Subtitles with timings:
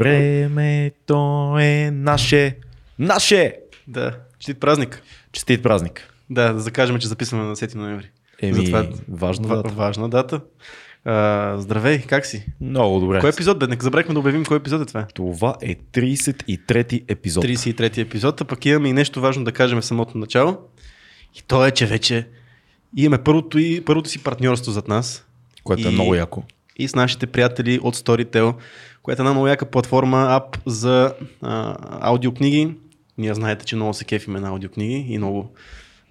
[0.00, 1.16] Времето
[1.60, 2.56] е наше.
[2.98, 3.56] Наше!
[3.86, 5.02] Да, честит празник.
[5.32, 6.14] Честит празник.
[6.30, 8.10] Да, да закажем, че записваме на 10 ноември.
[8.42, 9.68] Еми, Затова- важна Ва- дата.
[9.68, 10.40] Важна дата.
[11.04, 12.46] А, здравей, как си?
[12.60, 13.20] Много добре.
[13.20, 13.66] Кой епизод бе?
[13.66, 15.06] Нека забравихме да обявим кой епизод е това.
[15.14, 17.44] Това е 33-ти епизод.
[17.44, 20.58] 33-ти епизод, а пък имаме и нещо важно да кажем в самото начало.
[21.34, 22.28] И то е, че вече
[22.96, 25.26] имаме първото, и, първото си партньорство зад нас
[25.64, 26.42] Което е И- много яко.
[26.76, 28.54] и с нашите приятели от Storytel,
[29.10, 32.74] която е една много яка платформа, ап за а, аудиокниги.
[33.18, 35.52] Ние знаете, че много се кефиме на аудиокниги и много,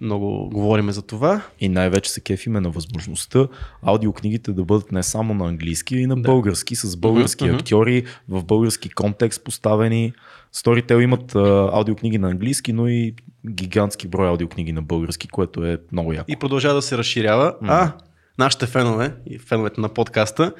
[0.00, 1.42] много говориме за това.
[1.60, 3.46] И най-вече се кефиме на възможността
[3.82, 7.54] аудиокнигите да бъдат не само на английски, а и на български, с български мгм.
[7.54, 10.12] актьори, в български контекст поставени.
[10.54, 13.14] Storytel имат а, аудиокниги на английски, но и
[13.50, 16.32] гигантски брой аудиокниги на български, което е много яко.
[16.32, 17.54] И продължава да се разширява.
[17.62, 17.92] А
[18.38, 20.52] нашите фенове и феновете на подкаста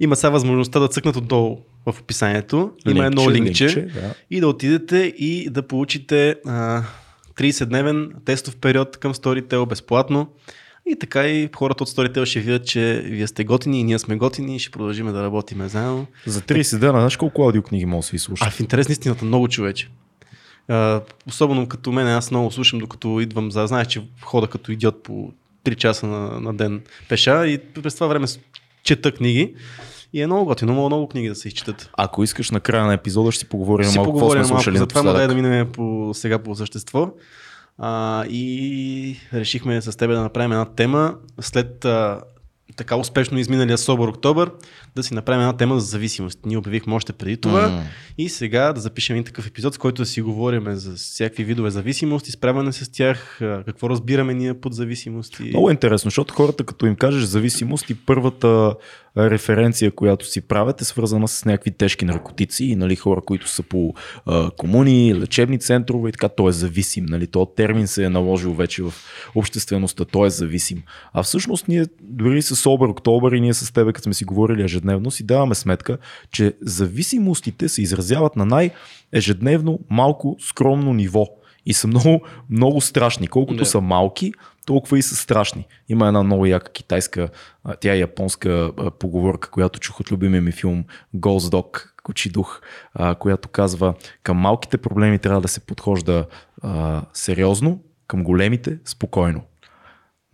[0.00, 2.70] имат сега възможността да цъкнат отдолу в описанието.
[2.88, 3.66] Има едно линкче.
[3.74, 4.14] да.
[4.30, 6.82] и да отидете и да получите а,
[7.36, 10.28] 30-дневен тестов период към Storytel безплатно.
[10.86, 14.16] И така и хората от Storytel ще видят, че вие сте готини и ние сме
[14.16, 16.06] готини и ще продължим да работим заедно.
[16.26, 18.52] За 30 дена, знаеш колко аудиокниги може да се А изслушат?
[18.52, 19.88] в интерес на истината много човече.
[20.68, 23.66] А, особено като мен, аз много слушам, докато идвам за...
[23.66, 25.32] Знаеш, че хода като идиот по
[25.64, 28.26] 3 часа на, на ден пеша и през това време
[28.82, 29.54] чета книги.
[30.12, 31.90] И е много готино, много, много книги да се изчитат.
[31.96, 35.02] Ако искаш на края на епизода, ще си поговорим Ще малко поговорим малко за това,
[35.02, 37.10] но дай да минем по, сега по същество.
[37.78, 42.20] А, и решихме с тебе да направим една тема след а,
[42.76, 44.50] така успешно изминалия Собор Октобър,
[44.96, 46.38] да си направим една тема за зависимост.
[46.46, 47.82] Ние обявихме още преди това М.
[48.18, 51.70] и сега да запишем един такъв епизод, с който да си говорим за всякакви видове
[51.70, 55.42] зависимости, справяне с тях, какво разбираме ние под зависимости.
[55.42, 58.74] Много е интересно, защото хората като им кажеш зависимост и първата
[59.16, 63.62] референция, която си правят е свързана с някакви тежки наркотици и нали, хора, които са
[63.62, 63.94] по
[64.26, 67.04] а, комуни, лечебни центрове и така, той е зависим.
[67.08, 68.92] Нали, този термин се е наложил вече в
[69.34, 70.82] обществеността, той е зависим.
[71.12, 74.62] А всъщност ние дори с Собър Октобър и ние с тебе, като сме си говорили
[74.62, 75.98] ежедневно, си даваме сметка,
[76.30, 81.26] че зависимостите се изразяват на най-ежедневно малко скромно ниво.
[81.66, 82.20] И са много,
[82.50, 83.28] много страшни.
[83.28, 83.66] Колкото Да.
[83.66, 84.32] са малки,
[84.66, 85.66] толкова и са страшни.
[85.88, 87.28] Има една много яка китайска,
[87.80, 90.84] тя е японска поговорка, която чух от любимия ми филм
[91.16, 92.60] Ghost Dog, Кучи дух,
[93.18, 96.26] която казва към малките проблеми трябва да се подхожда
[96.62, 99.42] а, сериозно, към големите спокойно.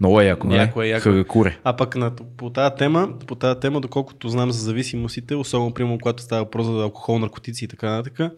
[0.00, 0.48] Много е яко?
[0.50, 1.02] Яко е, яко.
[1.02, 1.58] Хагакуре.
[1.64, 5.98] А пък на, по тази тема, по тази тема, доколкото знам за зависимостите, особено примерно
[5.98, 8.32] когато става въпрос за алкохол, наркотици и така нататък,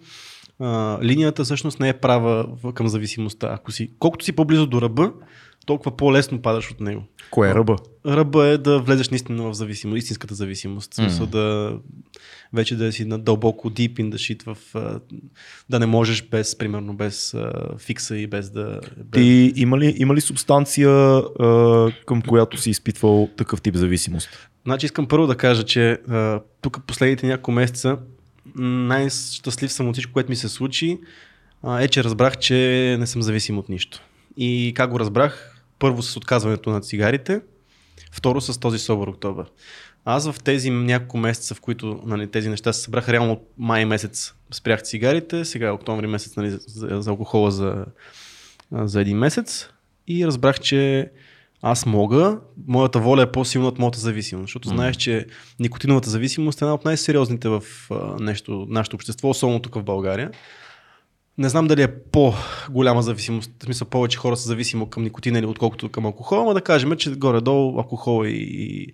[1.03, 3.49] линията всъщност не е права към зависимостта.
[3.53, 5.13] Ако си, колкото си по-близо до ръба,
[5.71, 7.03] толкова по-лесно падаш от него.
[7.31, 7.77] Кое е ръба?
[8.07, 10.93] Ръба е да влезеш наистина в зависимост, истинската зависимост.
[10.93, 11.77] В смисъл да
[12.53, 14.75] вече да си на дълбоко deep in the shit в
[15.69, 17.37] да не можеш без, примерно, без
[17.79, 18.81] фикса и без да...
[18.97, 19.23] Без...
[19.23, 21.23] Ти има ли, има ли субстанция,
[22.07, 24.49] към която си изпитвал такъв тип зависимост?
[24.65, 25.99] Значи искам първо да кажа, че
[26.61, 27.99] тук последните няколко месеца
[28.57, 30.99] най-щастлив съм от всичко, което ми се случи,
[31.81, 34.03] е, че разбрах, че не съм зависим от нищо.
[34.37, 35.50] И как го разбрах?
[35.81, 37.41] Първо с отказването на цигарите,
[38.13, 39.47] второ с този Собор Октобър.
[40.05, 43.85] Аз в тези няколко месеца, в които нали, тези неща се събраха, реално от май
[43.85, 47.85] месец спрях цигарите, сега е октомври месец нали, за, за алкохола за,
[48.73, 49.69] за един месец
[50.09, 51.11] и разбрах, че
[51.63, 54.77] аз мога, моята воля е по-силна от моята зависимост, защото Мгм.
[54.77, 55.27] знаеш, че
[55.59, 60.31] никотиновата зависимост е една от най-сериозните в а, нещо, нашето общество, особено тук в България.
[61.41, 65.47] Не знам дали е по-голяма зависимост, в смисъл повече хора са зависими към никотина или
[65.47, 68.87] отколкото към алкохола, но да кажем, че горе-долу алкохол и,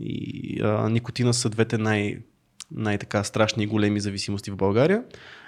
[0.00, 2.16] и, а, никотина са двете най-
[2.70, 5.02] най-така страшни и големи зависимости в България.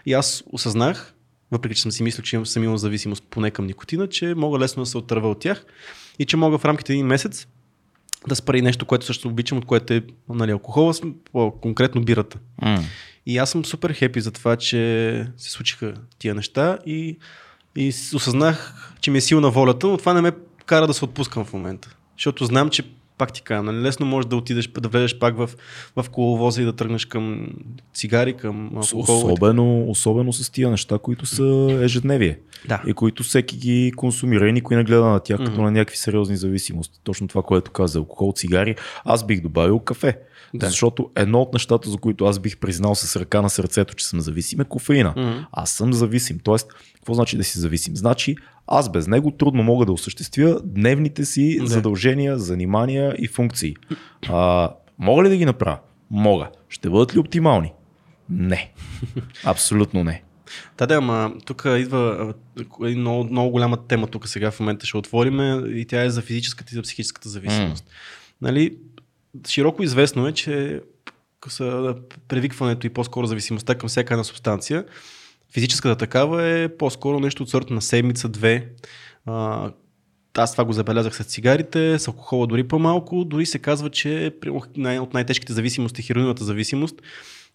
[0.07, 1.15] И аз осъзнах,
[1.51, 4.83] въпреки че съм си мислил, че съм имал зависимост поне към никотина, че мога лесно
[4.83, 5.67] да се отърва от тях
[6.19, 7.47] и че мога в рамките един месец
[8.29, 10.95] да спра и нещо, което също обичам, от което е нали, алкохола,
[11.33, 12.39] по-конкретно бирата.
[12.63, 12.85] М.
[13.27, 17.17] И аз съм супер хепи за това, че се случиха тия неща и,
[17.77, 20.33] и осъзнах, че ми е силна волята, но това не ме
[20.67, 21.97] кара да се отпускам в момента.
[22.17, 22.83] Защото знам, че
[23.19, 25.51] пак ти казвам, нали, лесно можеш да отидеш, да влезеш пак в,
[25.97, 27.49] в коловоза и да тръгнеш към
[27.95, 29.17] цигари, към алкохол.
[29.17, 32.39] Особено, особено с тия неща, които са ежедневие.
[32.69, 32.83] Да.
[32.87, 35.63] и които всеки ги консумира и никой не гледа на тях като Мгм.
[35.63, 37.01] на някакви сериозни зависимости.
[37.05, 40.19] Точно това, което каза алкохол, цигари, аз бих добавил кафе.
[40.55, 40.67] Да.
[40.67, 44.21] Защото едно от нещата, за които аз бих признал с ръка на сърцето, че съм
[44.21, 45.15] зависим е кофеина.
[45.17, 45.39] Мгм.
[45.53, 46.39] Аз съм зависим.
[46.45, 47.97] Тоест, какво значи да си зависим?
[47.97, 48.37] Значи,
[48.67, 51.67] аз без него трудно мога да осъществя дневните си Да.
[51.67, 53.77] задължения, занимания и функции.
[54.29, 55.79] А, мога ли да ги направя?
[56.11, 56.49] Мога.
[56.69, 57.73] Ще бъдат ли оптимални?
[58.31, 58.73] Не.
[59.45, 60.23] Абсолютно не.
[60.79, 62.35] Да, да, ама тук идва
[62.83, 66.23] една много, много голяма тема тук сега в момента ще отвориме и тя е за
[66.23, 67.85] физическата и за психическата зависимост.
[67.85, 67.91] Mm.
[68.43, 68.77] Нали,
[69.49, 70.81] широко известно е, че
[72.29, 74.85] превикването и по-скоро зависимостта към всяка една субстанция,
[75.53, 78.69] физическата такава е по-скоро нещо от сорта на седмица, две.
[80.39, 83.25] Аз това го забелязах с цигарите, с алкохола дори по-малко.
[83.25, 84.35] Дори се казва, че
[84.77, 87.03] най- от най-тежките зависимости, хероиновата зависимост,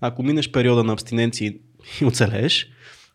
[0.02, 1.54] ако минеш периода на абстиненция
[2.02, 2.68] и оцелееш,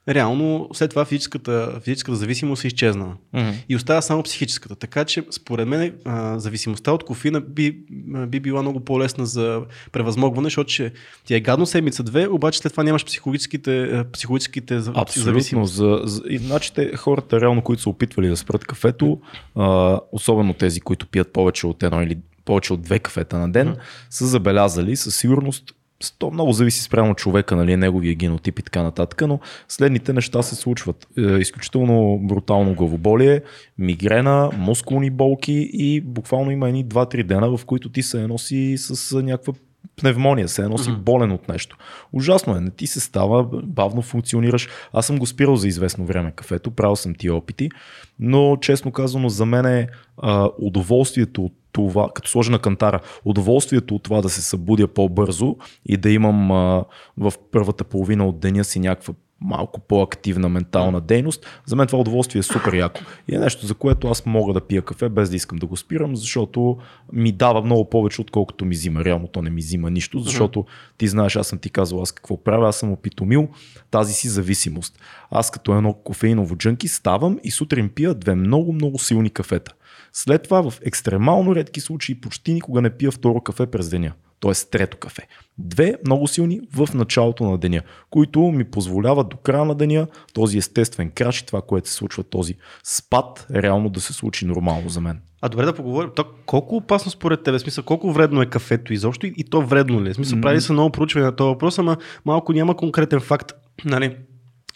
[0.09, 3.15] реално след това физическата, физическата зависимост е изчезнала.
[3.35, 3.55] Mm-hmm.
[3.69, 4.77] И остава само психическата.
[4.77, 7.79] Така че, според мен, а, зависимостта от кофина би,
[8.27, 9.63] би била много по-лесна за
[9.93, 10.93] превъзмогване, защото че
[11.25, 15.23] ти е гадно седмица-две, обаче след това нямаш психологическите, психологическите Абсолютно.
[15.23, 15.77] зависимости.
[15.77, 19.21] За, за, и, значи, те, хората, реално, които са опитвали да спрат кафето,
[19.55, 23.69] а, особено тези, които пият повече от едно или повече от две кафета на ден,
[23.69, 23.81] mm-hmm.
[24.11, 25.76] са забелязали със сигурност
[26.19, 30.55] то много зависи спрямо човека, нали, неговия генотип и така нататък, но следните неща се
[30.55, 31.09] случват.
[31.19, 33.43] Е, изключително брутално главоболие,
[33.79, 39.23] мигрена, мускулни болки и буквално има едни 2-3 дена, в които ти се носи с
[39.23, 39.53] някаква
[39.97, 40.97] пневмония, се носи mm-hmm.
[40.97, 41.77] болен от нещо.
[42.13, 44.69] Ужасно е, не ти се става, бавно функционираш.
[44.93, 47.71] Аз съм го спирал за известно време кафето, правил съм тия опити,
[48.19, 49.89] но честно казано за мен е
[50.23, 55.57] а, удоволствието от това, като сложа на кантара, удоволствието от това да се събудя по-бързо
[55.87, 56.85] и да имам а,
[57.17, 62.39] в първата половина от деня си някаква малко по-активна ментална дейност, за мен това удоволствие
[62.39, 63.01] е супер яко.
[63.29, 65.77] И е нещо, за което аз мога да пия кафе без да искам да го
[65.77, 66.79] спирам, защото
[67.13, 69.05] ми дава много повече, отколкото ми взима.
[69.05, 70.65] Реално то не ми взима нищо, защото
[70.99, 73.49] ти знаеш, аз съм ти казал аз какво правя, аз съм опитомил
[73.91, 74.99] тази си зависимост.
[75.31, 79.73] Аз като едно кофеиново джънки ставам и сутрин пия две много-много силни кафета.
[80.13, 84.53] След това в екстремално редки случаи почти никога не пия второ кафе през деня т.е.
[84.71, 85.27] трето кафе.
[85.59, 90.59] Две много силни в началото на деня, които ми позволяват до края на деня този
[90.59, 92.55] естествен краш и това, което се случва, този
[92.85, 95.21] спад, реално да се случи нормално за мен.
[95.41, 96.11] А добре да поговорим.
[96.17, 97.59] То, колко опасно според тебе?
[97.59, 100.15] Смисъл, колко вредно е кафето изобщо и, и то вредно ли е?
[100.15, 103.53] Смисъл, прави се много проучване на този въпрос, ама малко няма конкретен факт.
[103.85, 104.17] Нали?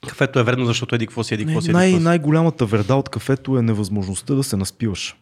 [0.09, 1.71] Кафето е вредно, защото еди какво си, еди какво си.
[1.71, 5.17] Най- най-голямата вреда от кафето е невъзможността да се наспиваш.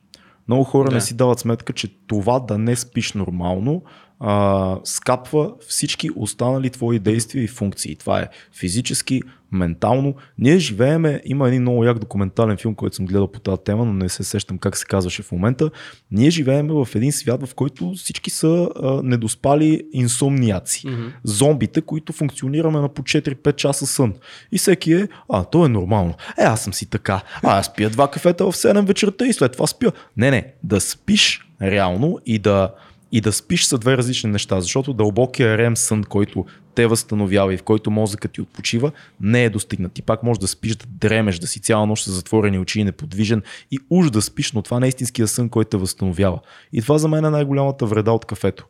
[0.49, 0.95] Много хора да.
[0.95, 3.83] не си дават сметка, че това да не спиш нормално
[4.21, 7.97] а, скапва всички останали твои действия и функции.
[7.97, 9.23] Това е физически,
[9.53, 10.15] ментално.
[10.39, 13.93] Ние живееме, има един много як документален филм, който съм гледал по тази тема, но
[13.93, 15.71] не се сещам как се казваше в момента.
[16.11, 20.87] Ние живееме в един свят, в който всички са а, недоспали инсомниаци.
[20.87, 21.11] Mm-hmm.
[21.25, 24.15] Зомбите, които функционираме на по 4-5 часа сън.
[24.53, 26.15] И всеки е, а, то е нормално.
[26.39, 27.23] Е, аз съм си така.
[27.43, 29.93] А, аз пия два кафета в 7 вечерта и след това спя.
[30.17, 32.71] Не, не, да спиш реално и да
[33.13, 37.57] и да спиш са две различни неща, защото дълбокия рем сън, който те възстановява и
[37.57, 39.93] в който мозъкът ти отпочива, не е достигнат.
[39.93, 42.85] Ти пак можеш да спиш, да дремеш, да си цяла нощ с затворени очи и
[42.85, 46.41] неподвижен и уж да спиш, но това не е истинския сън, който те възстановява.
[46.73, 48.67] И това за мен е най-голямата вреда от кафето.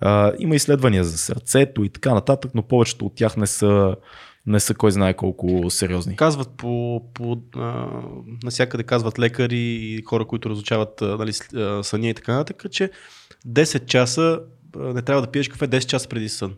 [0.00, 3.96] А, има изследвания за сърцето и така нататък, но повечето от тях не са,
[4.46, 6.16] не са кой знае колко сериозни.
[6.16, 7.86] Казват по, по а,
[8.42, 11.32] насякъде казват лекари и хора, които разучават нали,
[11.82, 12.90] съня и така нататък, че
[13.48, 14.40] 10 часа
[14.76, 16.56] не трябва да пиеш кафе 10 часа преди сън.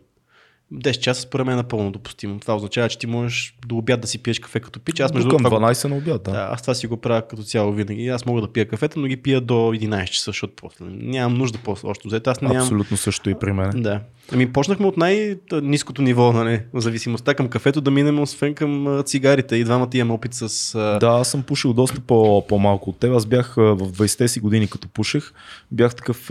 [0.73, 2.39] 10 часа според мен е напълно допустимо.
[2.39, 4.99] Това означава, че ти можеш до обяд да си пиеш кафе като пич.
[4.99, 6.31] Аз между към 12 на обяд, да.
[6.31, 6.49] да.
[6.51, 8.07] Аз това си го правя като цяло винаги.
[8.07, 11.59] Аз мога да пия кафета, но ги пия до 11 часа, защото после нямам нужда
[11.63, 11.87] после.
[11.87, 12.29] Още взето.
[12.29, 12.57] Аз нямам...
[12.57, 13.71] Абсолютно също и при мен.
[13.75, 14.01] Да.
[14.33, 19.55] Ами почнахме от най-низкото ниво, нали, зависимостта към кафето, да минем освен към цигарите.
[19.55, 20.73] И двамата имаме опит с...
[20.99, 23.15] Да, аз съм пушил доста по- по-малко от теб.
[23.15, 25.31] Аз бях в 20-те си години, като пушех,
[25.71, 26.29] бях такъв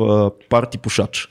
[0.48, 1.28] парти пушач.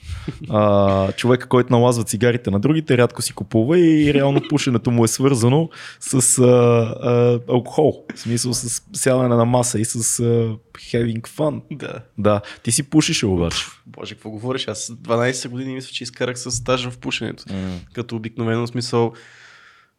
[1.16, 5.70] Човека, който налазва цигарите на другите, рядко си купува и реално пушенето му е свързано
[6.00, 8.06] с а, а, алкохол.
[8.16, 11.62] В смисъл с сядане на маса и с а, having fun.
[11.72, 12.02] Да.
[12.18, 12.42] Да.
[12.64, 13.66] Ти си пушиш обаче.
[13.86, 14.68] Боже, какво говориш?
[14.68, 17.44] Аз 12 години мисля, че изкарах с стаж в пушенето.
[17.44, 17.78] Mm.
[17.94, 19.14] Като обикновено смисъл.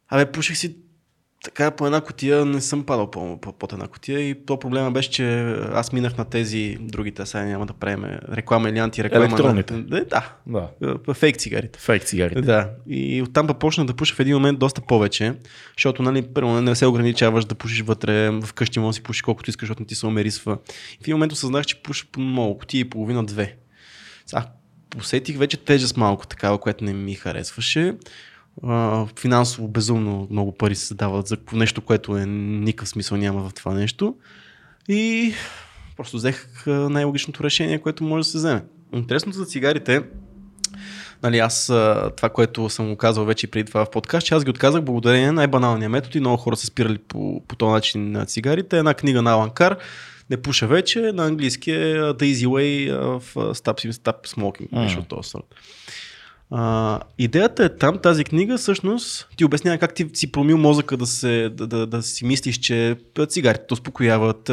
[0.09, 0.75] Абе, пуших си
[1.43, 4.91] така по една котия не съм падал по, по, под една котия и то проблема
[4.91, 5.41] беше, че
[5.73, 9.25] аз минах на тези другите, сега няма да правим реклама или антиреклама.
[9.25, 9.73] Електронните.
[9.73, 10.05] На, да,
[10.47, 11.13] да.
[11.13, 11.79] Фейк цигарите.
[11.79, 12.41] Фейк цигарите.
[12.41, 12.69] Да.
[12.87, 15.33] И оттам почна да пуша в един момент доста повече,
[15.77, 19.49] защото нали, първо не се ограничаваш да пушиш вътре, вкъщи може да си пушиш колкото
[19.49, 20.57] искаш, защото не ти се омерисва.
[20.93, 23.55] И в един момент осъзнах, че пуша по много, котия и половина, две.
[24.25, 24.45] Сега,
[24.97, 27.95] усетих вече тежест малко такава, която не ми харесваше
[28.63, 33.53] а, финансово безумно много пари се дават за нещо, което е никакъв смисъл няма в
[33.53, 34.15] това нещо.
[34.89, 35.33] И
[35.97, 38.63] просто взех най-логичното решение, което може да се вземе.
[38.93, 40.01] Интересното за цигарите
[41.23, 41.65] нали, аз
[42.17, 45.25] това, което съм го казал вече преди това в подкаст, че аз ги отказах благодарение
[45.25, 48.77] на най-баналния метод и много хора са спирали по, по този начин на цигарите.
[48.77, 49.77] Една книга на Аланкар,
[50.29, 54.79] не пуша вече, на английски е The Easy Way of Stop, Stop Smoking, mm.
[54.79, 55.55] нещо от този сорт.
[56.53, 61.05] А, идеята е там, тази книга всъщност ти обяснява как ти си промил мозъка да,
[61.05, 64.51] се, да, да, да си мислиш, че цигарите успокояват,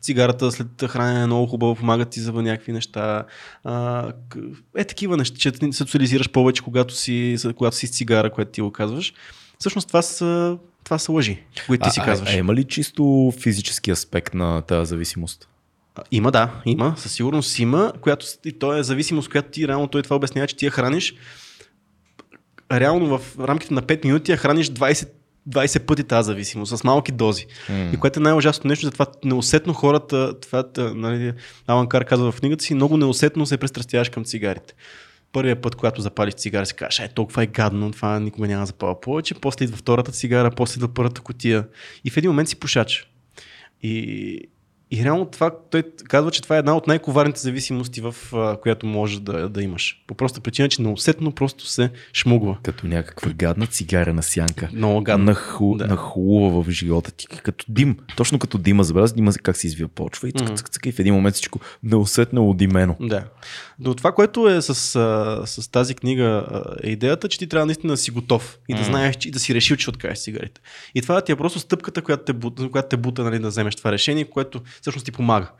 [0.00, 3.24] цигарата след хранене е много хубаво, помагат ти за някакви неща.
[3.64, 4.06] А,
[4.76, 8.60] е такива неща, че се социализираш повече, когато си, когато си с цигара, което ти
[8.60, 9.14] го казваш.
[9.58, 12.30] Всъщност това са, това са лъжи, които ти си казваш.
[12.30, 15.49] А, а има ли чисто физически аспект на тази зависимост?
[16.10, 20.02] Има, да, има, със сигурност има, която и то е зависимост, която ти реално той
[20.02, 21.14] това обяснява, че ти я храниш
[22.72, 25.08] реално в рамките на 5 минути я храниш 20
[25.48, 27.46] 20 пъти тази зависимост, с малки дози.
[27.68, 27.94] Mm.
[27.94, 31.32] И което е най-ужасното нещо, затова неусетно хората, това нали,
[31.66, 34.74] Алан Кар казва в книгата си, много неусетно се престрастяваш към цигарите.
[35.32, 38.66] Първият път, когато запалиш цигара, си кажеш, е, толкова е гадно, това никога няма да
[38.66, 39.34] запала повече.
[39.34, 41.66] После идва втората цигара, после идва първата котия.
[42.04, 43.10] И в един момент си пушач.
[43.82, 44.48] И,
[44.90, 48.86] и реално това, той казва, че това е една от най-коварните зависимости, в а, която
[48.86, 50.02] може да, да имаш.
[50.06, 52.56] По проста причина, че неусетно просто се шмугва.
[52.62, 54.68] Като някаква гадна цигара на сянка.
[54.72, 55.24] Много гадна.
[55.24, 55.86] Наху, да.
[55.86, 57.26] Нахулува в живота ти.
[57.26, 57.96] Като дим.
[58.16, 58.84] Точно като дима.
[58.84, 61.60] Забеляза дима как се извива почва и, цък, цък, цък, и в един момент всичко
[61.82, 62.96] неусетно удимено.
[63.00, 63.24] Да.
[63.80, 64.74] Но това, което е с,
[65.46, 66.46] с тази книга,
[66.82, 69.54] е идеята, че ти трябва наистина да си готов и да знаеш, и да си
[69.54, 70.60] решил, че откажеш цигарите.
[70.94, 73.92] И това ти е просто стъпката, която те която те бута нали, да вземеш това
[73.92, 75.52] решение, което всъщност ти помага.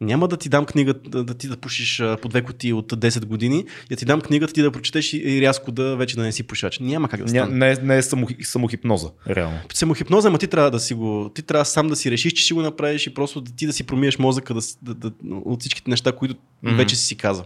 [0.00, 3.24] Няма да ти дам книга да, да ти да пушиш по две коти от 10
[3.24, 6.42] години, да ти дам книгата ти да прочетеш и рязко да вече да не си
[6.42, 6.78] пушач.
[6.78, 7.56] Няма как да стане.
[7.56, 9.58] Не, не е само, самохипноза, реално.
[9.74, 12.54] Самохипноза, ама ти трябва да си го, ти трябва сам да си решиш, че ще
[12.54, 15.90] го направиш и просто да ти да си промиеш мозъка да, да, да, от всичките
[15.90, 16.76] неща, които mm-hmm.
[16.76, 17.44] вече си си казал.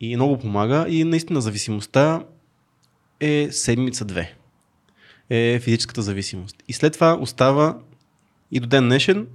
[0.00, 2.24] И много помага и наистина зависимостта
[3.20, 4.34] е седмица-две.
[5.30, 6.56] Е физическата зависимост.
[6.68, 7.78] И след това остава
[8.52, 9.26] и до ден днешен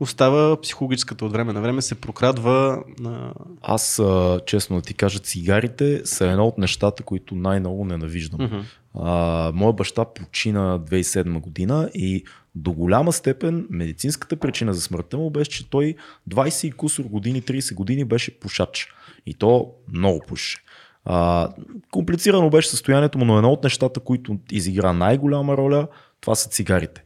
[0.00, 3.32] остава психологическата от време на време се прокрадва на...
[3.62, 4.02] Аз,
[4.46, 8.66] честно да ти кажа, цигарите са едно от нещата, които най-много ненавиждам.
[8.94, 12.24] А, моя баща почина 2007 година и
[12.54, 15.94] до голяма степен медицинската причина за смъртта му беше, че той
[16.30, 18.88] 20 и кусор години, 30 години беше пушач.
[19.26, 20.58] И то много пуше.
[21.04, 21.48] А,
[21.90, 25.88] комплицирано беше състоянието му, но едно от нещата, които изигра най-голяма роля,
[26.20, 27.04] това са цигарите.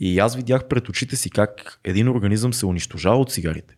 [0.00, 3.74] И аз видях пред очите си как един организъм се унищожава от цигарите.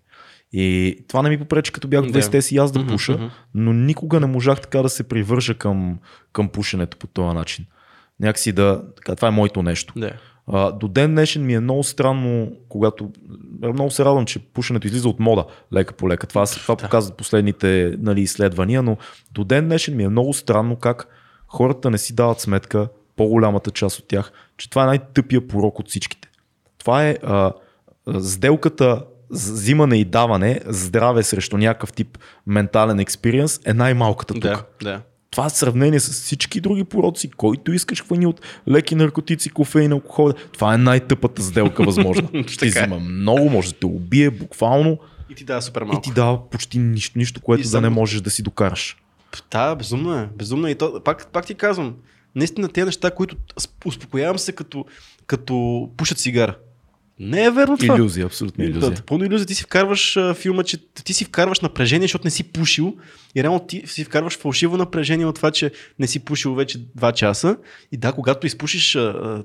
[0.53, 4.21] И това не ми попречи, като бях в 20 си аз да пуша, но никога
[4.21, 5.99] не можах така да се привържа към,
[6.33, 7.67] към пушенето по този начин.
[8.21, 8.83] Някакси да.
[8.97, 9.95] Така, това е моето нещо.
[9.97, 10.13] Да.
[10.47, 13.11] А, до ден днешен ми е много странно, когато.
[13.63, 16.27] Много се радвам, че пушенето излиза от мода лека по лека.
[16.27, 16.83] Това, това да.
[16.83, 18.97] показват последните нали, изследвания, но
[19.33, 21.09] до ден днешен ми е много странно как
[21.49, 25.89] хората не си дават сметка, по-голямата част от тях, че това е най-тъпия порок от
[25.89, 26.29] всичките.
[26.79, 27.53] Това е а,
[28.21, 34.43] сделката взимане и даване, здраве срещу някакъв тип ментален експириенс е най-малката тук.
[34.43, 35.03] Да, да.
[35.31, 40.33] Това е сравнение с всички други пороци, който искаш хвани от леки наркотици, кофеин, алкохол.
[40.53, 42.29] Това е най-тъпата сделка възможна.
[42.47, 44.99] Ще взима много, може да те убие буквално.
[45.31, 45.99] И ти дава супер малко.
[45.99, 47.83] И ти дава почти нищо, нищо което и да само...
[47.83, 48.97] не можеш да си докараш.
[49.51, 50.29] Да, безумно е.
[50.37, 50.71] Безумно е.
[50.71, 51.95] И то, пак, пак ти казвам,
[52.35, 53.37] наистина тези неща, които
[53.85, 54.85] успокоявам се като,
[55.27, 56.57] като пушат цигара.
[57.23, 57.95] Не е верно това.
[57.95, 58.91] Иллюзия, абсолютно иллюзия.
[58.91, 59.47] Да, пълно иллюзия.
[59.47, 62.97] Ти си вкарваш а, филма, че ти си вкарваш напрежение, защото не си пушил
[63.35, 67.13] и реално ти си вкарваш фалшиво напрежение от това, че не си пушил вече 2
[67.13, 67.57] часа.
[67.93, 69.43] И да, когато изпушиш а,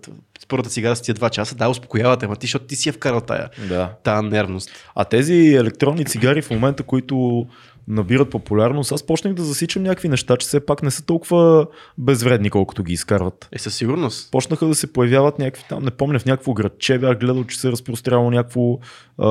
[0.48, 3.22] първата цигара с тия 2 часа, да, успокоявате, ама ти, защото ти си я вкарал
[3.22, 3.94] тая, да.
[4.04, 4.72] тая нервност.
[4.96, 7.48] А тези електронни цигари в момента, които
[7.88, 12.50] набират популярност, аз почнах да засичам някакви неща, че все пак не са толкова безвредни,
[12.50, 13.48] колкото ги изкарват.
[13.52, 14.32] Е, със сигурност.
[14.32, 17.68] Почнаха да се появяват някакви там, не помня, в някакво градче бях гледал, че се
[17.68, 18.80] е разпростряло някакво
[19.18, 19.30] а,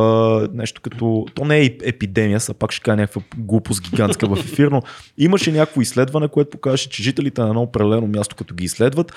[0.52, 4.68] нещо като, то не е епидемия, са пак ще кажа някаква глупост гигантска в ефир,
[4.68, 4.82] но
[5.18, 9.12] имаше някакво изследване, което покаже, че жителите на едно определено място, като ги изследват,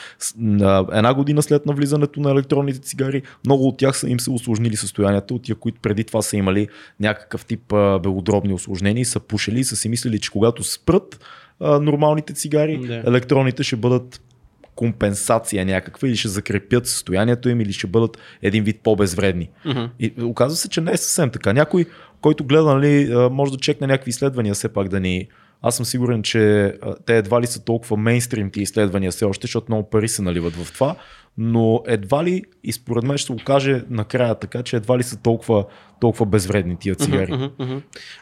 [0.93, 5.35] една година след навлизането на електронните цигари, много от тях са им се усложнили състоянието,
[5.35, 6.67] от тия, които преди това са имали
[6.99, 7.61] някакъв тип
[8.03, 11.19] белодробни осложнения и са пушили и са си мислили, че когато спрат
[11.59, 13.03] а, нормалните цигари, да.
[13.07, 14.21] електроните ще бъдат
[14.75, 19.49] компенсация някаква или ще закрепят състоянието им или ще бъдат един вид по-безвредни.
[19.65, 19.89] Uh-huh.
[19.99, 21.53] И оказва се, че не е съвсем така.
[21.53, 21.85] Някой,
[22.21, 25.27] който гледа, нали, може да чекне някакви изследвания, все пак да ни.
[25.61, 26.73] Аз съм сигурен, че
[27.05, 30.55] те едва ли са толкова мейнстрим ти изследвания все още, защото много пари се наливат
[30.55, 30.95] в това,
[31.37, 35.17] но едва ли, и според мен ще се окаже накрая така, че едва ли са
[35.17, 35.65] толкова,
[35.99, 37.49] толкова безвредни тия цигари.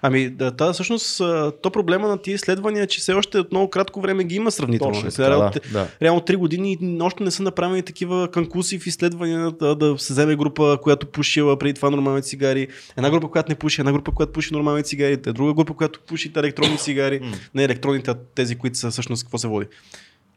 [0.02, 1.18] Ами, да, та, всъщност,
[1.62, 4.52] то проблема на тия изследвания е, че все още от много кратко време ги има
[4.52, 4.94] сравнително.
[4.94, 5.88] Точно Сега, да, да.
[6.02, 10.78] реално 3 години още не са направени такива конкурсив изследвания да, да се вземе група,
[10.82, 12.68] която пушила преди това нормални цигари,
[12.98, 16.32] една група, която не пуши, една група, която пуши нормални цигари, друга група, която пуши
[16.36, 17.22] електронни цигари,
[17.56, 19.68] не електронните, а тези, които са всъщност какво се води.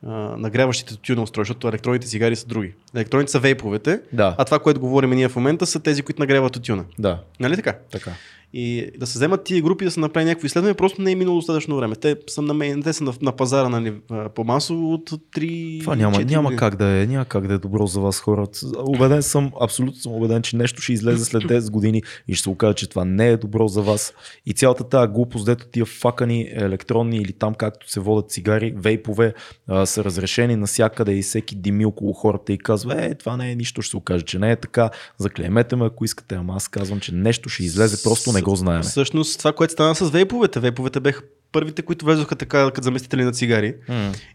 [0.07, 2.73] А, нагряващите тютюна устройства, защото електронните цигари са други.
[2.95, 4.35] Електронните са вейповете, Да.
[4.39, 6.85] а това, което говорим ние в момента, са тези, които нагряват тютюна.
[6.99, 7.77] Да, Нали така?
[7.91, 8.11] така.
[8.53, 11.37] И да се вземат тия групи да се направи някакво изследване, просто не е минало
[11.37, 11.97] достатъчно време.
[11.97, 13.95] Те са на, те са на, на пазара нали,
[14.35, 17.87] по-масово от 3 Това няма, 4 няма как да е, няма как да е добро
[17.87, 18.59] за вас хората.
[18.79, 22.51] Убеден съм, абсолютно съм убеден, че нещо ще излезе след 10 години и ще се
[22.51, 24.15] окаже, че това не е добро за вас.
[24.47, 29.35] И цялата тази глупост, дето тия факани електронни или там както се водят цигари, вейпове,
[29.67, 33.55] а, са разрешени навсякъде и всеки дими около хората и казва, е, това не е
[33.55, 34.91] нищо, ще се окаже, че не е така.
[35.19, 38.83] Заклеймете ме, ако искате, ама аз казвам, че нещо ще излезе, просто не го знаем.
[38.83, 40.61] Всъщност това, което стана с вейповете.
[40.61, 43.75] Вейповете бяха първите, които влезоха така като заместители на цигари.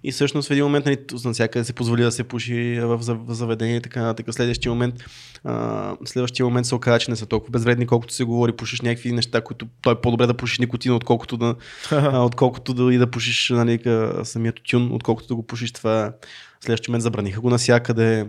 [0.03, 3.33] И всъщност в един момент нали, навсякъде се позволи да се пуши в зав- в
[3.33, 4.33] заведение и така нататък.
[4.33, 4.95] Следващия момент,
[5.43, 8.51] а, следващия момент се оказа, че не са толкова безвредни, колкото се говори.
[8.51, 11.55] Пушиш някакви неща, които той е по-добре да пушиш никотина, отколкото да,
[11.91, 13.79] а, отколкото да, и да пушиш нали,
[14.23, 16.13] самия тютюн, отколкото да го пушиш това.
[16.61, 18.27] Следващия момент забраниха го навсякъде.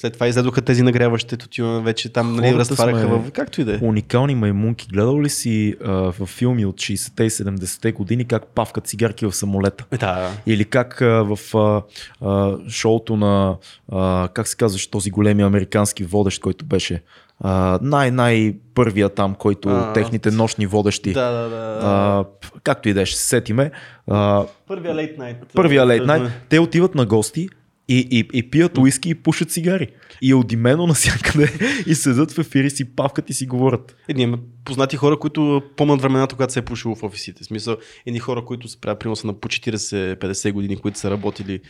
[0.00, 3.30] След това изледоха тези нагряващи тютюна, вече там нали, разтваряха сме- в...
[3.30, 3.78] Както и да е.
[3.82, 4.86] Уникални маймунки.
[4.92, 9.32] Гледал ли си а, в филми от 60-те и 70-те години как павкат цигарки в
[9.32, 9.84] самолета?
[9.92, 11.82] Е, Да, Или как а, в а,
[12.20, 13.56] а, шоуто на,
[13.92, 17.02] а, как се казваше, този големи американски водещ, който беше
[17.40, 21.12] а, най-най-първия там, който А, техните нощни водещи.
[21.12, 21.48] да, да.
[21.48, 21.80] да.
[21.82, 22.24] А,
[22.60, 23.70] както и да е, ще се сетиме.
[24.06, 25.36] А, Първия лейт найт.
[25.54, 27.48] първия лейт найт, те отиват на гости
[27.88, 29.88] и, и, и пият уиски и пушат цигари.
[30.22, 31.52] И е одимено навсякъде
[31.86, 33.96] и седат в ефири си, павкат и си говорят.
[34.08, 37.44] Е, ние имаме познати хора, които помнят времената, когато се е пушило в офисите.
[37.44, 37.76] В смисъл,
[38.06, 41.60] едни хора, които са правят приноса на по 40-50 години, които са работили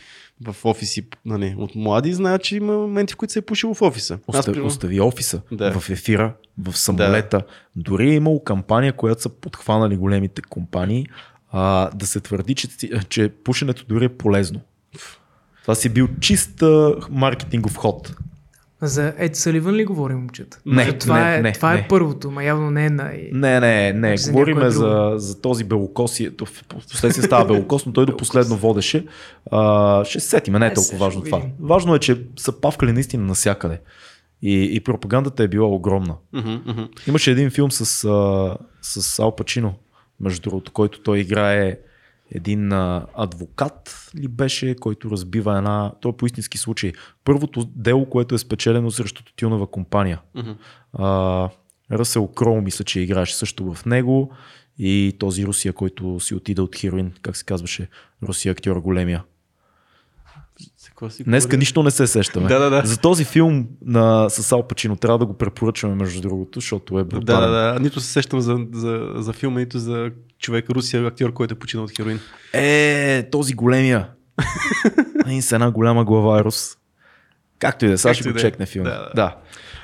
[0.41, 3.81] в офиси нали, от млади, знаят, че има моменти, в които се е пушило в
[3.81, 4.19] офиса.
[4.27, 5.79] Аз, Оста, примерно, остави офиса Да.
[5.79, 7.41] в ефира, в самолета.
[7.75, 11.05] Дори е имало кампания, която са подхванали големите компании,
[11.51, 12.67] а, да се твърди, че,
[13.09, 14.61] че пушенето дори е полезно.
[15.69, 18.15] Това си бил чист а, маркетингов ход.
[18.81, 20.59] За Ед Саливан ли говорим, момчета?
[20.65, 21.79] Не, Защото това не, е, не, това не.
[21.79, 23.29] е първото, ма явно не е най...
[23.31, 24.17] Не, не, не.
[24.17, 26.37] За Говориме за, за този белокоси.
[26.37, 29.05] То в последствие става белокос, но той до последно водеше.
[29.51, 31.41] А, ще се сетиме, не е Е, толкова важно това.
[31.59, 33.79] Важно е, че са павкали наистина навсякъде.
[34.41, 36.15] И, и пропагандата е била огромна.
[37.07, 39.73] Имаше един филм с, а, с Ал Пачино,
[40.19, 41.77] между другото, който той играе
[42.31, 48.09] един а, адвокат ли беше, който разбива една, то е по истински случай, първото дело,
[48.09, 50.21] което е спечелено срещу тютюнова компания.
[50.35, 50.51] Мгм.
[50.93, 51.49] А,
[51.91, 54.31] Ръсел Кроу мисля, че играеше също в него
[54.77, 57.87] и този Русия, който си отида от хероин, как се казваше,
[58.23, 59.23] Русия актьор големия.
[61.25, 62.47] Днеска нищо не се сещаме.
[62.47, 62.81] Да, да, да.
[62.85, 67.03] За този филм на, с Ал Пачино трябва да го препоръчваме между другото, защото е
[67.03, 67.51] Да, брутален.
[67.51, 67.79] да, да.
[67.79, 71.85] Нито се сещам за, за, за филма, нито за човека Русия, актьор, който е починал
[71.85, 72.19] от хероин.
[72.53, 74.07] Е, този големия.
[75.25, 76.77] Един с една голяма глава е рус.
[77.59, 78.41] Както и да е, сега ще го е.
[78.41, 78.89] чекне филма.
[78.89, 79.13] Да, Да, да.
[79.15, 79.35] да.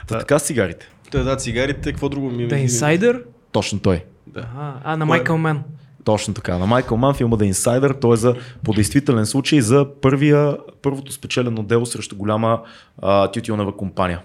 [0.07, 0.19] Та, Да.
[0.19, 0.89] така с цигарите.
[1.11, 3.23] Та, да, цигарите, какво друго ми The Insider?
[3.51, 4.03] Точно той.
[4.27, 4.47] Да.
[4.57, 5.07] А, а на е?
[5.07, 5.63] Майкъл Мен.
[6.03, 6.57] Точно така.
[6.57, 11.11] На Майкъл Ман филма The Insider, той е за, по действителен случай за първия, първото
[11.11, 12.63] спечелено дело срещу голяма
[13.01, 14.21] а, тютюнева компания.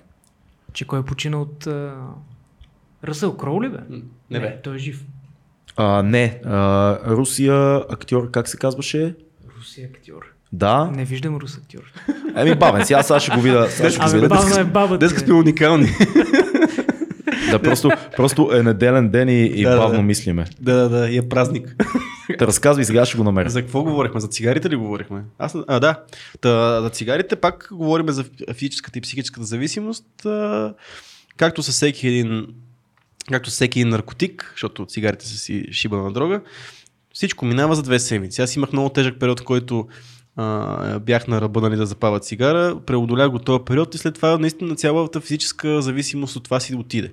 [0.73, 1.67] Че кой е починал от...
[1.67, 1.95] А...
[3.05, 3.79] Ръсъл Кроу ли бе?
[4.31, 4.61] Не, бе.
[4.63, 5.05] той е жив.
[5.77, 9.15] А, не, а, Русия актьор, как се казваше?
[9.59, 10.23] Руси актьор.
[10.53, 10.85] Да.
[10.87, 11.93] Не виждам рус актьор.
[12.37, 13.67] Еми бавен си, аз сега ще го видя.
[13.71, 14.29] Сега ще го Абе, видя.
[14.29, 14.99] бавно е бабата.
[14.99, 15.27] Днеска бе.
[15.27, 15.89] сме уникални.
[17.51, 20.03] Да, просто, просто е неделен ден и, и Да, бавно да.
[20.03, 20.45] мислиме.
[20.61, 21.77] да, да, да, и е празник.
[22.39, 23.51] Те разказвай, сега ще го намеря.
[23.51, 24.21] За какво говорихме?
[24.21, 25.23] За цигарите ли говорихме?
[25.39, 26.03] Аз, а, да.
[26.41, 30.27] Та, за цигарите пак говорим за физическата и психическата зависимост.
[30.27, 30.75] А,
[31.37, 32.47] както с всеки един
[33.29, 36.41] както всеки един наркотик, защото цигарите са си шиба на дрога,
[37.15, 38.43] всичко минава за две седмици.
[38.43, 39.89] Аз имах много тежък период, в който
[40.37, 44.39] а, бях на ръба нали, да запава цигара, преодолях го този период и след това
[44.39, 47.13] наистина цялата физическа зависимост от това си отиде.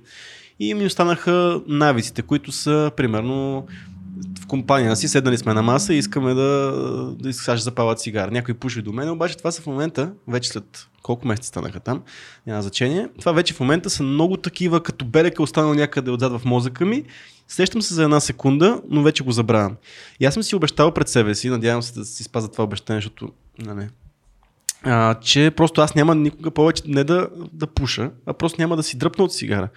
[0.59, 3.67] И ми останаха навиците, които са примерно
[4.41, 6.71] в компания си, седнали сме на маса и искаме да,
[7.19, 8.31] да ще запава цигара.
[8.31, 12.03] Някой пуши до мен, обаче това са в момента, вече след колко месеца станаха там,
[12.47, 13.07] няма значение.
[13.19, 17.03] Това вече в момента са много такива, като белека останал някъде отзад в мозъка ми.
[17.47, 19.75] Сещам се за една секунда, но вече го забравям.
[20.19, 22.97] И аз съм си обещал пред себе си, надявам се да си спазя това обещание,
[22.97, 23.87] защото нали,
[24.83, 28.83] а, че просто аз няма никога повече не да, да пуша, а просто няма да
[28.83, 29.69] си дръпна от цигара.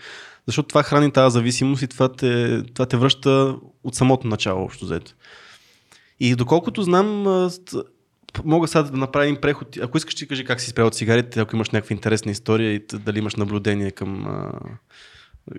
[0.47, 4.85] Защото това храни тази зависимост и това те, това те връща от самото начало, общо
[4.85, 5.13] взето.
[6.21, 7.27] И доколкото знам,
[8.45, 9.77] мога сега да направя един преход.
[9.83, 12.85] Ако искаш, ти кажи как си спрял от цигарите, ако имаш някаква интересна история и
[12.93, 14.27] дали имаш наблюдение към...
[14.27, 14.53] А,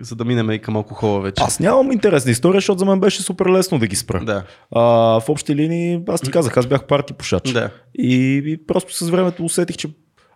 [0.00, 1.42] за да минем и към алкохола вече.
[1.46, 4.24] Аз нямам интересна история, защото за мен беше супер лесно да ги спра.
[4.24, 4.44] Да.
[4.70, 4.80] А,
[5.20, 7.52] в общи линии, аз ти казах, аз бях парти пушач.
[7.52, 7.70] Да.
[7.94, 9.88] И, и просто с времето усетих, че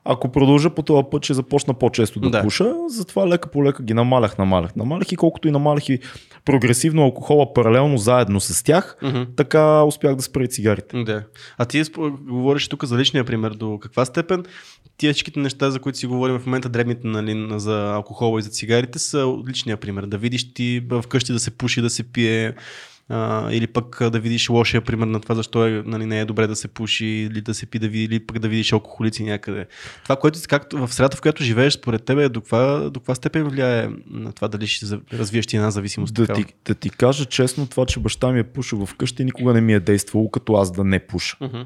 [0.08, 2.42] ако продължа по този път, ще започна по-често да, Да.
[2.42, 2.74] пуша.
[2.88, 5.98] Затова лека по лека ги намалях, намалях, намалях и колкото и намалях и
[6.44, 9.22] прогресивно алкохола паралелно заедно с тях, Мгм.
[9.36, 11.02] така успях да спра и цигарите.
[11.04, 11.22] Да.
[11.58, 11.82] А ти
[12.20, 13.50] говориш тук за личния пример.
[13.50, 14.44] До каква степен
[14.96, 18.50] тия всичките неща, за които си говорим в момента, дребните нали, за алкохола и за
[18.50, 20.06] цигарите, са личния пример.
[20.06, 22.52] Да видиш ти вкъщи да се пуши, да се пие,
[23.08, 26.46] а, или пък да видиш лошия пример на това, защо е, нали, не е добре
[26.46, 29.66] да се пуши, или да се пи, да види, или пък да видиш алкохолици някъде.
[30.02, 33.48] Това, което както в средата, в която живееш, според тебе, до каква, до каква степен
[33.48, 36.14] влияе на това дали ще развиеш ти една зависимост?
[36.14, 36.44] Да такава?
[36.46, 39.74] ти, да ти кажа честно, това, че баща ми е пушил вкъщи, никога не ми
[39.74, 41.36] е действало като аз да не пуша.
[41.40, 41.62] Мгм.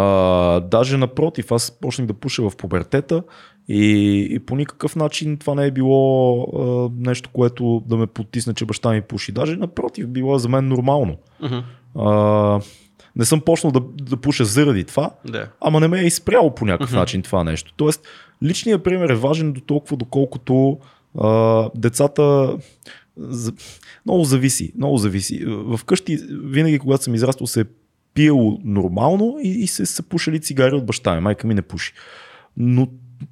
[0.00, 3.22] А, даже напротив, аз почнах да пуша в пубертета
[3.68, 8.54] и, и по никакъв начин това не е било а, нещо, което да ме потисне,
[8.54, 9.32] че баща ми пуши.
[9.32, 11.16] Даже напротив, било е за мен нормално.
[11.42, 11.58] Мгм.
[12.04, 12.60] А,
[13.16, 15.48] не съм почнал да, да пуша заради това, Да.
[15.60, 16.98] ама не ме е изпряло по някакъв Мгм.
[16.98, 17.72] начин това нещо.
[17.76, 18.02] Тоест,
[18.42, 20.78] личният пример е важен до толкова, доколкото
[21.18, 22.56] а, децата
[24.06, 25.46] много зависи, много зависи.
[25.76, 27.64] Вкъщи винаги, когато съм израствал, се е
[28.18, 31.20] пиело нормално и, и се са пушили цигари от баща ми.
[31.20, 31.92] Майка ми не пуши.
[32.56, 32.88] Но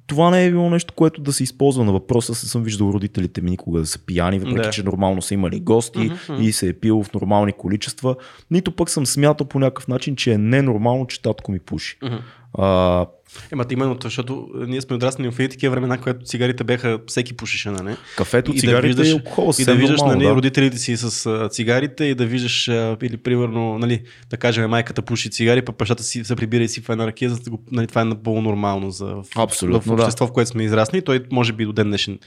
[0.07, 2.35] това не е било нещо, което да се използва на въпроса.
[2.35, 4.69] Се съм виждал родителите ми никога да са пияни, въпреки Да.
[4.69, 8.15] че нормално са имали гости Мгм, и се е пил в нормални количества.
[8.51, 11.97] Нито пък съм смятал по някакъв начин, че е ненормално, че татко ми пуши.
[12.03, 12.15] Мгм.
[12.57, 13.05] А,
[13.51, 17.69] Ема именно, защото ние сме отраснали в едни такива времена, когато цигарите беха, всеки пушеше,
[17.71, 17.95] нали?
[18.17, 20.35] кафето, И да цигарите виждаш- и алкохола И да виждаш нормално, нали, да.
[20.35, 25.01] родителите си с а, цигарите и да виждаш, а, или примерно, нали, да кажем, майката
[25.01, 27.63] пуши цигари, пък бащата си се прибира и си в една ракия, за да го,
[27.71, 29.93] нали, това е напълно нормално за, в, Абсолютно, в да.
[29.93, 31.01] общество, в което сме израснали.
[31.01, 32.19] Той може би до ден днешен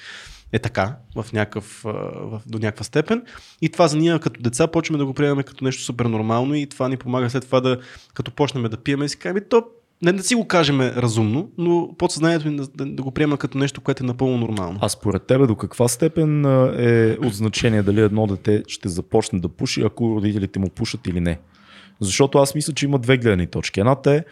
[0.52, 3.22] е така, в някакъв, в, до някаква степен.
[3.62, 6.66] И това за ние като деца почваме да го приемаме като нещо супер нормално и
[6.66, 7.78] това ни помага след това да,
[8.14, 9.64] като почнем да пиеме, и си кажем, то
[10.02, 13.58] не да си го кажем разумно, но подсъзнанието ни да, да, да го приема като
[13.58, 14.78] нещо, което е напълно нормално.
[14.82, 16.44] А според тебе до каква степен
[16.78, 21.20] е от значение дали едно дете ще започне да пуши, ако родителите му пушат или
[21.20, 21.38] не?
[22.00, 23.80] Защото аз мисля, че има две гледни точки.
[23.80, 24.24] Едната е,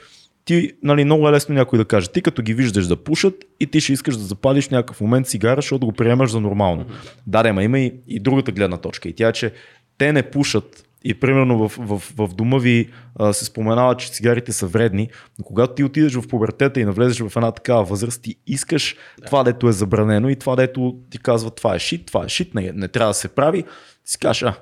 [0.44, 3.66] ти, нали, много е лесно някой да каже, ти като ги виждаш да пушат и
[3.66, 6.84] ти ще искаш да запалиш в някакъв момент цигара, защото го приемаш за нормално.
[7.26, 9.08] Да, да, ма има и, и другата гледна точка.
[9.08, 9.52] И тя е, че
[9.98, 14.52] те не пушат и примерно в, в, в дома ви а, се споменава, че цигарите
[14.52, 15.08] са вредни,
[15.38, 19.26] но когато ти отидеш в пубертета и навлезеш в една такава възраст, ти искаш да.
[19.26, 22.54] това, дето е забранено и това, дето ти казва това е шит, това е шит,
[22.54, 24.54] не, не трябва да се прави, ти си кажеш, а,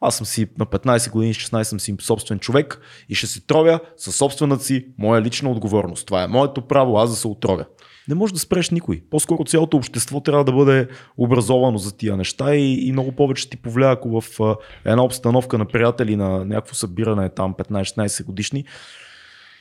[0.00, 3.80] аз съм си на 15 години, 16 съм си собствен човек и ще се тровя
[3.96, 6.06] със собствената си моя лична отговорност.
[6.06, 7.64] Това е моето право, аз да се отровя.
[8.08, 9.02] Не можеш да спреш никой.
[9.10, 13.56] По-скоро цялото общество трябва да бъде образовано за тия неща и, и много повече ти
[13.56, 18.64] повлия, ако в а, една обстановка на приятели на някакво събиране там 15-16 годишни,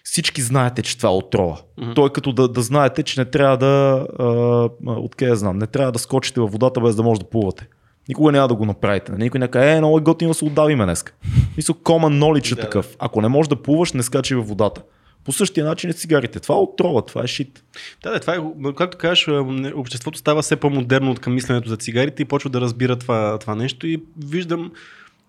[0.03, 1.57] всички знаете, че това е отрова.
[1.57, 1.95] Mm-hmm.
[1.95, 5.99] Той като да, да знаете, че не трябва да, а, откъде знам, не трябва да
[5.99, 7.67] скочите във водата без да може да плувате.
[8.09, 9.11] Никога няма да го направите.
[9.11, 9.23] Нали?
[9.23, 11.03] Никой не каже, е, много е готино да се отдавиме днес.
[11.57, 12.95] Мисля, common knowledge е Да, такъв.
[12.99, 14.81] Ако не можеш да плуваш, не скачи във водата.
[15.25, 16.39] По същия начин е цигарите.
[16.39, 17.63] Това е отрова, това е шит.
[18.03, 21.77] Да, да, това е, както кажеш, не- обществото става все по-модерно от към мисленето за
[21.77, 24.71] цигарите и почва да разбира това, това нещо и виждам,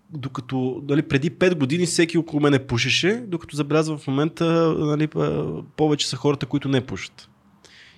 [0.09, 4.75] докато дали, преди 5 години всеки около мене пушеше, докато забелязвам в момента
[5.15, 5.43] а,
[5.77, 7.29] повече са хората, които не пушат.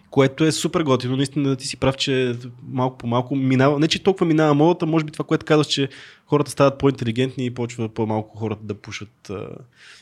[0.10, 2.36] Което е супер готино, наистина ти си прав, че
[2.68, 5.90] малко по малко минава, не че толкова минава модата, може би това, което казваш, че
[6.26, 9.32] хората стават по-интелигентни и почва по-малко хората да пушат.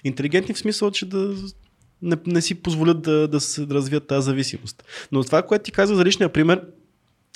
[0.03, 1.35] Интелигентни в смисъл, че да
[2.05, 4.83] не, не си позволят да, да се развият тази зависимост.
[5.11, 6.61] Но това, което ти каза за личния пример,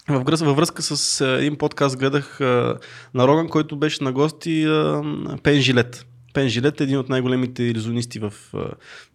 [0.09, 2.77] във връзка, във връзка с един подкаст гледах а,
[3.13, 5.03] на Роган, който беше на гости а,
[5.43, 6.05] Пен Жилет.
[6.33, 8.33] Пен Жилет е един от най-големите иллюзионисти в,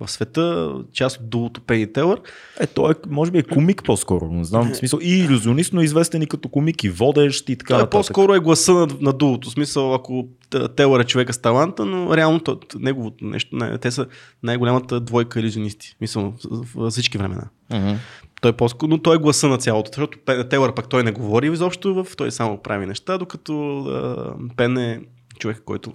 [0.01, 2.21] в света, част от дулото Пен и Телър.
[2.61, 4.33] Е, той е, може би е комик по-скоро.
[4.33, 4.99] Не знам, в смисъл.
[5.03, 8.41] И иллюзионист, но известен и като комик, и водещ и така Той е по-скоро е
[8.41, 9.49] гласа на, на дулото.
[9.49, 10.29] В смисъл, ако
[10.77, 14.07] Телър е човека с таланта, но реално то, неговото нещо, не, те са
[14.43, 15.97] най-голямата двойка иллюзионисти.
[16.01, 17.49] Мисъл, в, всички времена.
[17.73, 17.93] Мгм.
[18.41, 21.13] Той е по но той е гласа на цялото, защото Пен- Телър пък той не
[21.13, 25.01] говори изобщо, в, той само прави неща, докато а, Пен е
[25.39, 25.93] човек, който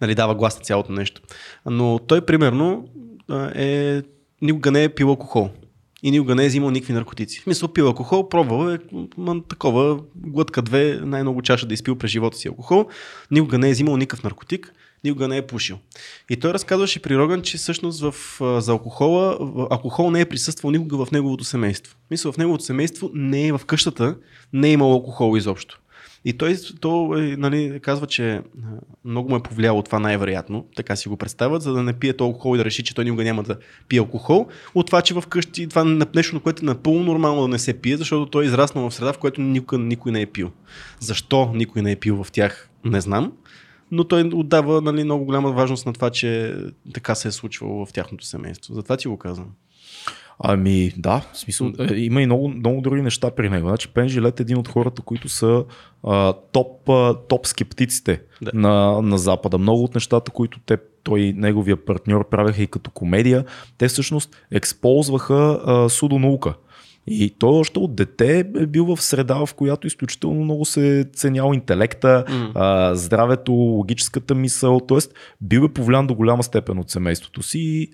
[0.00, 1.20] нали, дава глас на цялото нещо.
[1.66, 2.88] Но той примерно
[3.54, 4.02] е
[4.42, 5.50] никога не е пил алкохол.
[6.02, 7.40] И никога не е взимал никакви наркотици.
[7.40, 8.78] В смисъл пил алкохол, пробвал е
[9.48, 12.86] такова глътка две, най-много чаша да изпил през живота си алкохол.
[13.30, 14.72] Никога не е взимал никакъв наркотик,
[15.04, 15.78] никога не е пушил.
[16.30, 18.14] И той разказваше при Роган, че всъщност в,
[18.60, 19.36] за алкохола,
[19.70, 21.96] алкохол не е присъствал никога в неговото семейство.
[22.10, 24.16] Мисля, в неговото семейство не е в къщата,
[24.52, 25.80] не е имал алкохол изобщо.
[26.24, 28.42] И той, то, е, нали, казва, че а,
[29.04, 32.54] много му е повлияло това най-вероятно, така си го представят, за да не пие алкохол
[32.54, 33.56] и да реши, че той никога няма да
[33.88, 34.48] пие алкохол.
[34.74, 37.80] От това, че вкъщи това е нещо, на което е напълно нормално да не се
[37.80, 40.50] пие, защото той е израснал в среда, в която никога никой не е пил.
[41.00, 43.32] Защо никой не е пил в тях, не знам.
[43.90, 46.56] Но той отдава нали, много голяма важност на това, че
[46.94, 48.74] така се е случвало в тяхното семейство.
[48.74, 49.48] Затова ти го казвам.
[50.44, 53.68] Ами да, в смисъл, е, има и много, много други неща при него.
[53.68, 55.64] Значи Пен Жилет е един от хората, които са
[56.04, 58.50] а, топ, а, топ скептиците Да.
[58.54, 59.58] на, на Запада.
[59.58, 63.44] Много от нещата, които те, той, неговия партньор правеха и като комедия,
[63.78, 66.54] те всъщност ексползваха а, судонаука.
[67.06, 71.04] И той още от дете е бил в среда, в която изключително много се е
[71.04, 72.52] ценял интелекта, М.
[72.54, 74.98] а, здравето, логическата мисъл, т.е.
[75.40, 77.58] бил е повлиян до голяма степен от семейството си.
[77.58, 77.90] И,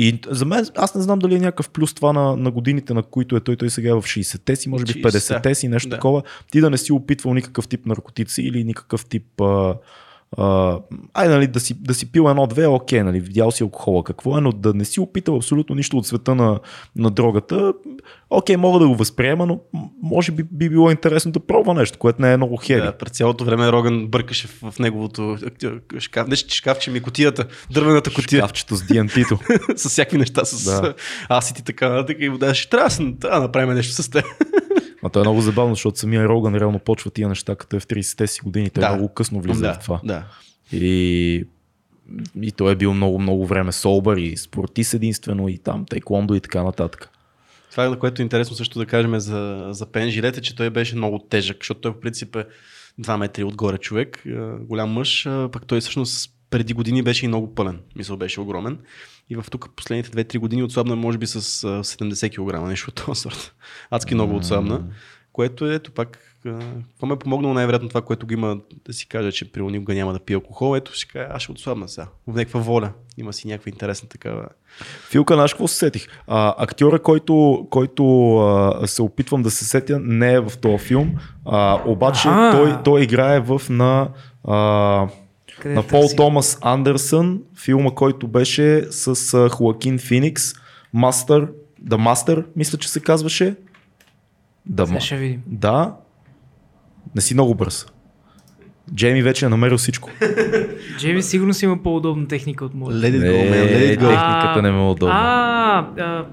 [0.00, 3.02] и за мен, аз не знам дали е някакъв плюс това на, на годините, на
[3.02, 3.56] които е той.
[3.56, 5.96] Той сега е в 60-те си, може би в 50-те си, нещо Да.
[5.96, 6.22] такова.
[6.50, 9.40] Ти да не си опитвал никакъв тип наркотици или никакъв тип.
[9.40, 9.74] А,
[11.14, 14.40] ай, нали, да си, да си пил едно-две, окей, нали, видял си алкохола, какво е,
[14.40, 16.60] но да не си опитал абсолютно нищо от света на,
[16.96, 17.72] на дрогата,
[18.30, 19.60] окей, мога да го възприема, но
[20.02, 22.80] може би би било интересно да пробва нещо, което не е много хеви.
[22.80, 25.36] Да, през цялото време Роган бъркаше в, в неговото
[25.98, 26.28] шкаф.
[26.28, 28.40] Не, че шкафче ми котията, дървената котия.
[28.40, 29.38] Шкафчето с DNT-то.
[29.76, 30.94] с всякакви неща, с Да.
[31.28, 32.16] асити и така нататък.
[32.20, 34.24] И му даваше, трябва, да с- трябва да направим нещо с теб.
[35.02, 37.86] А то е много забавно, защото самия Роган реално почва тия неща, като е в
[37.86, 38.70] 30-те си години.
[38.70, 38.94] Той Да.
[38.94, 40.00] много късно влиза да, в това.
[40.04, 40.24] Да.
[40.72, 41.44] И,
[42.42, 46.40] и той е бил много, много време солбър и спортист единствено и там тайкондо и
[46.40, 47.10] така нататък.
[47.70, 50.70] Това, на което е интересно също да кажем за, за Пен Жилет е, че той
[50.70, 52.46] беше много тежък, защото той в принцип е
[53.00, 57.54] 2 метри отгоре човек, а, голям мъж, пък той всъщност преди години беше и много
[57.54, 57.80] пълен.
[57.96, 58.78] Мисъл беше огромен.
[59.30, 61.40] И в тук последните 2-3 години отслабна може би с а,
[61.84, 63.54] 70 кг, нещо от този сорт.
[63.90, 64.84] Адски много отслабна.
[65.32, 69.08] Което е, ето пак, какво ме е помогнало най-вероятно това, което го има да си
[69.08, 72.06] каже, че при никога няма да пие алкохол, ето ще кажа, аз ще отслабна сега.
[72.26, 72.92] В някаква воля.
[73.16, 74.48] Има си някаква интересна такава.
[75.10, 76.06] Филка, знаеш какво се сетих?
[76.26, 81.14] А, актьора, който, който а, се опитвам да се сетя, не е в този филм,
[81.44, 84.08] а, обаче той, той играе в на,
[84.44, 85.08] а,
[85.60, 86.08] Къде на е Пол?
[86.16, 90.42] Томас Андерсън, филма, който беше с Хоакин Феникс,
[90.92, 91.48] Мастър,
[91.84, 93.56] The Master, мисля, че се казваше.
[94.66, 95.42] Да, Сега ще видим.
[95.46, 95.94] Да.
[97.14, 97.86] Не си много бърз.
[98.94, 100.10] Джейми вече е намерил всичко.
[100.98, 103.00] Джейми сигурно си има по-удобна техника от моята.
[103.00, 104.08] Let it Не, go, man, let it go.
[104.08, 105.14] техниката не ме е удобна.
[105.14, 106.26] А, а,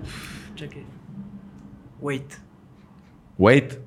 [0.56, 0.84] чакай.
[2.04, 2.36] Wait.
[3.40, 3.78] Wait.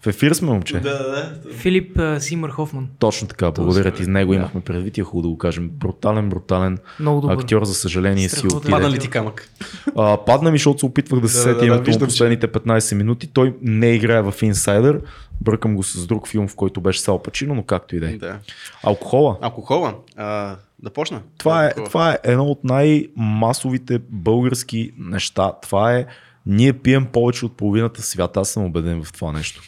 [0.00, 0.74] В ефир сме, момче.
[0.74, 1.52] Да, да, да.
[1.52, 2.88] Филип Симър Хофман.
[2.98, 4.04] Точно така, благодаря ти.
[4.04, 4.38] С него Да.
[4.38, 5.70] имахме предвид и е хубаво да го кажем.
[5.70, 7.34] Брутален, брутален Много добър.
[7.34, 8.58] актьор, за съжаление си Страхотен.
[8.58, 8.70] отиде.
[8.70, 9.48] Падна ли ти камък?
[9.96, 12.48] А, падна ми, защото се опитвах да се Да, сетя да, да, името че- последните
[12.48, 13.26] 15 минути.
[13.26, 15.00] Той не играе в Инсайдър.
[15.40, 18.12] Бъркам го с друг филм, в който беше Сал Пачино, но както и да е.
[18.12, 18.38] Да.
[18.82, 19.38] Алкохола.
[19.40, 19.94] Алкохола.
[20.16, 21.20] А, да почна.
[21.38, 25.52] Това е, това е едно от най-масовите български неща.
[25.62, 26.06] Това е,
[26.46, 28.36] ние пием повече от половината свят.
[28.36, 29.62] Аз съм убеден в това нещо.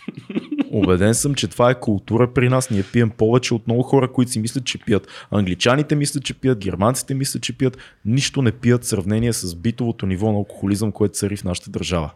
[0.70, 2.70] Убеден съм, че това е култура при нас.
[2.70, 5.08] Ние пием повече от много хора, които си мислят, че пият.
[5.30, 7.78] Англичаните мислят, че пият, германците мислят, че пият.
[8.04, 12.10] Нищо не пият в сравнение с битовото ниво на алкохолизъм, което цари в нашата държава.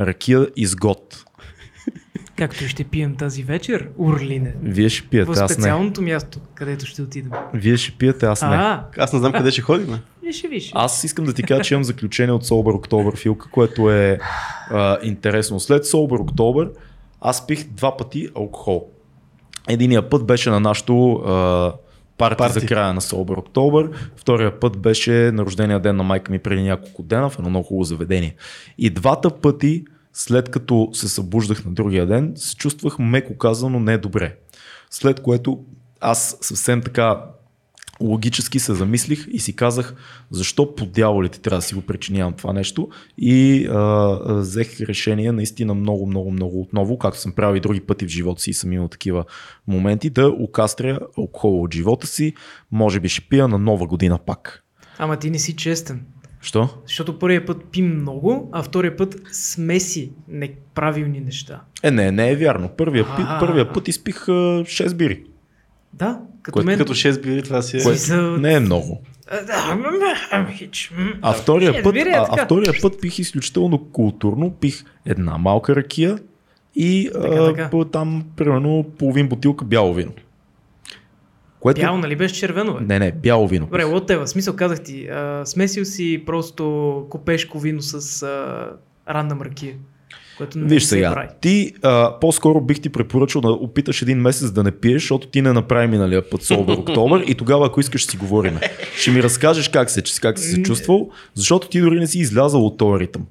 [0.00, 1.24] Ракия изгод.
[2.36, 4.54] Както и ще пием тази вечер, Урлине.
[4.62, 5.48] Вие ще пиете, В аз не.
[5.48, 7.30] специалното място, където ще отидем.
[7.54, 8.48] Вие ще пиете, аз не.
[8.48, 9.98] А, Аз не знам къде ще ходим.
[10.22, 10.70] виж, виж.
[10.74, 14.18] Аз искам да ти кажа, че имам заключение от Sober October филка, което е
[14.70, 15.60] а, интересно.
[15.60, 16.70] След Sober October
[17.20, 18.86] аз пих два пъти алкохол.
[19.68, 21.72] Единия път беше на нашото а,
[22.18, 22.60] парти, Парти.
[22.60, 26.62] за края на Sober October, втория път беше на рождения ден на майка ми преди
[26.62, 28.34] няколко дена в едно много хубаво заведение.
[28.78, 29.84] И двата пъти,
[30.18, 34.36] след като се събуждах на другия ден, се чувствах меко казано не добре.
[34.90, 35.64] След което
[36.00, 37.24] аз съвсем така
[38.00, 39.94] логически се замислих и си казах,
[40.30, 45.74] защо по дяволите трябва да си го причинявам това нещо и а, взех решение наистина
[45.74, 48.72] много, много, много отново, както съм правил и други пъти в живота си и съм
[48.72, 49.24] имал такива
[49.66, 52.34] моменти, да окастря алкохола от живота си,
[52.72, 54.64] може би ще пия на нова година пак.
[54.98, 56.06] Ама ти не си честен.
[56.46, 56.68] Що?
[56.86, 61.60] Защото първия път пи много, а втория път смеси неправилни неща.
[61.82, 62.68] Е, не, не е вярно.
[62.68, 65.22] Първия, пи, първия път изпих а, 6 бири.
[65.92, 66.78] Да, като Което мен.
[66.78, 67.80] Като 6 бири, това си е.
[67.80, 69.02] Кое- За- Не е много.
[69.30, 69.90] А, да, м,
[70.32, 70.92] м, м, хич.
[70.98, 71.08] м.
[71.22, 74.50] А втория, Е, път, е а, а втория път пих изключително културно.
[74.50, 76.18] Пих една малка ракия
[76.76, 77.84] и Така, а, така.
[77.84, 80.12] там примерно половин бутилка бяло вино.
[81.60, 81.80] Което...
[81.80, 82.80] Бяло, нали беше червено, бе?
[82.80, 83.66] Не, не, бяло вино.
[83.66, 88.68] Добре, лотева, смисъл казах ти, а, смесил си просто купешко вино с а,
[89.14, 89.74] ранна мракия,
[90.36, 91.28] което не Виж се сега, прави.
[91.40, 95.42] ти а, по-скоро бих ти препоръчал да опиташ един месец да не пиеш, защото ти
[95.42, 98.58] не направи миналия път Собър Октобър и тогава, ако искаш, си говорим.
[98.96, 102.66] Ще ми разкажеш как, се, как си се чувствал, защото ти дори не си излязал
[102.66, 103.26] от този ритъм.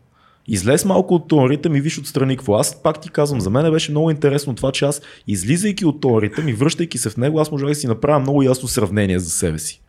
[0.47, 2.55] Излез малко от този ритъм и виж отстрани какво.
[2.55, 6.21] Аз пак ти казвам, за мен беше много интересно това, че аз излизайки от този
[6.21, 9.29] ритъм и връщайки се в него, аз можах да си направя много ясно сравнение за
[9.29, 9.81] себе си.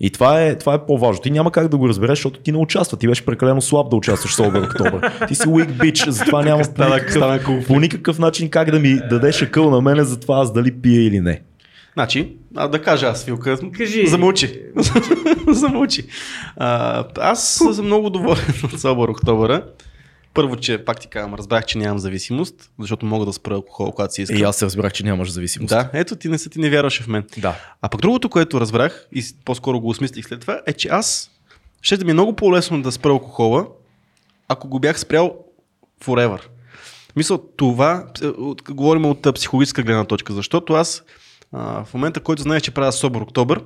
[0.00, 1.22] И това е, това е по-важно.
[1.22, 2.96] Ти няма как да го разбереш, защото ти не участва.
[2.96, 5.28] Ти беше прекалено слаб да участваш в Sober October.
[5.28, 8.80] Ти си weak bitch, затова няма по стана- никакъв, стана по никакъв начин как да
[8.80, 11.42] ми дадеш акъл на мене за това аз дали пия или не.
[11.94, 13.58] Значи, а да кажа аз, Филка.
[13.72, 14.06] Кажи.
[14.06, 14.60] Замълчи.
[15.48, 16.02] Замълчи.
[16.56, 19.62] А, аз съм много доволен от Собър Октобъра.
[20.34, 24.14] Първо, че пак ти казвам, разбрах, че нямам зависимост, защото мога да спра алкохол, когато
[24.14, 24.38] си искам.
[24.38, 25.68] И аз се разбрах, че нямаш зависимост.
[25.68, 27.24] Да, ето ти не са ти не вярваше в мен.
[27.38, 27.56] да.
[27.82, 31.30] А пък другото, което разбрах и по-скоро го осмислих след това, е, че аз
[31.82, 33.66] ще да ми е много по-лесно да спра алкохола,
[34.48, 35.38] ако го бях спрял
[36.04, 36.40] forever.
[37.16, 41.02] Мисля, това, от, говорим от психологическа гледна точка, защото аз
[41.52, 43.64] а, в момента, който знаеш, че правя Собър Октобър,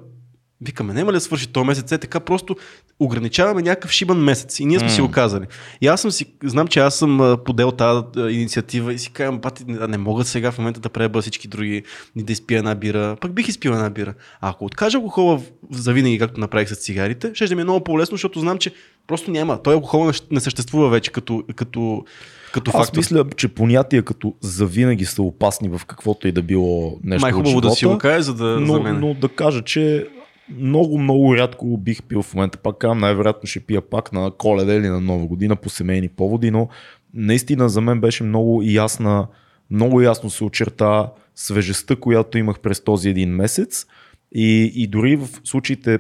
[0.60, 2.56] викаме, няма ли да свърши този месец, е така просто
[3.00, 5.44] ограничаваме някакъв шибан месец и ние сме си го казали.
[5.80, 9.64] И аз съм си, знам, че аз съм подел тази инициатива и си казвам, бати,
[9.66, 11.82] не, мога сега в момента да преба всички други,
[12.16, 14.14] ни да изпия една бира, пък бих изпил една бира.
[14.40, 17.64] А ако откажа алкохола в- за винаги, както направих с цигарите, ще да ми е
[17.64, 18.72] много по-лесно, защото знам, че
[19.06, 19.62] просто няма.
[19.62, 22.04] Той алкохол не, съществува вече като, като,
[22.52, 22.96] като Аз фактор.
[22.96, 27.60] мисля, че понятия като завинаги са опасни в каквото и да било нещо Май хубаво
[27.60, 29.00] да си го кажа, за да но, за мен.
[29.00, 30.06] но да кажа, че
[30.50, 32.58] много, много рядко бих пил в момента.
[32.58, 36.68] Пак най-вероятно ще пия пак на коледа или на нова година по семейни поводи, но
[37.14, 39.26] наистина за мен беше много ясна,
[39.70, 43.86] много ясно се очерта свежестта, която имах през този един месец
[44.32, 45.98] и, и дори в случаите,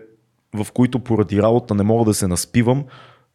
[0.54, 2.84] в които поради работа не мога да се наспивам,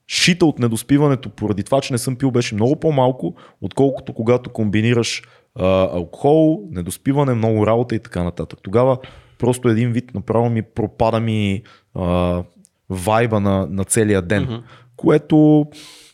[0.08, 5.24] шита от недоспиването поради това, че не съм пил, беше много по-малко, отколкото когато комбинираш
[5.56, 8.60] а, алкохол, недоспиване, много работа и така нататък.
[8.62, 8.98] Тогава
[9.40, 11.64] просто един вид направо ми пропада ми
[11.96, 12.44] а,
[12.90, 14.56] вайба на, на целия ден, Мгм.
[14.96, 15.66] което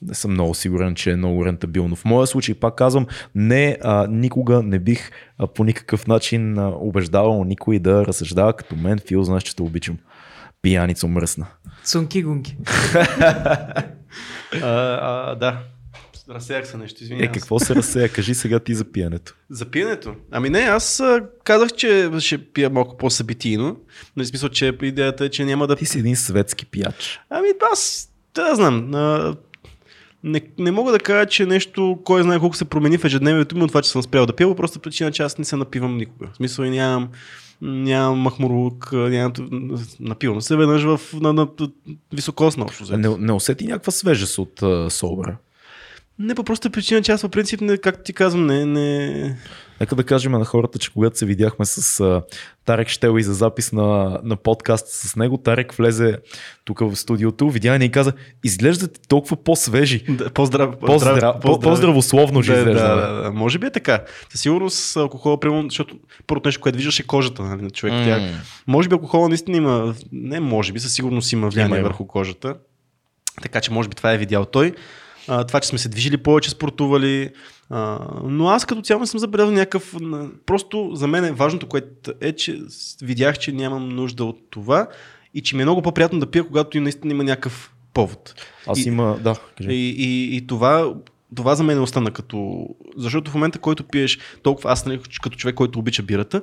[0.01, 1.95] не съм много сигурен, че е много рентабилно.
[1.95, 6.67] В моя случай, пак казвам, не, а, никога не бих а, по никакъв начин а,
[6.69, 8.99] убеждавал никой да разсъждава като мен.
[9.07, 9.97] Фил, знаеш, че те обичам.
[10.61, 11.45] Пияница мръсна.
[11.83, 12.57] Цунки гунки.
[14.63, 14.67] А,
[15.01, 15.59] а, да.
[16.29, 17.29] Разсеях се нещо, извинявам.
[17.29, 18.09] Е, какво се разсея?
[18.09, 19.35] Кажи сега ти за пиенето.
[19.49, 20.15] За пиенето?
[20.31, 21.03] Ами не, аз
[21.43, 23.77] казах, че ще пия малко по-събитийно.
[24.15, 25.75] Нали, в смисъл, че идеята е, че няма да...
[25.75, 27.19] Ти си един светски пияч.
[27.29, 28.93] Ами аз, да знам.
[28.93, 29.35] А,
[30.23, 33.63] не, не мога да кажа, че нещо, кой знае колко се промени в ежедневието ми
[33.63, 36.27] от това, че съм спрял да пия, просто причина, че аз не се напивам никога.
[36.33, 37.09] В смисъл и нямам,
[37.61, 39.33] нямам махмурук, нямам...
[39.99, 41.69] Напивам се веднъж в, на, на, на
[42.13, 42.97] високосна общо.
[42.97, 45.37] Не, не усети някаква свежест от uh, Собъра.
[46.19, 49.35] Не по проста причина, че аз по принцип, не, както ти казвам, не, не...
[49.79, 52.23] Нека да кажем на хората, че когато се видяхме с uh,
[52.65, 56.17] Тарек Штел и за запис на, на подкаст с него, Тарек влезе
[56.65, 60.03] тук в студиото, видя ни и каза, изглеждате толкова по-свежи.
[60.09, 61.39] Да, по-здрав, По-здра...
[61.39, 62.87] По- по-здравословно ще да, изглежда.
[62.87, 64.03] да, да, да, може би е така.
[64.29, 65.95] Със сигурност алкохола, примерно, защото
[66.27, 67.93] първото нещо, което виждаш е кожата нали, на човек.
[68.05, 68.27] Тя, М.
[68.67, 71.87] може би алкохола наистина има, не може би, със сигурност има влияние Има, има.
[71.87, 72.55] върху кожата.
[73.41, 74.73] Така че може би това е видял той.
[75.29, 77.29] А, това, че сме се движили повече, спортували.
[77.69, 79.95] А, но аз като цяло не съм забелязал някакъв...
[80.45, 82.61] Просто за мен е важното, което е, че
[83.01, 84.87] видях, че нямам нужда от това
[85.33, 88.35] и че ми е много по-приятно да пия, когато и наистина има някакъв повод.
[88.67, 89.71] Аз И- има, да, кажи.
[89.71, 90.93] и, и, и това,
[91.35, 92.67] това за мен остана като...
[92.97, 94.71] Защото в момента, който пиеш толкова...
[94.71, 96.41] Аз нали, като човек, който обича бирата,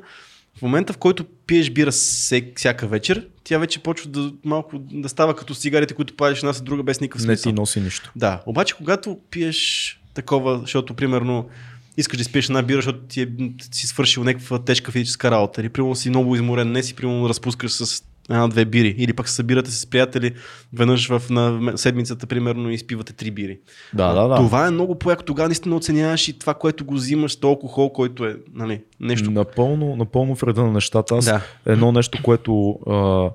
[0.59, 5.37] в момента, в който пиеш бира всяка вечер, тя вече почва да малко да става
[5.37, 7.53] като цигарите, които палиш една с друга без никакъв не смисъл.
[7.53, 8.13] ти носи нищо.
[8.17, 11.49] Да, обаче когато пиеш такова, защото примерно
[11.97, 13.29] искаш да спиеш една бира, защото ти е,
[13.73, 17.73] си свършил някаква тежка физическа работа, или примерно си много изморен, не си примерно разпускаш
[17.73, 20.35] с една-две бири, или пък се събирате с приятели
[20.73, 23.59] веднъж в на седмицата, примерно, и изпивате три бири.
[23.95, 24.37] Да, да, да.
[24.37, 25.23] Това е много по-яко.
[25.23, 29.31] Тогава наистина оценяваш и това, което го взимаш, то алкохол, който е нали, нещо.
[29.31, 31.15] Напълно, напълно в реда на нещата.
[31.15, 31.41] Аз Да.
[31.67, 33.31] едно нещо, което а,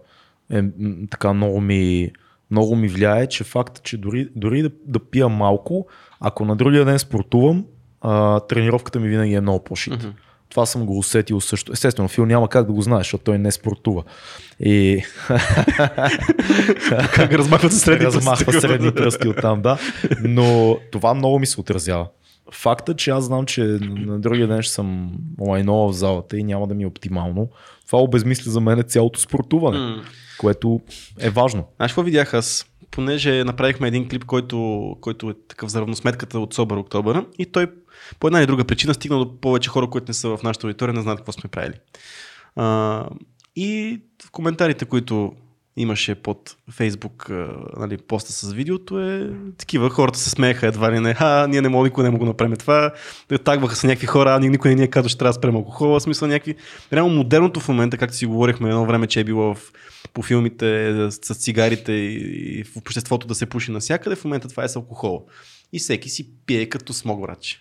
[0.58, 0.64] е
[1.12, 2.12] така много ми,
[2.52, 5.88] много ми влияе, че факт, че дори, дори да, да пия малко,
[6.20, 7.66] ако на другия ден спортувам,
[8.02, 9.94] а, тренировката ми винаги е много по-шит.
[9.94, 10.08] Мгм.
[10.52, 11.72] Това съм го усетил също.
[11.72, 14.04] Естествено, Фил няма как да го знаеш, защото той не спортува.
[14.60, 15.04] И
[17.14, 19.78] Как размахват се средни размахва средни пръсти оттам, да.
[20.24, 22.08] Но това много ми се отразява.
[22.54, 26.68] Факта, че аз знам, че на другия ден ще съм лайнова в залата и няма
[26.68, 27.50] да ми е оптимално,
[27.88, 30.04] това обезмисля за мен цялото спортуване, М.
[30.40, 30.82] което
[31.20, 31.68] е важно.
[31.76, 32.66] Знаеш какво видях аз?
[32.92, 37.68] Понеже направихме един клип, който, който е такъв за равносметката от Собър Октобъра и той
[38.20, 40.94] по една или друга причина стигна до повече хора, които не са в нашата аудитория,
[40.94, 41.76] не знаят какво сме правили.
[42.56, 43.06] А,
[43.56, 45.34] и в коментарите, които
[45.78, 47.28] имаше под Фейсбук
[47.78, 51.70] нали, поста с видеото е такива, хората се смееха едва ли не, а, ние не
[51.70, 52.92] можем, никой не мога да направим това,
[53.44, 55.56] тагваха се някакви хора, а ни- никой не ни е казал, че трябва да спрем
[55.56, 56.56] алкохола, в смисъл някакви,
[56.94, 59.72] реално модерното в момента, както си говорихме едно време, че е било в,
[60.14, 64.64] по филмите с цигарите и, и в обществото да се пуши навсякъде, в момента това
[64.64, 65.20] е с алкохола.
[65.74, 67.60] И всеки си пие като смог, братче.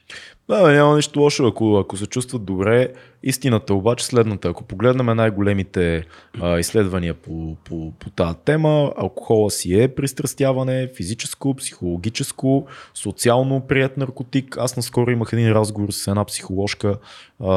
[0.48, 2.92] Да, няма нищо лошо, ако, ако се чувстват добре.
[3.22, 4.48] Истината обаче е следната.
[4.48, 6.04] Ако погледнем най-големите
[6.40, 13.96] а, изследвания по, по, по тази тема, алкохола си е пристрастяване, физическо, психологическо, социално прият
[13.96, 14.56] наркотик.
[14.58, 16.98] Аз наскоро имах един разговор с една психоложка
[17.40, 17.54] а,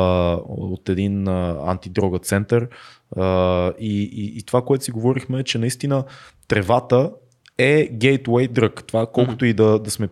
[0.47, 2.67] от един а, антидрога център
[3.15, 6.03] а, и, и, и това, което си говорихме е, че наистина
[6.47, 7.11] тревата
[7.57, 8.83] е гейтвей дръг.
[8.87, 10.09] Това колкото и да, да сме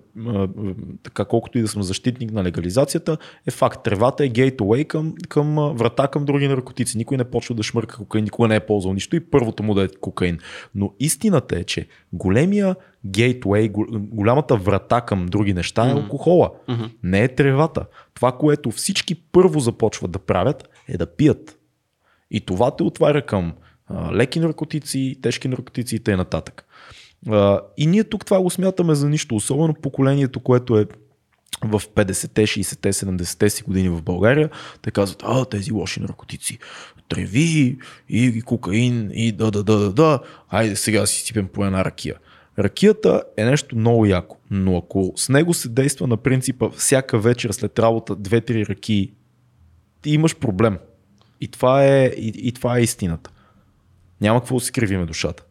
[1.04, 3.18] така, колкото и да сме защитник на легализацията,
[3.48, 3.84] е факт.
[3.84, 6.98] Тревата е гейтвей към, към врата към други наркотици.
[6.98, 9.84] Никой не почва да шмърка кокаин, никой не е ползвал нищо и първото му да
[9.84, 10.40] е кокаин.
[10.76, 12.76] Но истината е, че големия
[13.06, 16.52] гейтвей, голямата врата към други неща е алкохола.
[16.68, 16.84] Мгм.
[17.04, 17.86] Не е тревата.
[18.14, 21.58] Това, което всички първо започват да правят, е да пият.
[22.32, 23.54] И това те отваря към
[24.14, 26.26] леки наркотици, тежки наркотици и т.н.
[27.30, 30.86] А, и ние тук това го смятаме за нищо, особено поколението, което е
[31.64, 34.50] в 50-те, 60-те, 70-те си години в България,
[34.82, 36.60] те казват, а, тези лоши наркотици,
[37.10, 37.78] треви
[38.10, 40.20] и кокаин и да, да, да, да, да,
[40.50, 42.16] айде сега си сипем по една ракия.
[42.60, 47.52] Ракията е нещо много яко, но ако с него се действа на принципа всяка вечер
[47.52, 49.14] след работа 2-3 ръки,
[50.02, 50.78] ти имаш проблем.
[51.42, 53.30] И това е, и, и това е истината.
[54.22, 55.44] Няма какво да си кривиме душата.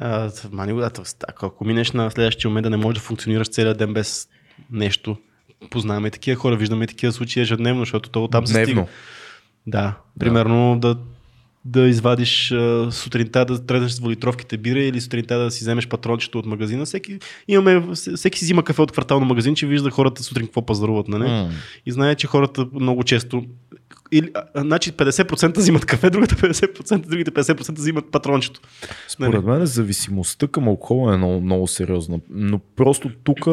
[0.00, 3.04] А, мани го, да, т- ако, ако минеш на следващия момент да не можеш да
[3.04, 4.28] функционираш целия ден без
[4.70, 5.16] нещо,
[5.70, 8.64] познаваме такива хора, виждаме такива случаи ежедневно, защото то там се стига.
[8.64, 8.88] Дневно.
[9.66, 10.96] Да, примерно да,
[11.64, 16.38] да извадиш а, сутринта да тръгнеш с волитровките бира или сутринта да си вземеш патрончето
[16.38, 16.84] от магазина.
[16.84, 17.18] Всеки,
[17.48, 21.18] имаме, всеки си взима кафе от квартално магазин, че вижда хората сутрин какво пазаруват на
[21.18, 21.50] М.
[21.86, 23.44] И знае, че хората много често
[24.18, 28.60] или, а, значи 50% взимат кафе, другите 50%, другите 50% взимат патрончето.
[29.08, 32.18] Според мен зависимостта към алкохола е много, много сериозна.
[32.30, 33.44] Но просто тук,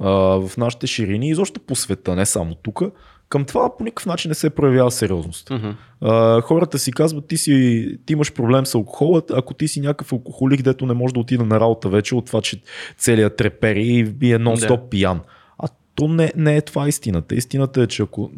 [0.00, 2.82] в нашите ширини, изобщо по света, не само тук,
[3.28, 5.50] към това по никакъв начин не се проявява сериозност.
[5.50, 5.68] Мгм.
[6.00, 10.12] А, хората си казват, ти, си, ти имаш проблем с алкохола, ако ти си някакъв
[10.12, 12.60] алкохолик, дето не може да отиде на работа вече от това, че
[12.98, 14.88] целият трепери и е нон-стоп Да.
[14.88, 15.20] пиян.
[15.96, 17.34] То не, не е това истината.
[17.34, 18.30] Истината е, че ако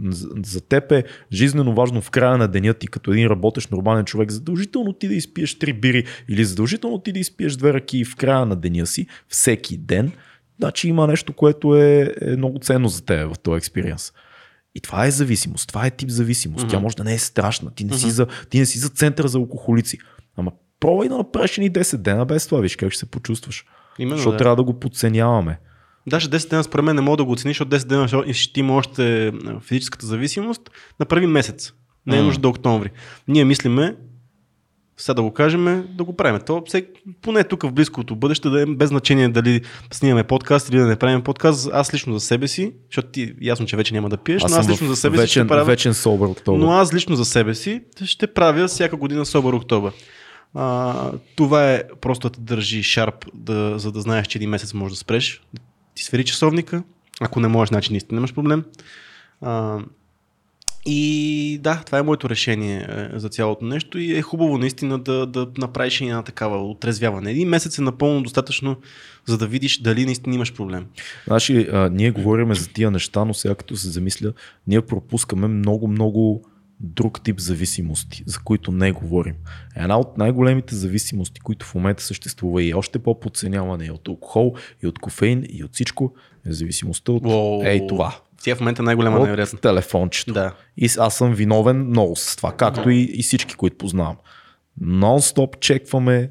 [0.42, 4.30] за- теб е жизненно важно в края на деня ти, като един работещ нормален човек,
[4.30, 8.46] задължително ти да изпиеш три бири или задължително ти да изпиеш две ръки в края
[8.46, 10.12] на деня си, всеки ден,
[10.58, 14.12] значи има нещо, което е, е много ценно за теб в този експириенс.
[14.74, 15.68] И това е зависимост.
[15.68, 16.64] Това е тип зависимост.
[16.64, 16.70] Мгм.
[16.70, 17.70] Тя може да не е страшна.
[17.70, 18.12] Ти не, си Мгм.
[18.12, 19.98] за, ти не си за център за алкохолици.
[20.36, 20.50] Ама
[20.80, 23.64] пробвай да направиш ни 10 дена без това, виж как ще се почувстваш.
[23.98, 24.38] Именно, Защото да.
[24.38, 25.58] трябва да го подценяваме.
[26.08, 28.74] Даже 10 дена според мен не мога да го оцениш, защото 10 дена ще- има
[28.74, 30.62] още а, физическата зависимост
[31.00, 31.72] на първи месец.
[32.06, 32.90] Не е нужда до октомври.
[33.28, 33.96] Ние мислиме,
[34.96, 36.40] сега да го кажем, да го правим.
[36.46, 36.88] То, всек,
[37.22, 39.60] поне тук в близкото бъдеще, да е без значение дали
[39.92, 41.70] снимаме подкаст или да не правим подкаст.
[41.72, 44.68] Аз лично за себе си, защото ти ясно, че вече няма да пиеш, но аз
[44.68, 45.64] лично за себе си вечен, ще правя.
[45.64, 46.58] вечен собър октобър.
[46.58, 49.92] Но аз лично за себе си ще правя всяка година Собър Октобър.
[50.54, 50.94] А,
[51.36, 54.92] това е просто да те държи шарп, да, за да знаеш, че един месец можеш
[54.92, 55.42] да спреш.
[55.98, 56.82] Ти свери часовника.
[57.20, 58.64] Ако не можеш, значи наистина имаш проблем.
[59.40, 59.78] А,
[60.86, 65.26] и да, това е моето решение е, за цялото нещо и е хубаво наистина да,
[65.26, 67.30] да направиш една такава отрезвяване.
[67.30, 68.76] Един месец е напълно достатъчно,
[69.26, 70.86] за да видиш дали наистина имаш проблем.
[71.26, 74.32] Значи, а, ние говорим за тия неща, но сега като се замисля,
[74.66, 76.44] ние пропускаме много, много
[76.80, 79.34] друг тип зависимости, за които не говорим.
[79.76, 84.54] Една от най-големите зависимости, които в момента съществува и е още по-подценяване и от алкохол,
[84.82, 86.14] и от кофеин, и от всичко,
[86.46, 87.62] е зависимостта от Уоу.
[87.64, 88.16] ей това.
[88.42, 89.56] Тя в момента е най-голяма невероятно.
[89.56, 90.32] От телефончето.
[90.32, 90.54] Да.
[90.76, 94.16] И аз съм виновен много с това, както и, и всички, които познавам.
[94.82, 96.30] Нон-стоп чекваме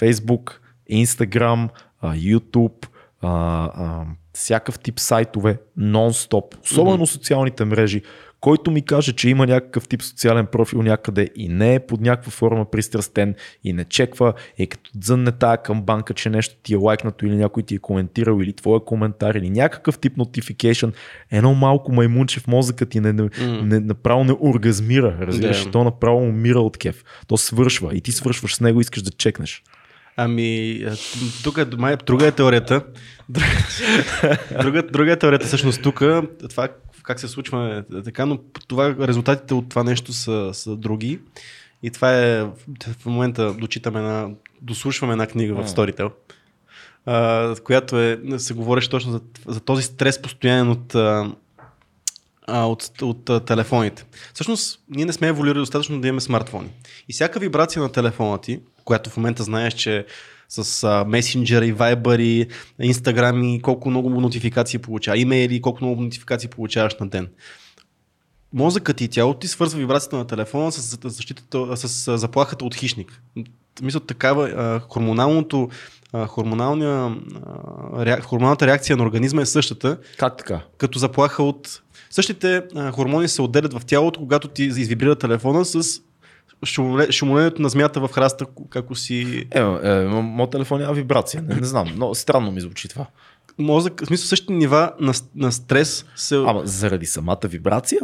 [0.00, 0.52] Facebook,
[0.92, 1.68] Instagram,
[2.02, 2.86] YouTube,
[3.20, 3.30] а,
[3.74, 7.10] а, всякакъв тип сайтове, нон-стоп, особено mm-hmm.
[7.10, 8.02] социалните мрежи,
[8.40, 12.30] който ми каже, че има някакъв тип социален профил някъде и не е под някаква
[12.30, 13.34] форма пристрастен
[13.64, 17.36] и не чеква, и като дзънне тая към банка, че нещо ти е лайкнато или
[17.36, 20.92] някой ти е коментирал или твоя коментар или някакъв тип notification,
[21.30, 23.62] едно малко маймунче в мозъка ти не, не, mm.
[23.62, 25.72] не, направо не оргазмира, разбираш, yeah.
[25.72, 27.04] то направо умира от кеф.
[27.26, 29.62] То свършва и ти свършваш с него и искаш да чекнеш.
[30.20, 30.84] Ами,
[31.44, 32.82] тук е, май, друга е теорията.
[34.62, 36.02] Друга, друга е теорията всъщност тук.
[36.50, 36.68] Това
[37.02, 38.38] как се случва е така, но
[38.68, 41.20] това, резултатите от това нещо са, са други.
[41.82, 42.42] И това е,
[43.00, 44.30] в момента дочитаме на,
[44.62, 46.10] дослушваме една книга в Storytel,
[47.06, 51.32] а, която е, се говореше точно за, за този стрес постоянен от, а,
[52.48, 54.04] от, от, от телефоните.
[54.34, 56.68] Всъщност, ние не сме еволюирали достатъчно да имаме смартфони.
[57.08, 60.06] И всяка вибрация на телефона ти, която в момента знаеш, че
[60.48, 62.48] с а, месенджери, вайбъри,
[62.80, 67.28] инстаграми, колко много нотификации получава, имейли, колко много нотификации получаваш на ден.
[68.52, 73.22] Мозъкът и тялото ти свързва вибрацията на телефона с, защитата, с заплахата от хищник.
[73.82, 75.68] Мисля, такава а, хормоналното
[76.26, 77.16] хормоналния,
[78.22, 79.98] хормоналната реакция на организма е същата.
[80.18, 80.60] Как така?
[80.78, 81.82] Като заплаха от...
[82.10, 82.62] Същите
[82.92, 86.00] хормони се отделят в тялото, когато ти извибрира телефона с
[87.10, 89.46] шумолението на змията в храста, како си...
[89.50, 93.06] Е, е, моят телефон няма вибрация, не, не знам, но странно ми звучи това.
[93.58, 96.36] Мозък, в смисъл същите нива на, на стрес се...
[96.36, 98.00] Ама заради самата вибрация?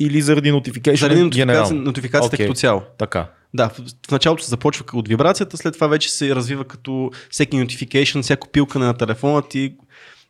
[0.00, 0.96] Или заради нотификация?
[0.96, 2.46] Заради нотификация, нотификацията okay.
[2.46, 2.82] като цяло.
[2.98, 3.26] Така.
[3.54, 7.56] Да, в, в началото се започва от вибрацията, след това вече се развива като всеки
[7.56, 9.74] notification, всяко пилкане на телефона ти,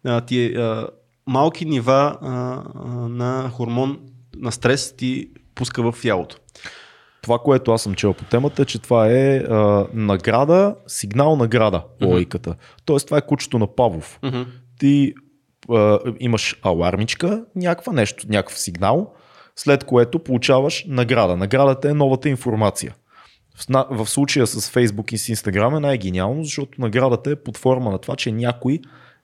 [0.05, 0.87] а, ти а,
[1.27, 3.99] малки нива а, а, на хормон
[4.37, 6.37] на стрес ти пуска в тялото.
[7.23, 11.83] Това, което аз съм чел по темата, е, че това е а, награда, сигнал награда,
[12.03, 12.51] логиката.
[12.51, 12.83] Mm-hmm.
[12.85, 14.19] Тоест, това е кучето на Павлов.
[14.23, 14.47] Mm-hmm.
[14.79, 15.15] Ти
[15.71, 19.13] а, имаш алармичка, някаква нещо, някакъв сигнал,
[19.57, 21.37] след което получаваш награда.
[21.37, 22.95] Наградата е новата информация.
[23.69, 27.91] В, в случая с Facebook и с Instagram е най-гениално, защото наградата е под форма
[27.91, 28.79] на това, че някой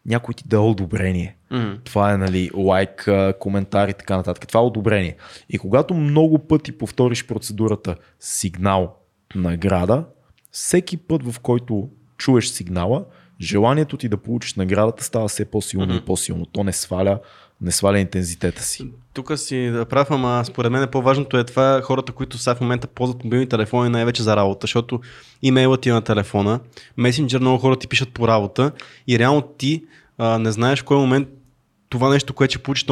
[0.06, 1.36] някой ти да одобрение.
[1.52, 1.84] Mm.
[1.84, 3.08] Това е нали, лайк,
[3.40, 4.48] коментар и така нататък.
[4.48, 5.16] Това е одобрение.
[5.48, 8.96] И когато много пъти повториш процедурата сигнал,
[9.34, 10.04] награда,
[10.50, 11.88] всеки път в който
[12.18, 13.04] чуеш сигнала,
[13.40, 16.02] желанието ти да получиш наградата става все по-силно mm-hmm.
[16.02, 16.46] и по-силно.
[16.46, 17.20] То не сваля,
[17.60, 18.90] не сваля интензитета си.
[19.14, 23.24] Тук си прав, ама според мен по-важното е това хората, които сега в момента ползват
[23.24, 25.00] мобилни телефони най-вече за работа, защото
[25.42, 26.60] имейлът ти е на телефона,
[26.96, 28.72] месенджер много хора ти пишат по работа
[29.08, 29.84] и реално ти
[30.18, 31.28] а, не знаеш в кой момент
[31.88, 32.86] това нещо, което ще получиш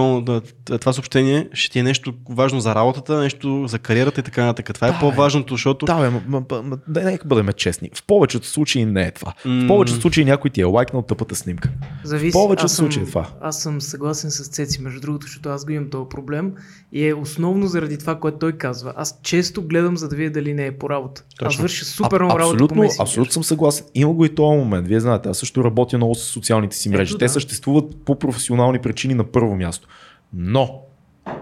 [0.81, 4.75] това съобщение, ще ти е нещо важно за работата, нещо за кариерата и така нататък.
[4.75, 5.87] Това е да, е по-важното, защото...
[5.87, 7.91] Да, бе, м- м- м- да, нека бъдем честни.
[7.95, 9.33] В повечето случаи не е това.
[9.45, 11.71] В повечето случаи някой ти е лайкнал тъпата снимка.
[12.05, 12.31] Зависи.
[12.31, 13.29] В повечето случаи е това.
[13.41, 16.53] Аз съм съгласен с Цеци, между другото, защото аз го имам този проблем
[16.93, 18.93] и е основно заради това, което той казва.
[18.97, 21.23] Аз често гледам, за да видя дали не е по работа.
[21.39, 21.49] Точно.
[21.49, 23.87] Аз върша супер много работа абсолютно, по Абсолютно съм съгласен.
[23.95, 24.89] Има го и този момент.
[24.89, 27.11] Вие знаете, аз също работя много с социалните си мрежи.
[27.11, 27.29] Ето, Те да.
[27.29, 29.89] съществуват по професионални причини на първо място.
[30.35, 30.83] Но,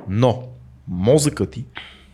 [0.09, 0.43] но,
[0.89, 1.65] мозъкът ти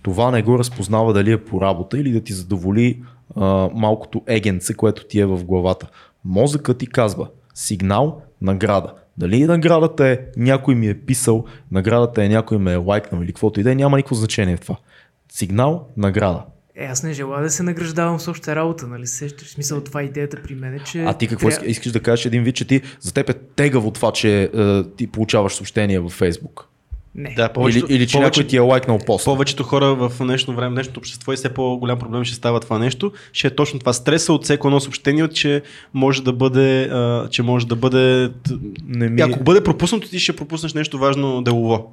[0.03, 3.03] това не го разпознава дали е по работа или да ти задоволи
[3.37, 5.89] а, малкото егенце, което ти е в главата.
[6.25, 8.95] Мозъкът ти казва сигнал, награда.
[9.19, 13.61] Дали наградата е някой ми е писал, наградата е някой ме е лайкнал или каквото
[13.61, 14.77] и да е, няма никакво значение в това.
[15.33, 16.45] Сигнал, награда.
[16.81, 19.07] Е, аз не желая да се награждавам с още работа, нали?
[19.07, 21.03] Сещаш смисъл това идеята при мен е, че...
[21.03, 21.67] А ти какво тря...
[21.67, 25.07] искаш да кажеш един вид, че ти за теб е тегаво това, че е, ти
[25.07, 26.69] получаваш съобщения във Фейсбук?
[27.15, 27.35] Не.
[27.37, 29.25] Да, повечето, или, или че повече, някой ти е лайкнал пост.
[29.25, 33.13] Повечето хора в днешно време, днешното общество и все по-голям проблем ще става това нещо,
[33.33, 35.63] ще е точно това стреса от всеко едно съобщение, че
[35.95, 38.31] може да бъде, а, че може да бъде,
[38.87, 39.21] не ми...
[39.21, 41.93] ако бъде пропуснато, ти ще пропуснеш нещо важно делово.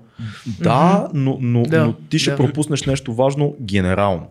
[0.60, 2.38] Да, но, но, да, но ти ще да.
[2.38, 4.28] пропуснеш нещо важно генерално.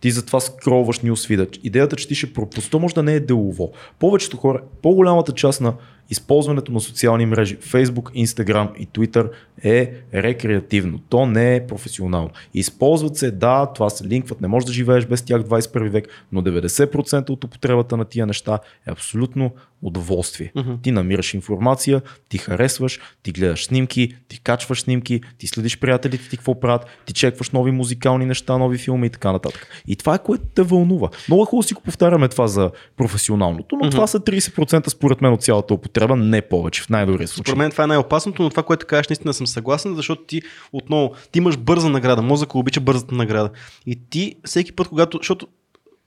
[0.00, 1.46] Ти затова скролваш нюсфида.
[1.62, 3.72] Идеята, че ти ще пропусти, то може да не е делово.
[3.98, 5.74] Повечето хора, по-голямата част на
[6.10, 9.30] използването на социални мрежи, Facebook, Instagram и Twitter
[9.64, 10.98] е рекреативно.
[11.08, 12.30] То не е професионално.
[12.54, 16.42] Използват се, да, това се линкват, не можеш да живееш без тях 21 век, но
[16.42, 19.50] 90% от употребата на тия неща е абсолютно
[19.82, 20.52] удоволствие.
[20.56, 20.82] Uh-huh.
[20.82, 26.36] Ти намираш информация, ти харесваш, ти гледаш снимки, ти качваш снимки, ти следиш приятелите ти
[26.36, 29.66] какво правят, ти чекваш нови музикални неща, нови филми и така нататък.
[29.86, 31.08] И това е което те вълнува.
[31.28, 33.90] Много хубаво си го повтаряме това за професионалното, но uh-huh.
[33.90, 37.50] това са 30% според мен от цялата употреба, не повече в най-добрия случай.
[37.50, 40.42] Според мен това е най-опасното, но това, което кажеш, наистина съм съгласен, защото ти
[40.72, 43.50] отново, ти имаш бърза награда, мозъка обича бързата награда.
[43.86, 45.48] И ти всеки път, когато, защото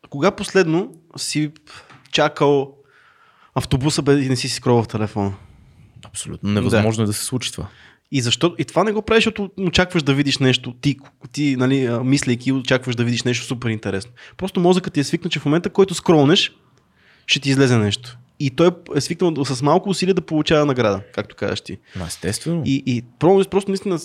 [0.09, 1.51] кога последно си
[2.11, 2.75] чакал
[3.55, 5.33] автобуса бе и не си си скрол в телефона?
[6.05, 6.49] Абсолютно.
[6.49, 7.03] Невъзможно да.
[7.03, 7.67] е да се случи това.
[8.11, 8.55] И защо?
[8.57, 10.73] И това не го правиш, защото очакваш да видиш нещо.
[10.81, 10.97] Ти,
[11.31, 14.11] ти нали, мислейки, очакваш да видиш нещо супер интересно.
[14.37, 16.51] Просто мозъкът ти е свикнал, че в момента, който скролнеш,
[17.25, 18.17] ще ти излезе нещо.
[18.39, 21.77] И той е свикнал с малко усилие да получава награда, както кажеш ти.
[22.07, 22.61] Естествено.
[22.65, 23.99] И, и просто, просто наистина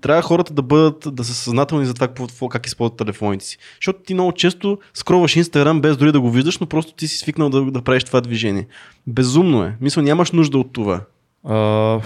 [0.00, 3.58] трябва хората да бъдат, да са съзнателни за това какво, как използват телефоните си.
[3.80, 7.18] Защото ти много често скроваш Инстаграм без дори да го виждаш, но просто ти си
[7.18, 8.66] свикнал да, да правиш това движение.
[9.06, 9.76] Безумно е.
[9.80, 11.00] Мисля, нямаш нужда от това.
[11.44, 12.00] А,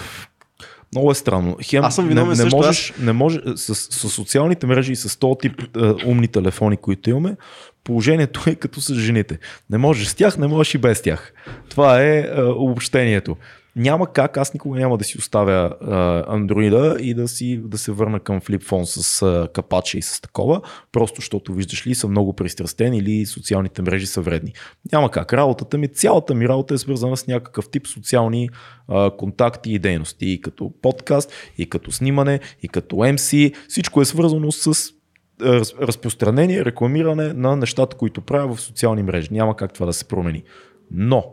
[0.94, 1.56] много е странно.
[1.62, 5.18] Хем, Аз съм виновен не, не можеш, не може, с, с, социалните мрежи и с
[5.18, 7.36] този тип е, умни телефони, които имаме,
[7.84, 9.38] положението е като с жените.
[9.70, 11.32] Не можеш с тях, не можеш и без тях.
[11.68, 13.36] Това е, е обобщението
[13.76, 15.74] няма как, аз никога няма да си оставя
[16.28, 20.60] андроида и да, си, да се върна към флипфон с а, капача и с такова,
[20.92, 24.52] просто защото виждаш ли са много пристрастени или социалните мрежи са вредни.
[24.92, 25.32] Няма как.
[25.32, 28.48] Работата ми, цялата ми работа е свързана с някакъв тип социални
[28.88, 30.26] а, контакти и дейности.
[30.26, 33.54] И като подкаст, и като снимане, и като MC.
[33.68, 34.92] Всичко е свързано с
[35.80, 39.28] разпространение, рекламиране на нещата, които правя в социални мрежи.
[39.30, 40.42] Няма как това да се промени.
[40.90, 41.24] Но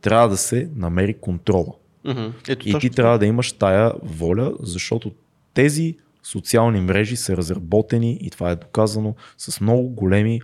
[0.00, 1.72] трябва да се намери контрола.
[2.06, 2.32] Mm-hmm.
[2.48, 5.12] Ето, и ти трябва да имаш тая воля, защото
[5.54, 10.40] тези социални мрежи са разработени и това е доказано с много големи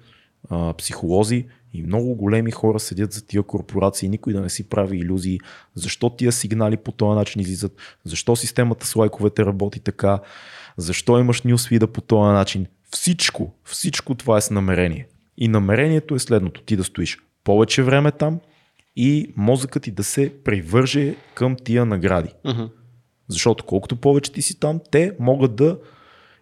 [0.51, 4.99] а, психолози и много големи хора седят за тия корпорации, никой да не си прави
[4.99, 5.41] иллюзии,
[5.75, 10.21] защо тия сигнали по този начин излизат, защо системата с лайковете работи така,
[10.77, 12.67] защо имаш нюсвида по този начин.
[12.91, 15.07] Всичко, всичко това е с намерение.
[15.37, 18.41] И намерението е следното, ти да стоиш повече време там,
[18.97, 22.29] и мозъкът ти да се привърже към тия награди.
[22.47, 22.71] Uh-huh.
[23.29, 25.79] Защото колкото повече ти си там, те могат да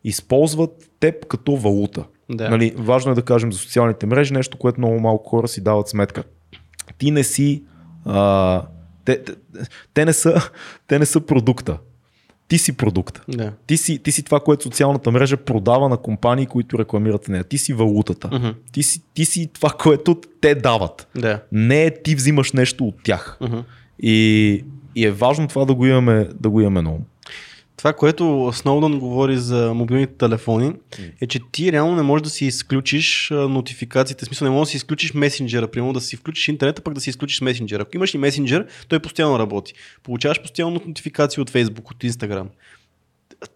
[0.04, 2.04] използват теб като валута.
[2.30, 2.50] Да.
[2.50, 5.88] Нали, важно е да кажем за социалните мрежи нещо, което много малко хора си дават
[5.88, 6.24] сметка.
[6.98, 7.64] Ти не си.
[8.04, 8.62] А,
[9.04, 9.32] те, те,
[9.94, 10.50] те, не са,
[10.86, 11.78] те не са продукта
[12.50, 13.20] ти си продукт.
[13.28, 13.52] Да.
[13.66, 17.44] Ти, си, ти си това, което социалната мрежа продава на компании, които рекламират нея.
[17.44, 18.28] Ти си валутата.
[18.28, 18.54] Uh-huh.
[18.72, 21.08] Ти, си, ти си това, което те дават.
[21.14, 21.42] Да.
[21.52, 23.38] Не е ти взимаш нещо от тях.
[23.40, 23.64] Uh-huh.
[24.02, 24.64] И,
[24.96, 27.00] и е важно това да го имаме, да го имаме на ум.
[27.80, 30.72] Това, което Сноудън говори за мобилните телефони,
[31.20, 34.24] е, че ти реално не можеш да си изключиш нотификациите.
[34.24, 37.00] В смисъл не можеш да си изключиш месенджера, примерно да си включиш интернета, пък да
[37.00, 37.82] си изключиш месенджера.
[37.82, 39.74] Ако имаш и месенджер, той постоянно работи.
[40.02, 42.46] Получаваш постоянно нотификации от Facebook, от Instagram.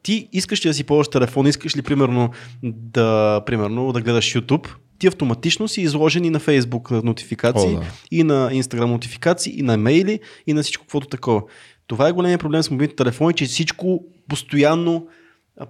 [0.02, 2.30] Ти искаш ли да си ползваш телефон, искаш ли примерно
[2.62, 4.68] да, примерно, да гледаш YouTube,
[4.98, 7.86] ти автоматично си изложени на Facebook нотификации, О, да.
[8.10, 11.42] и на Instagram нотификации, и на мейли, и на всичко каквото такова.
[11.86, 15.06] Това е големия проблем с мобилните телефони, че всичко постоянно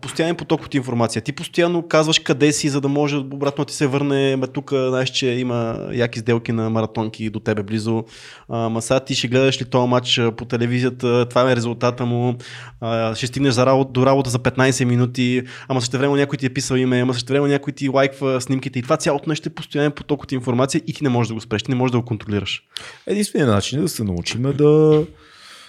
[0.00, 1.22] постоянен поток от информация.
[1.22, 4.36] Ти постоянно казваш къде си, за да може обратно ти се върне.
[4.36, 8.04] Ме тук знаеш, че има яки сделки на маратонки до тебе близо.
[8.48, 12.34] Ма сега ти ще гледаш ли този матч по телевизията, това е резултата му.
[12.80, 16.46] А, ще стигнеш за работа, до работа за 15 минути, ама също време някой ти
[16.46, 19.54] е писал име, ама също време някой ти лайква снимките и това цялото нещо е
[19.54, 21.98] постоянен поток от информация и ти не можеш да го спреш, ти не можеш да
[21.98, 22.62] го контролираш.
[23.06, 25.04] Единственият начин е да се научим да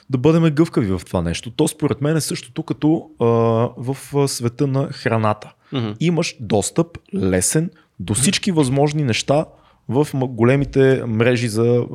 [0.09, 1.51] да бъдем гъвкави в това нещо.
[1.51, 3.25] То според мен е същото като а,
[3.77, 5.53] в света на храната.
[5.73, 5.95] Mm-hmm.
[5.99, 9.45] Имаш достъп лесен до всички възможни неща
[9.89, 11.85] в големите мрежи за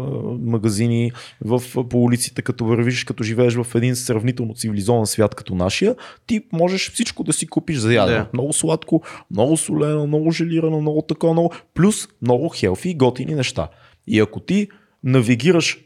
[0.41, 1.13] магазини,
[1.45, 5.95] в, по улиците, като вървиш, като живееш в един сравнително цивилизован свят като нашия,
[6.27, 8.19] ти можеш всичко да си купиш за ядене.
[8.19, 8.33] Yeah.
[8.33, 13.69] Много сладко, много солено, много желирано, много такова, много, плюс много хелфи и готини неща.
[14.07, 14.69] И ако ти
[15.05, 15.79] навигираш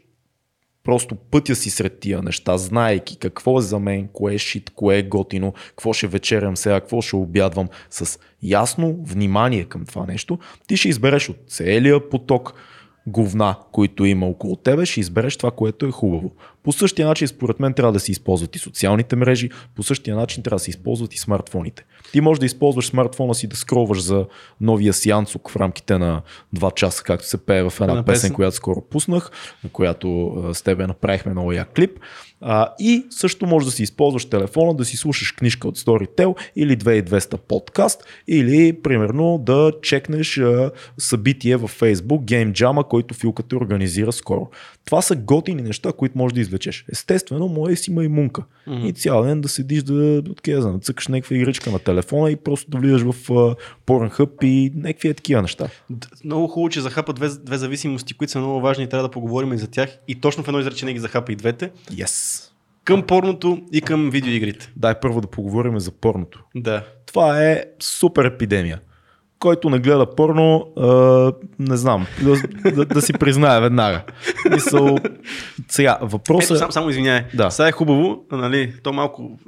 [0.85, 4.97] просто пътя си сред тия неща, знаейки какво е за мен, кое е шит, кое
[4.97, 10.39] е готино, какво ще вечерям сега, какво ще обядвам, с ясно внимание към това нещо,
[10.67, 12.53] ти ще избереш от целия поток
[13.07, 16.31] говна, които има около тебе, ще избереш това, което е хубаво.
[16.63, 20.43] По същия начин, според мен, трябва да се използват и социалните мрежи, по същия начин
[20.43, 21.85] трябва да се използват и смартфоните.
[22.11, 24.25] Ти можеш да използваш смартфона си да скроваш за
[24.61, 26.21] новия Янцук в рамките на
[26.55, 29.31] 2 часа, както се пее в една на песен, песен, която скоро пуснах,
[29.63, 31.99] на която с тебе направихме много як клип.
[32.47, 36.77] А, и също може да си използваш телефона, да си слушаш книжка от Storytel или
[36.77, 44.11] 2200 подкаст, или примерно да чекнеш а, събитие в Facebook, Game Jam, който филката организира
[44.11, 44.49] скоро.
[44.85, 46.85] Това са готини неща, които можеш да извлечеш.
[46.91, 48.43] Естествено, може си маймунка.
[48.67, 48.85] Mm-hmm.
[48.85, 52.71] И цял ден да седиш да, да, да цъкаш някаква игричка на телефона и просто
[52.71, 53.55] да влизаш в uh,
[53.87, 55.67] Pornhub и някакви е такива неща.
[56.23, 59.53] Много хубаво, че захапа две, две зависимости, които са много важни и трябва да поговорим
[59.53, 59.97] и за тях.
[60.07, 61.71] И точно в едно изречение ги захапа и двете.
[61.91, 62.34] Yes.
[62.85, 64.71] Към порното и към видеоигрите.
[64.75, 66.43] Дай първо да поговорим за порното.
[66.55, 66.83] Да.
[67.05, 68.79] Това е супер епидемия.
[69.39, 72.35] който не гледа порно, а, не знам, да,
[72.71, 74.01] да, да си признае веднага.
[74.51, 74.97] Мисъл,
[75.67, 76.51] сега, въпросът...
[76.51, 77.25] Ето, сам, само извиняй.
[77.33, 77.51] Да.
[77.51, 79.39] Сега е хубаво, нали, то малко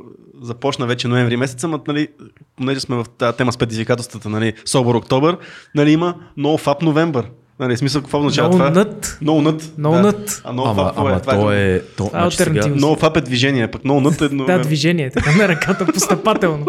[0.41, 2.07] започна вече ноември месец, ама, нали,
[2.55, 5.37] понеже сме в тази тема с предизвикателствата, нали, Собор Октобър,
[5.75, 7.25] нали, има No Fab November.
[7.59, 8.71] Нали, смисъл какво означава No това?
[8.71, 9.01] Nut.
[9.23, 9.61] No Nut.
[9.61, 10.13] No да.
[10.13, 10.41] Nut.
[10.43, 11.81] А No Ама, това ама е, това то е, е...
[11.81, 12.61] То, Това е значи сега.
[12.61, 14.29] No Fab е движение, пък No Nut е...
[14.29, 16.65] No, Да, движение, така на ръката постъпателно.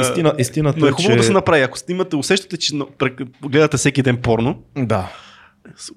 [0.00, 1.16] истина, истината Но е е, хубаво че...
[1.18, 1.62] да се направи.
[1.62, 2.72] Ако имате, усещате, че
[3.44, 5.08] гледате всеки ден порно, Да.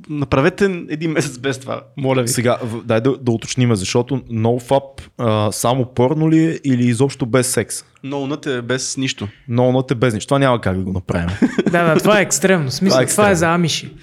[0.09, 1.81] Направете един месец без това.
[1.97, 2.27] Моля ви.
[2.27, 7.47] Сега, дай да, да уточним, защото NoFap а, само порно ли е или изобщо без
[7.47, 7.83] секс?
[8.05, 9.27] Nut е без нищо.
[9.49, 10.27] No е без нищо.
[10.27, 11.29] Това няма как да го направим.
[11.71, 12.71] Да, да, това е екстремно.
[12.71, 13.87] Смисъл, Това е това е за амиши.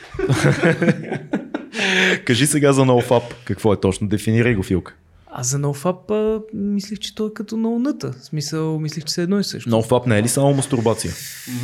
[2.24, 3.22] Кажи сега за NoFap.
[3.45, 4.09] Какво е точно?
[4.09, 4.95] Дефинирай го, Филка.
[5.33, 8.12] А за NoFap а, мислих, че той е като ноуната.
[8.20, 9.70] В смисъл, мислих, че са едно и също.
[9.70, 11.12] NoFap не е ли само мастурбация?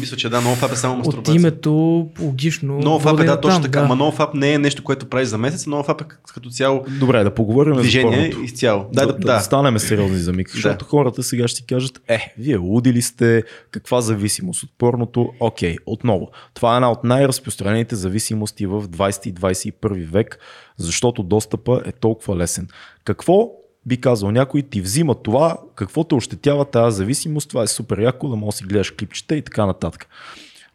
[0.01, 1.35] Мисля, че да, NoFap е само От мастурбация.
[1.35, 1.73] името
[2.21, 2.81] логично.
[2.83, 3.81] NoFap е да, точно така.
[3.81, 5.65] Ама NoFap не е нещо, което правиш за месец.
[5.65, 8.87] NoFap е като цяло Добре, да поговорим движение за изцяло.
[8.93, 9.35] Да, да, да, да.
[9.35, 13.03] да станем сериозни за миг, защото хората сега ще си кажат, е, вие луди ли
[13.03, 15.33] сте, каква зависимост от порното?
[15.41, 16.31] Окей, отново.
[16.55, 20.39] Това е една от най-разпространените зависимости в 20 и 21 век,
[20.79, 22.69] защото достъпа е толкова лесен.
[23.05, 23.51] Какво
[23.87, 28.29] би казал някой, ти взима това, какво те ощетява тази зависимост, това е супер яко,
[28.29, 30.09] да можеш да си гледаш клипчета и така нататък.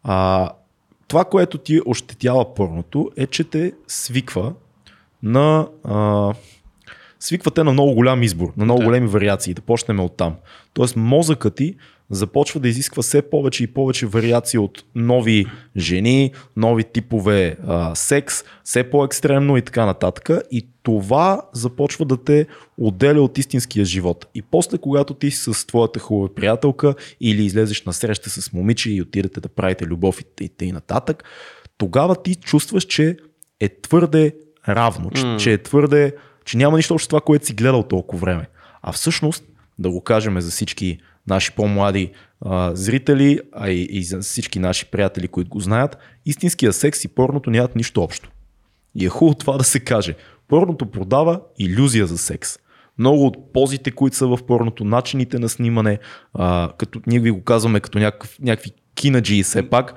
[0.03, 0.49] А,
[1.07, 4.53] това, което ти ощетява порното, е, че те свиква
[5.23, 6.33] на а,
[7.21, 8.85] свиквате на много голям избор, на много Да.
[8.85, 10.35] големи вариации, да почнем от там.
[10.73, 11.75] Тоест мозъкът ти
[12.09, 15.45] започва да изисква все повече и повече вариации от нови
[15.77, 20.29] жени, нови типове а, секс, все по-екстремно и така нататък.
[20.51, 22.47] И това започва да те
[22.77, 24.25] отделя от истинския живот.
[24.35, 28.91] И после, когато ти си с твоята хубава приятелка или излезеш на среща с момиче
[28.91, 30.21] и отидете да правите любов
[30.61, 31.23] и, нататък,
[31.77, 33.17] тогава ти чувстваш, че
[33.59, 34.35] е твърде
[34.67, 35.37] равно, М.
[35.39, 36.15] че е твърде,
[36.45, 38.47] че няма нищо общо с това, което си гледал толкова време.
[38.81, 39.43] А всъщност,
[39.79, 42.11] да го кажем за всички наши по-млади
[42.45, 47.07] а, зрители, а и, и за всички наши приятели, които го знаят, истинския секс и
[47.07, 48.31] порното нямат нищо общо.
[48.95, 50.15] И е хубаво това да се каже.
[50.47, 52.57] Порното продава иллюзия за секс.
[52.97, 55.99] Много от позите, които са в порното, начините на снимане,
[56.33, 59.93] а, като ние ви го казваме като някакъв, някакви кинаджи все пак,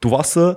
[0.00, 0.56] това са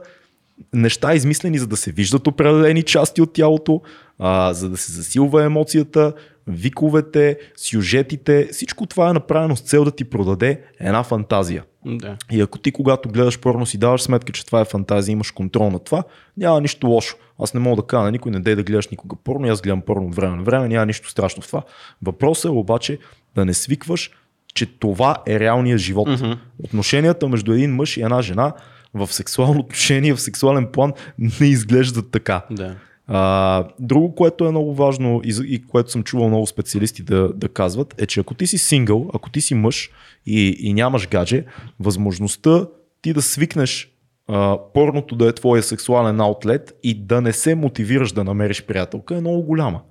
[0.73, 3.81] неща измислени за да се виждат определени части от тялото,
[4.19, 6.13] а, за да се засилва емоцията,
[6.47, 8.47] виковете, сюжетите.
[8.51, 11.63] Всичко това е направено с цел да ти продаде една фантазия.
[11.85, 12.17] да.
[12.31, 15.69] И ако ти, когато гледаш порно, си даваш сметка, че това е фантазия, имаш контрол
[15.69, 16.03] на това,
[16.37, 17.17] няма нищо лошо.
[17.39, 19.81] Аз не мога да кажа на никой, не дей да гледаш никога порно, аз гледам
[19.81, 21.61] порно от време на време, няма нищо страшно в това.
[22.01, 22.99] Въпросът е обаче
[23.35, 24.11] да не свикваш,
[24.53, 26.07] че това е реалният живот.
[26.07, 26.31] Мгм.
[26.63, 28.53] Отношенията между един мъж и една жена
[28.95, 30.93] в сексуално отношение, в сексуален план
[31.41, 32.45] не изглеждат така.
[32.51, 32.75] Да.
[33.07, 37.49] А, друго, което е много важно и, и което съм чувал много специалисти да, да
[37.49, 39.89] казват, е, че ако ти си сингъл, ако ти си мъж
[40.25, 41.45] и, и нямаш гадже,
[41.79, 42.67] възможността
[43.01, 43.91] ти да свикнеш
[44.27, 49.15] а, порното да е твоя сексуален аутлет и да не се мотивираш да намериш приятелка
[49.15, 49.81] е много голяма.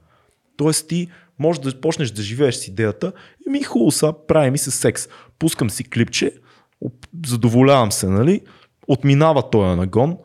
[0.56, 3.12] Тоест ти можеш да почнеш да живееш с идеята
[3.46, 5.08] и ми хубаво са, прави ми се секс.
[5.38, 6.32] Пускам си клипче,
[7.26, 8.40] задоволявам се, нали?
[8.88, 10.16] Отминава този нагон.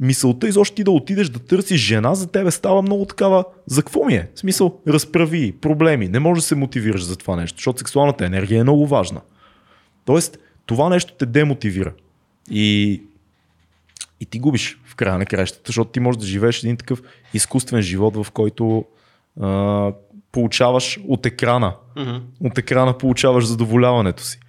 [0.00, 3.44] Мисълта изобщо ти да отидеш да търсиш жена, за тебе става много такава.
[3.66, 4.28] За какво ми е?
[4.34, 6.08] В смисъл, разправи, проблеми.
[6.08, 9.20] Не можеш да се мотивираш за това нещо, защото сексуалната енергия е много важна.
[10.04, 11.92] Тоест, това нещо те демотивира.
[12.50, 13.02] И,
[14.20, 17.02] и ти губиш в края на краищата, защото ти можеш да живееш един такъв
[17.34, 18.84] изкуствен живот, в който
[19.40, 19.92] а,
[20.32, 21.74] получаваш от екрана.
[21.96, 22.16] Мгм.
[22.44, 24.40] От екрана получаваш задоволяването си.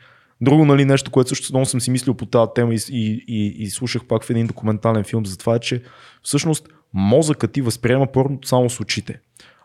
[0.43, 3.63] Друго нали, нещо, което също много съм си мислил по тази тема и, и, и,
[3.63, 5.83] и слушах пак в един документален филм за това, е, че
[6.23, 9.19] всъщност мозъкът ти възприема порното само с очите.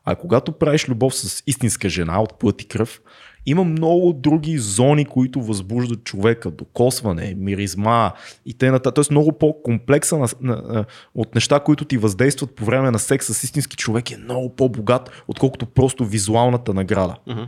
[0.04, 3.00] А когато правиш любов с истинска жена от плът и кръв,
[3.46, 6.50] има много други зони, които възбуждат човека.
[6.50, 8.12] Докосване, миризма
[8.46, 8.80] и т.н.
[8.80, 13.44] Тоест много по-комплекса на, на, от неща, които ти въздействат по време на секс с
[13.44, 17.16] истински човек е много по-богат, отколкото просто визуалната награда.
[17.26, 17.42] Мгм.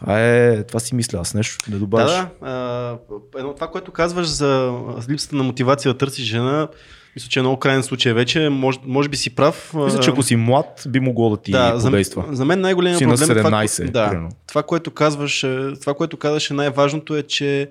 [0.00, 2.10] Това, е, това си мисля, аз нещо да добавиш.
[2.12, 2.50] Да, да.
[2.50, 2.98] А,
[3.38, 4.72] едно това, което казваш за
[5.10, 6.68] липсата на мотивация да търсиш жена,
[7.16, 8.48] мисля, че е много крайен случай вече.
[8.48, 9.74] Може, може би си прав.
[9.74, 12.24] Мисля, че ако си млад, би могло да ти да, за, подейства.
[12.30, 14.28] за мен най-големият на проблем е това, 17, да, примерно.
[14.46, 17.68] това, което казваш, е- това, което казваш е най-важното е, че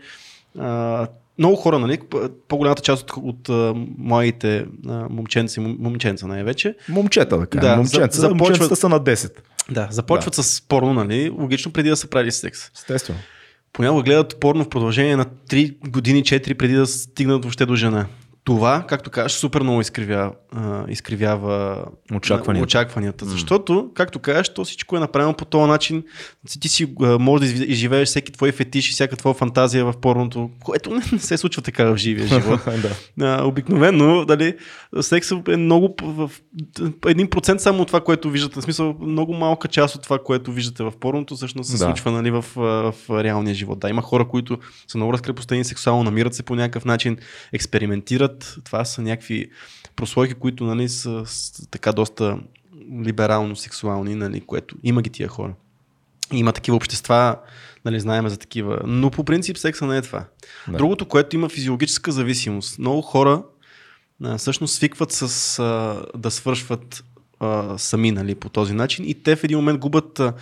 [0.59, 1.07] а,
[1.39, 1.99] много хора, нали,
[2.47, 5.07] по-голямата част от, от а, моите а,
[5.79, 7.61] момченца най-вече, Момчета, да кажем.
[7.61, 8.39] Да, Да, Момченца, за- започват...
[8.39, 9.31] момченцата са на 10.
[9.71, 12.59] да, започват с порно, нали, логично преди да са правили секс.
[12.75, 13.19] Естествено.
[13.73, 18.05] понякога гледат порно в продължение на 3 години, 4 преди да стигнат въобще до жена
[18.47, 20.31] това, както кажеш, супер много изкривява,
[20.87, 22.63] изкривява очакванията.
[22.63, 23.25] очакванията.
[23.25, 23.27] Mm.
[23.27, 26.03] Защото, както кажеш, то всичко е направено по този начин.
[26.59, 30.89] Ти си можеш да изживееш всеки твой фетиш и всяка твоя фантазия в порното, което
[31.11, 32.59] не се случва така в живия живот.
[33.17, 33.43] да.
[33.43, 34.55] обикновено, дали,
[35.01, 36.31] секса е много в
[37.07, 38.59] един процент само от това, което виждате.
[38.59, 41.83] В смисъл, много малка част от това, което виждате в порното, всъщност се да.
[41.83, 43.79] случва нали, в, в, в реалния живот.
[43.79, 47.17] Да, има хора, които са много разкрепостени сексуално, намират се по някакъв начин,
[47.53, 49.49] експериментират това са някакви
[49.95, 52.39] прослойки, които нали, са, са така доста
[53.05, 55.53] либерално сексуални, нали, което има ги тия хора.
[56.33, 57.35] Има такива общества,
[57.85, 58.79] нали, знаем за такива.
[58.85, 60.25] Но по принцип секса не е това.
[60.67, 60.77] Да.
[60.77, 62.79] Другото, което има физиологическа зависимост.
[62.79, 63.43] Много хора
[64.23, 67.03] а, всъщност свикват с а, да свършват
[67.39, 70.33] а, сами нали, по този начин и те в един момент губят, а,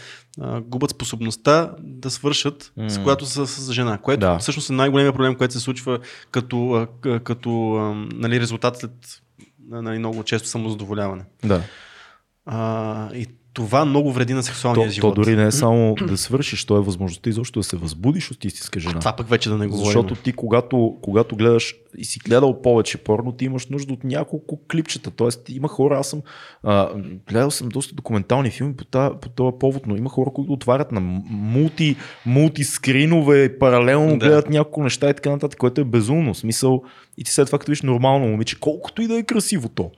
[0.61, 2.89] губят способността да свършат, mm.
[2.89, 4.37] с която са с жена, което да.
[4.39, 5.99] всъщност е най-големия проблем, който се случва
[6.31, 8.91] като, а, като а, нали, резултат след
[9.69, 11.23] нали, много често самозадоволяване.
[11.43, 11.61] Да.
[12.45, 15.15] А, и това много вреди на сексуалния то, живот.
[15.15, 18.45] То дори не е само да свършиш, то е възможността изобщо да се възбудиш от
[18.45, 18.99] истинска жена.
[18.99, 19.85] Това пък вече да не говорим.
[19.85, 24.59] Защото ти, когато, когато гледаш и си гледал повече порно, ти имаш нужда от няколко
[24.71, 25.11] клипчета.
[25.11, 26.21] Тоест, има хора, аз съм
[26.63, 26.89] а,
[27.27, 30.91] гледал съм доста документални филми по, та, по този повод, но има хора, които отварят
[30.91, 30.99] на
[31.29, 31.95] мулти,
[32.25, 34.25] мулти скринове, паралелно да.
[34.25, 36.35] гледат няколко неща и така нататък, което е безумно.
[36.35, 36.83] Смисъл,
[37.17, 39.91] и ти след това, като виж нормално момиче, колкото и да е красиво то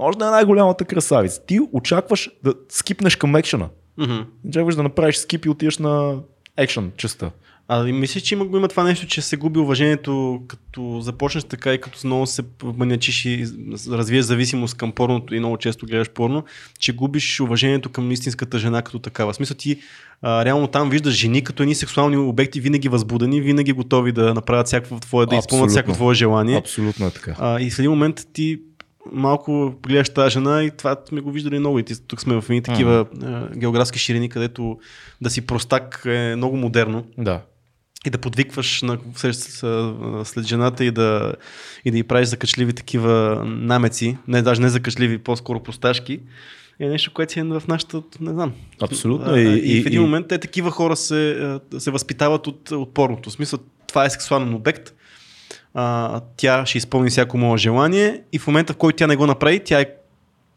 [0.00, 1.42] може да е най-голямата красавица.
[1.46, 3.68] Ти очакваш да скипнеш към екшена.
[3.98, 4.24] Mm-hmm.
[4.48, 6.18] Очакваш да направиш скип и отидеш на
[6.56, 7.30] екшен частта.
[7.72, 11.80] А мислиш, че има, има това нещо, че се губи уважението, като започнеш така и
[11.80, 13.46] като много се манячиш и
[13.88, 16.44] развиеш зависимост към порното и много често гледаш порно,
[16.78, 19.32] че губиш уважението към истинската жена като такава.
[19.32, 19.80] В смисъл ти
[20.22, 24.66] а, реално там виждаш жени като едни сексуални обекти, винаги възбудени, винаги готови да направят
[24.66, 26.56] всяко твое, да изпълнят всяко твое желание.
[26.56, 27.36] Абсолютно е така.
[27.38, 28.58] А, и в един момент ти
[29.12, 31.78] малко гледаш тази жена и това сме го виждали много.
[31.78, 33.56] И тук сме в едни такива mm.
[33.58, 34.78] географски ширини, където
[35.20, 37.04] да си простак е много модерно.
[37.18, 37.40] Да.
[38.06, 39.34] И да подвикваш на, след,
[40.24, 41.34] след жената и да,
[41.84, 46.20] и да й правиш закачливи такива намеци, не даже не закачливи, по-скоро просташки,
[46.80, 48.52] е нещо, което си е в нашата, не знам.
[48.82, 49.36] Абсолютно.
[49.36, 53.30] И, и, и в един момент те такива хора се, се възпитават от, от порното.
[53.30, 53.58] В смисъл,
[53.88, 54.94] това е сексуален обект,
[55.74, 59.26] а, тя ще изпълни всяко мое желание и в момента, в който тя не го
[59.26, 59.86] направи, тя е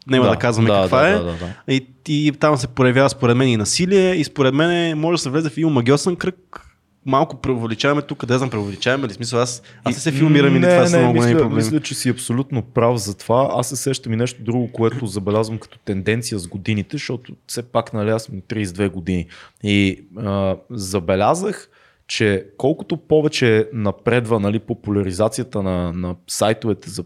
[0.06, 1.12] няма да, да казваме да, каква да, е.
[1.12, 1.54] Да, да, да.
[1.68, 5.30] И, и там се проявява според мен и насилие и според мен може да се
[5.30, 6.60] влезе в един магиосен кръг.
[7.06, 9.12] Малко преувеличаваме тук, къде знам, преувеличаваме ли?
[9.12, 11.54] Смисъл, аз, аз се филмирам или това са много мисля, проблеми.
[11.54, 13.50] Мисля, че си абсолютно прав за това.
[13.52, 17.92] Аз се сещам и нещо друго, което забелязвам като тенденция с годините, защото все пак
[17.92, 19.26] нали, аз съм 32 години.
[19.62, 21.68] И а, забелязах,
[22.06, 27.04] че колкото повече напредва нали, популяризацията на, на сайтовете за,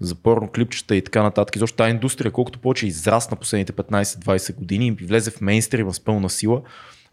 [0.00, 4.86] за порно клипчета и така нататък, защото тази индустрия, колкото повече израсна последните 15-20 години
[4.86, 6.62] и влезе в мейнстрим с пълна сила,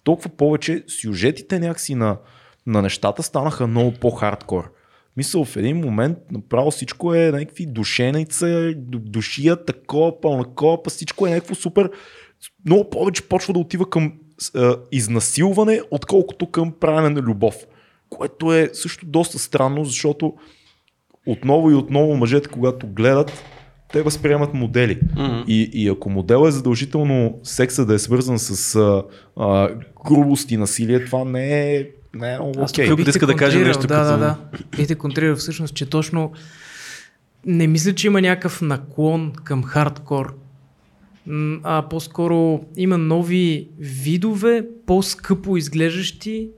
[0.04, 2.18] толкова повече сюжетите някакси на,
[2.66, 4.72] на нещата станаха много по-хардкор.
[5.18, 11.30] Мисля, в един момент направо всичко е някакви душеница, душия, такова, пълна копа, всичко е
[11.30, 11.92] някакво супер.
[12.66, 14.14] Много повече почва да отива към
[14.56, 17.56] а, изнасилване, отколкото към правене на любов.
[18.10, 20.34] Което е също доста странно, защото
[21.28, 23.44] отново и отново мъжете, когато гледат,
[23.94, 25.00] те възприемат модели.
[25.00, 25.46] Mm-hmm.
[25.46, 29.04] И, и ако модел е задължително секса да е свързан с а,
[29.38, 29.70] а,
[30.06, 32.90] грубост и насилие, това не е не е много окей.
[32.90, 33.10] Okay.
[33.10, 33.88] иска да кажа нещо.
[33.88, 34.10] Да, като...
[34.10, 34.38] да, да.
[34.78, 36.32] Бих те контрирал всъщност, че точно
[37.46, 40.36] не мисля, че има някакъв наклон към хардкор
[41.64, 46.50] а по-скоро има нови видове, по-скъпо изглеждащи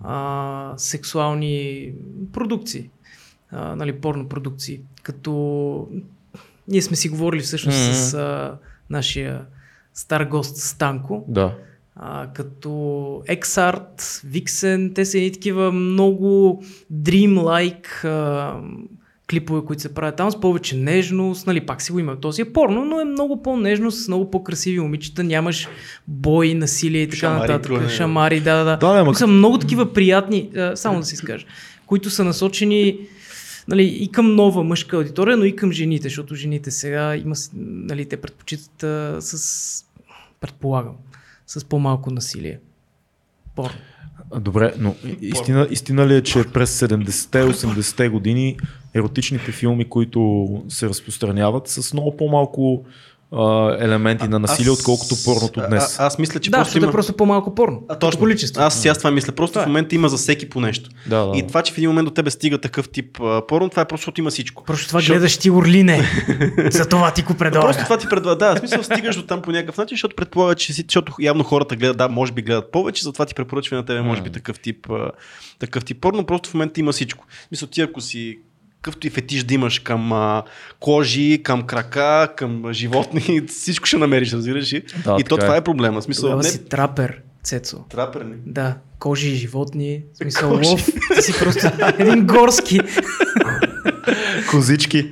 [0.00, 1.92] а, сексуални
[2.32, 2.90] продукции,
[3.50, 4.80] а, нали, порно продукции.
[5.02, 5.88] Като
[6.68, 7.92] ние сме си говорили всъщност mm-hmm.
[7.92, 8.58] с а,
[8.90, 9.46] нашия
[9.94, 11.24] стар гост Станко.
[11.28, 11.54] Да.
[11.96, 12.68] А, като
[13.28, 16.62] Exart, Vixen, те са и такива много
[16.92, 18.60] dream-like а,
[19.30, 22.20] клипове, които се правят там с повече нежност, нали, пак си го има.
[22.20, 25.68] Този е порно, но е много по-нежно, с много по-красиви момичета, нямаш
[26.08, 27.72] бой, насилие и така Шамари, нататък.
[27.72, 27.88] Клане.
[27.88, 28.94] Шамари, да, да, да.
[28.94, 29.14] да ма...
[29.14, 31.46] Са много такива приятни, само да си скажа,
[31.86, 32.98] които са насочени
[33.68, 38.08] нали, и към нова мъжка аудитория, но и към жените, защото жените сега има, нали,
[38.08, 39.84] те предпочитат а, с,
[40.40, 40.94] предполагам,
[41.46, 42.58] с по-малко насилие.
[43.56, 43.76] Порно.
[44.34, 48.56] Добре, но истина, истина ли е, че през 70-те, 80-те години
[48.94, 52.84] еротичните филми, които се разпространяват с много по-малко
[53.36, 56.00] а, елементи на насилие, Аз- отколкото порното днес.
[56.00, 56.90] А, аз мисля, че Да, просто защото има...
[56.90, 57.82] е просто по-малко порно.
[57.88, 58.20] А, точно.
[58.20, 58.62] количество.
[58.62, 59.32] Аз си аз това мисля.
[59.32, 59.68] Просто Това в е.
[59.68, 60.90] момента има за всеки по нещо.
[61.06, 61.48] Да, да, И да.
[61.48, 64.02] това, че в един момент до тебе стига такъв тип а, порно, това е просто
[64.02, 64.64] защото има всичко.
[64.64, 66.02] Просто това Защото- гледаш ти Орлине.
[66.70, 67.66] За това ти го предлага.
[67.66, 68.38] Просто това ти предлага.
[68.38, 71.44] Да, в смисъл стигаш до там по някакъв начин, защото предполага, че си, защото явно
[71.44, 74.58] хората гледат, да, може би гледат повече, затова ти препоръчва на тебе, може би такъв
[74.58, 75.10] тип, а,
[75.58, 76.26] такъв тип порно.
[76.26, 77.24] Просто в момента има всичко.
[77.44, 78.38] В смисъл ти, ако си
[78.86, 80.42] какъвто и фетиш да имаш към а,
[80.80, 84.82] кожи, към крака, към животни, всичко ще намериш, разбираш ли?
[85.04, 85.38] Да, и то е.
[85.38, 86.00] това е проблема.
[86.00, 87.84] В смисъл, Тогава не си трапер, Цецо.
[87.88, 88.34] трапер ли?
[88.46, 90.70] Да, кожи и животни, смисъл Кожи.
[90.70, 90.86] лов.
[91.14, 91.68] Ти си просто
[91.98, 92.80] един горски.
[94.50, 95.10] Козички.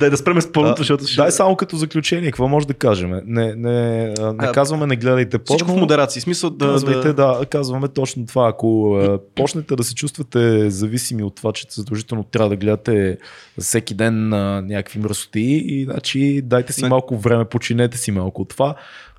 [0.00, 1.16] Дай да спреме с порното, защото ще...
[1.16, 3.10] Дай само като заключение, какво може да кажем?
[3.26, 6.22] Не, не, не казваме не гледайте Всичко в модерация.
[6.22, 6.66] Смисъл да...
[6.66, 7.46] Казвайте, да...
[7.50, 8.48] казваме точно това.
[8.48, 9.00] Ако
[9.34, 13.18] почнете да се чувствате зависими от това, че задължително трябва да гледате
[13.58, 14.28] всеки ден
[14.66, 18.74] някакви мръсоти, и, значи дайте си малко време, починете си малко от това.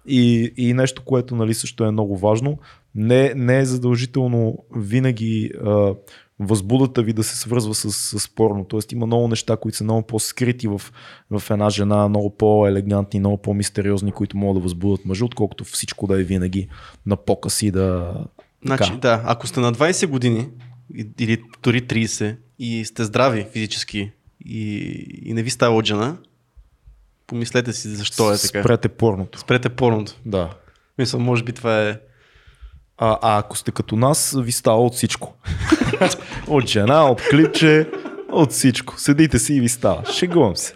[0.08, 2.58] И, и нещо, което нали, също е много важно,
[2.96, 5.94] не, не е задължително винаги а,
[6.48, 8.66] възбудата ви да се свързва с, с порно.
[8.66, 10.82] Тоест има много неща, които са много по-скрити в,
[11.32, 16.22] в една жена, много по-елегантни, много по-мистериозни, които могат да възбудат мъжа, отколкото всичко да
[16.22, 16.68] е винаги
[17.06, 18.14] на показ и да...
[18.66, 18.98] Значи, така.
[18.98, 20.50] да, ако сте на 20 години
[21.20, 24.12] или дори 30 и сте здрави физически
[24.46, 24.78] и,
[25.26, 26.18] и не ви става от жена,
[27.28, 28.62] помислете си защо е така.
[28.62, 29.40] Спрете порното.
[29.40, 30.16] Спрете порното.
[30.26, 30.50] Да.
[30.98, 32.00] Мисля, може би това е...
[33.04, 35.34] А, а ако сте като нас, ви става от всичко.
[36.48, 37.88] от жена, от клипче,
[38.32, 38.94] от всичко.
[38.98, 40.04] Седите си и ви става.
[40.14, 40.74] Шегувам се.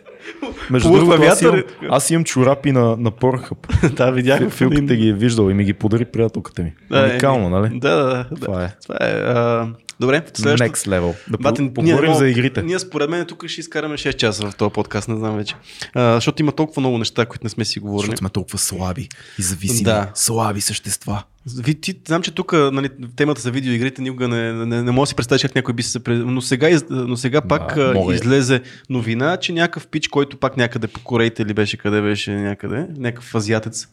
[0.70, 1.74] Между другото, аз имам, авиатор.
[1.90, 3.94] аз имам чорапи на, на Pornhub.
[3.96, 4.50] да, видях.
[4.50, 6.74] Филката ги е виждал и ми ги подари приятелката ми.
[6.92, 7.80] Да, Уникално, е, нали?
[7.80, 8.46] Да, да, да.
[8.46, 8.74] Това е.
[8.84, 9.12] Това е.
[9.12, 9.68] А,
[10.00, 10.72] добре, следващото.
[10.72, 11.16] Next level.
[11.32, 12.62] Да Бате, по- поговорим ние, за игрите.
[12.64, 15.56] Ние според мен тук ще изкараме 6 часа в този подкаст, не знам вече.
[15.94, 18.06] А, защото има толкова много неща, които не сме си говорили.
[18.06, 19.84] Защото сме толкова слаби и зависими.
[19.84, 20.12] Да.
[20.14, 21.24] Слаби същества.
[21.58, 25.08] Ви, ти, знам, че тук нали, темата за видеоигрите никога не, не, не мога да
[25.08, 26.00] си представиш как някой би се...
[26.08, 28.16] Но сега, но сега пак а, мога.
[28.16, 32.88] излезе новина, че някакъв пич, който пак някъде по Кореите или беше къде беше някъде,
[32.98, 33.88] някакъв азиатец,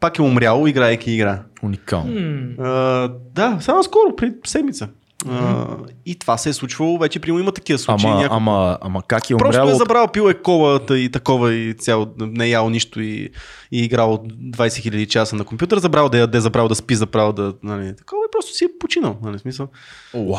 [0.00, 1.42] пак е умрял, играйки игра.
[1.62, 2.14] Уникално.
[2.58, 4.88] А, да, само скоро, при седмица.
[5.28, 5.66] А,
[6.06, 8.10] и това се е случвало, вече прямо има такива случаи.
[8.10, 11.10] Ама, някой- ама, ама как е Просто умрял е от забрал, пил е колата и
[11.10, 13.30] такова и цяло, не е ял нищо и,
[13.72, 17.54] и играл 20 000 часа на компютър, забрал да яде, забрал да спи, забрал да,
[17.62, 19.68] нали, такова и просто си е починал, нали, смисъл.
[20.14, 20.30] Вау!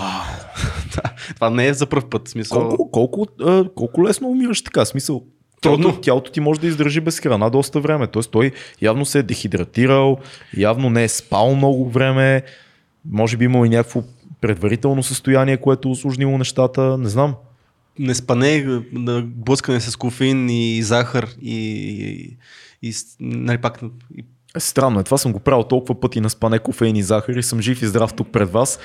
[0.95, 1.01] Да,
[1.35, 2.69] това не е за първ път, смисъл.
[2.69, 4.85] Колко, колко, а, колко лесно умираш така?
[4.85, 5.23] Смисъл,
[5.61, 5.83] Трудно.
[5.83, 8.07] Тялото, тялото ти може да издържи без храна доста време.
[8.07, 10.17] Тоест той явно се е дехидратирал,
[10.57, 12.43] явно не е спал много време,
[13.11, 14.01] може би имал и някакво
[14.41, 17.35] предварително състояние, което е усложнило нещата, не знам.
[17.99, 21.57] Не спане, на блъскане с кофеин и захар и,
[22.81, 23.81] и, и нали, пак
[24.17, 24.23] и
[24.55, 27.43] Е, странно е, това съм го правил толкова пъти на спане, кофеин и захар и
[27.43, 28.79] съм жив и здрав тук пред вас.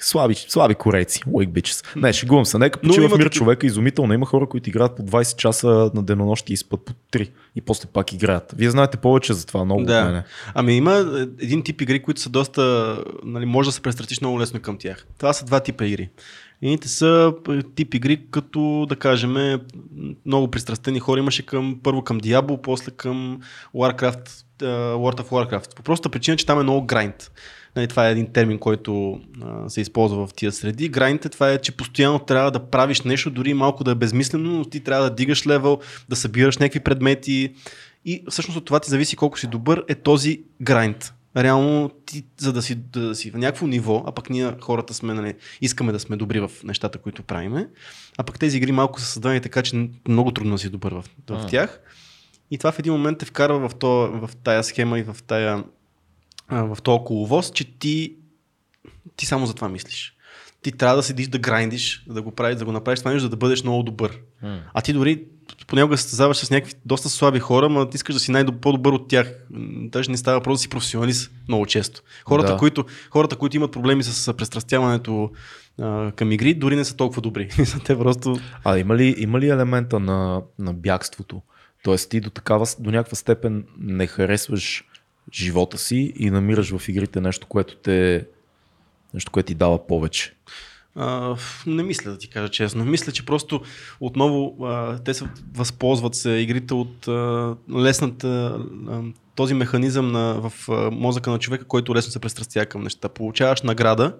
[0.00, 1.96] Слаби, слаби корейци, wake bitches.
[1.96, 2.58] Не, шегувам се.
[2.58, 3.66] Нека почива в мир такива- човека.
[3.66, 4.14] Изумително.
[4.14, 7.86] Има хора, които играят по 20 часа на денонощи и спят по 3 и после
[7.86, 8.54] пак играят.
[8.56, 10.04] Вие знаете повече за това много от Да.
[10.04, 10.24] мене.
[10.54, 10.92] Ами има
[11.40, 15.06] един тип игри, които са доста, нали, може да се престрастиш много лесно към тях.
[15.18, 16.08] Това са два типа игри.
[16.62, 19.60] Едните са е, тип игри, като да кажем,
[20.26, 23.40] много пристрастени хора имаше към, първо към Diablo, после към
[23.74, 24.28] Warcraft,
[24.62, 24.64] е,
[24.94, 25.74] World of Warcraft.
[25.76, 27.30] По простата причина, че там е много грайнд.
[27.76, 30.88] Нали, това е един термин, който а, се използва в тия среди.
[30.88, 34.50] Грайнд е това е, че постоянно трябва да правиш нещо, дори малко да е безмислено,
[34.50, 37.54] но ти трябва да дигаш левел, да събираш някакви предмети,
[38.04, 41.14] и всъщност от това ти зависи колко си добър е този грайнд.
[41.36, 45.14] Реално ти, за да си, да си в някакво ниво, а пък ние хората сме,
[45.14, 47.68] нали, искаме да сме добри в нещата, които правиме,
[48.18, 51.04] а пък тези игри малко са създадени така, че много трудно да си добър в,
[51.30, 51.80] в тях.
[52.50, 55.64] И това в един момент те вкарва в, то, в тая схема и в тая
[56.48, 58.16] а, в този коловоз, че ти,
[59.16, 60.14] ти само за това мислиш.
[60.62, 63.28] Ти трябва да седиш да грайндиш, да го, правиш, да го направиш това нещо, за
[63.28, 64.20] да бъдеш много добър.
[64.74, 65.24] А ти дори
[65.66, 69.08] понякога се състезаваш с някакви доста слаби хора, но ти искаш да си най-по-добър от
[69.08, 69.34] тях.
[69.76, 72.02] Даже не става въпрос да си професионалист много често.
[72.24, 72.58] Хората, Да.
[72.58, 75.30] които, хората които имат проблеми с пристрастяването
[75.80, 77.48] а, към игри, дори не са толкова добри.
[77.84, 78.36] Те просто...
[78.64, 81.42] А има ли, има ли елемента на, на бягството?
[81.84, 84.84] Тоест ти до, такава, до някаква степен не харесваш
[85.32, 88.26] живота си и намираш в игрите нещо, което те
[89.14, 90.34] нещо, което ти дава повече.
[90.94, 92.84] А, не мисля да ти кажа честно.
[92.84, 93.60] Мисля, че просто
[94.00, 95.24] отново а, те се
[95.54, 98.58] възползват се игрите от а, лесната
[98.88, 99.02] а,
[99.34, 103.08] този механизъм на, в а, мозъка на човека, който лесно се престрастява към неща.
[103.08, 104.16] Получаваш награда,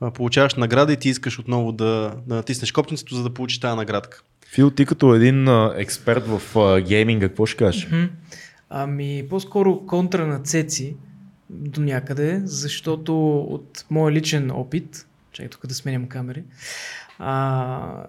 [0.00, 3.76] а, получаваш награда и ти искаш отново да, да натиснеш копченцето, за да получиш тази
[3.76, 4.22] наградка.
[4.46, 7.86] Фил, ти като един а, експерт в а, гейминга, какво ще кажеш?
[7.86, 8.04] Мгм.
[8.76, 10.96] Ами, по-скоро контра на Цеци
[11.50, 16.44] до някъде, защото от моя личен опит, чакай тук да сменям камери,
[17.18, 18.06] а,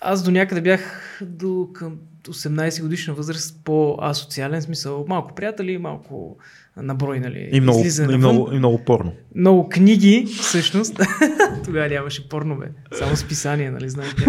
[0.00, 5.04] аз до някъде бях до към 18 годишна възраст по-асоциален смисъл.
[5.08, 6.36] Малко приятели, малко
[6.76, 7.48] наброй, нали?
[7.52, 9.12] И много, излизане и много, и много порно.
[9.34, 11.00] много книги, всъщност.
[11.64, 14.24] Тогава нямаше порнове, само списания, нали знаете.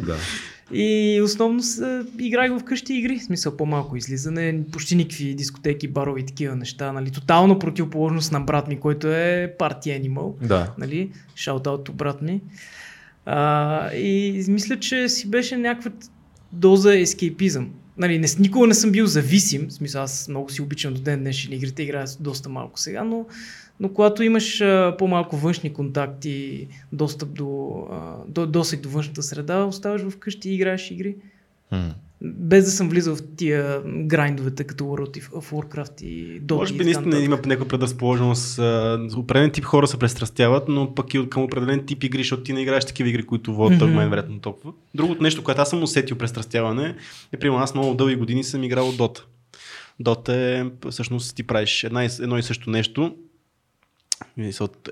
[0.00, 0.16] Да.
[0.72, 6.26] И основно с, играх вкъщи игри, в смисъл по-малко излизане, почти никакви дискотеки, барови и
[6.26, 7.10] такива неща, нали.
[7.10, 10.74] Тотално противоположност на брат ми, който е party animal, Да.
[10.78, 12.40] нали, шаутаут брат ми.
[13.26, 15.90] А, и мисля, че си беше някаква
[16.52, 17.70] доза ескейпизъм.
[17.98, 21.20] Нали, не, никога не съм бил зависим, в смисъл аз много си обичам до ден
[21.20, 23.26] днешен игрите, играя доста малко сега, но,
[23.80, 29.64] но когато имаш а, по-малко външни контакти, достъп до, а, до, досег до външната среда,
[29.64, 31.16] оставаш вкъщи и играеш игри.
[31.72, 31.94] М.
[32.22, 36.54] Без да съм влизал в тия грайндовете, като World of Warcraft и Dota.
[36.54, 38.58] Може би наистина има някаква предразположеност.
[39.16, 42.62] Определен тип хора се престрастяват, но пък и към определен тип игри, защото ти не
[42.62, 43.94] играеш такива игри, които водят mm-hmm.
[43.94, 44.72] мен вероятно толкова.
[44.94, 46.96] Другото нещо, което аз съм усетил престрастяване,
[47.32, 49.20] е, примерно аз много дълги години съм играл Dota.
[50.02, 53.16] Dota е, всъщност ти правиш една, едно и също нещо.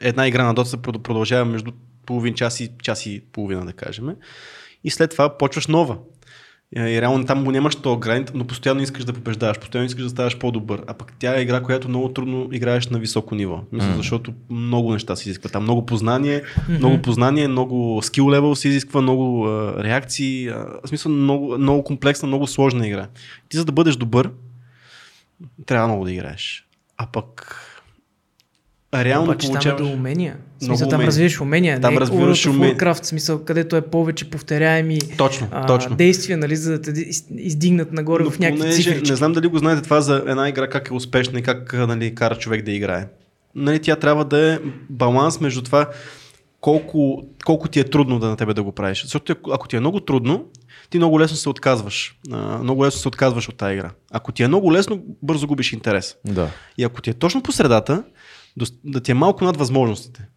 [0.01, 1.73] Една игра на Dota се прод- продължава между
[2.07, 4.09] половин час и час и половина, да кажем.
[4.85, 5.99] И след това почваш нова.
[6.77, 10.03] И и реално там го нямаш този грайнд, но постоянно искаш да побеждаваш, постоянно искаш
[10.05, 10.83] да ставаш по-добър.
[10.87, 13.61] А пък тя е игра, която много трудно играеш на високо ниво.
[13.73, 13.97] Мисля, Мгм.
[13.97, 15.51] защото много неща се изисква.
[15.51, 20.49] Там много познание, много познание, много скил левел се изисква, много а, реакции.
[20.49, 23.09] А, в смисъл много, много комплексна, много сложна игра.
[23.49, 24.31] Ти за да бъдеш добър,
[25.67, 26.67] трябва много да играеш.
[26.97, 27.61] А пък
[28.95, 29.83] реално Обаче там е получаваш...
[29.83, 30.33] до умения.
[30.35, 31.07] В Много смисъл, там умения.
[31.09, 31.81] развиваш умения.
[31.81, 32.77] Там не е развиваш умения.
[32.77, 35.97] Warcraft, в смисъл, където е повече повторяеми Точно, а, точно.
[35.97, 39.11] действия, нали, за да те из- издигнат нагоре Но в някакви понеже цифри.
[39.11, 42.15] Не знам дали го знаете това за една игра, как е успешна и как нали,
[42.15, 43.07] кара човек да играе.
[43.55, 44.59] Нали, тя трябва да е
[44.91, 45.89] баланс между това
[46.61, 49.03] колко, колко ти е трудно да на тебе да го правиш.
[49.03, 50.45] Защото ако- ако ти е много трудно,
[50.91, 52.19] ти много лесно се отказваш.
[52.33, 53.91] А, много лесно се отказваш от тази игра.
[54.11, 56.17] Ако ти е много лесно, бързо губиш интерес.
[56.27, 56.49] Да.
[56.79, 58.05] И ако ти е точно по средата,
[58.85, 60.29] да ти е малко над възможностите.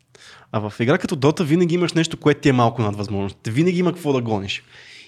[0.51, 3.51] А в игра като Dota винаги имаш нещо, което ти е малко над възможностите.
[3.51, 4.63] Винаги има какво да гониш.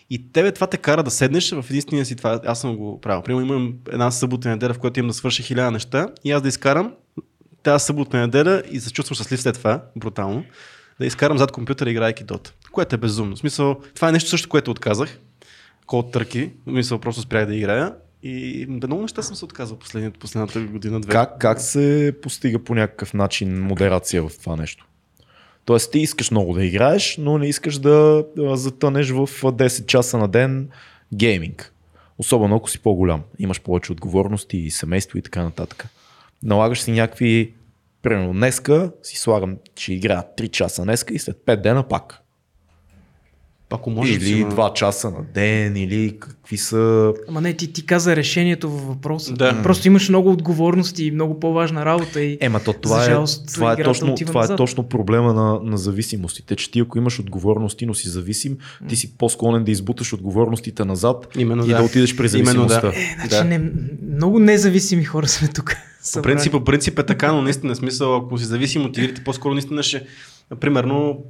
[0.10, 2.40] И тебе това те кара да седнеш в единствения си това.
[2.46, 3.22] Аз съм го правил.
[3.22, 6.48] Примерно имам една събота неделя, в която имам да свърша хиляда неща и аз да
[6.48, 6.94] изкарам
[7.64, 10.44] тази събота неделя и се чувствам щастлив след това, брутално,
[11.00, 12.52] да изкарам зад компютъра, играйки Dota.
[12.72, 13.36] Което е безумно.
[13.36, 15.20] В смисъл, това е нещо също, което отказах.
[15.86, 16.52] Код търки.
[16.66, 17.94] В смисъл, просто спрях да играя.
[18.24, 21.12] И много неща съм се отказал последната, последната година-две.
[21.12, 24.88] Как, как се постига по някакъв начин модерация в това нещо?
[25.66, 30.18] Тоест ти искаш много да играеш, но не искаш да затънеш в а, 10 часа
[30.18, 30.70] на ден
[31.14, 31.74] гейминг.
[32.18, 33.22] Особено ако си по-голям.
[33.40, 35.86] Имаш повече отговорности и семейство и така нататък.
[36.44, 37.54] Налагаш си някакви
[38.02, 42.22] Примерно днеска си слагам, че играя 3 часа днеска и след 5 дена пак.
[43.72, 47.14] Ако може или 2 часа на ден, или какви са...
[47.28, 49.34] Ама не, ти, ти каза решението във въпроса.
[49.34, 49.64] Да.
[49.64, 52.22] Просто имаш много отговорности и много по-важна работа.
[52.22, 52.38] И...
[52.42, 53.16] Ема то това, е,
[53.54, 57.86] това, е, точно, това е точно проблема на, на зависимостите, че ти ако имаш отговорности,
[57.86, 58.58] но си зависим,
[58.88, 61.78] ти си по-склонен да избуташ отговорностите назад Именно и да.
[61.78, 62.74] да, отидеш през Именно да.
[62.74, 63.26] зависимостта.
[63.26, 63.72] Е, значи не,
[64.14, 65.76] много независими хора сме тук.
[66.14, 69.54] По принцип, по принцип е така, но наистина смисъл, ако си зависим от игрите, по-скоро
[69.54, 70.06] наистина ще,
[70.56, 71.24] примерно,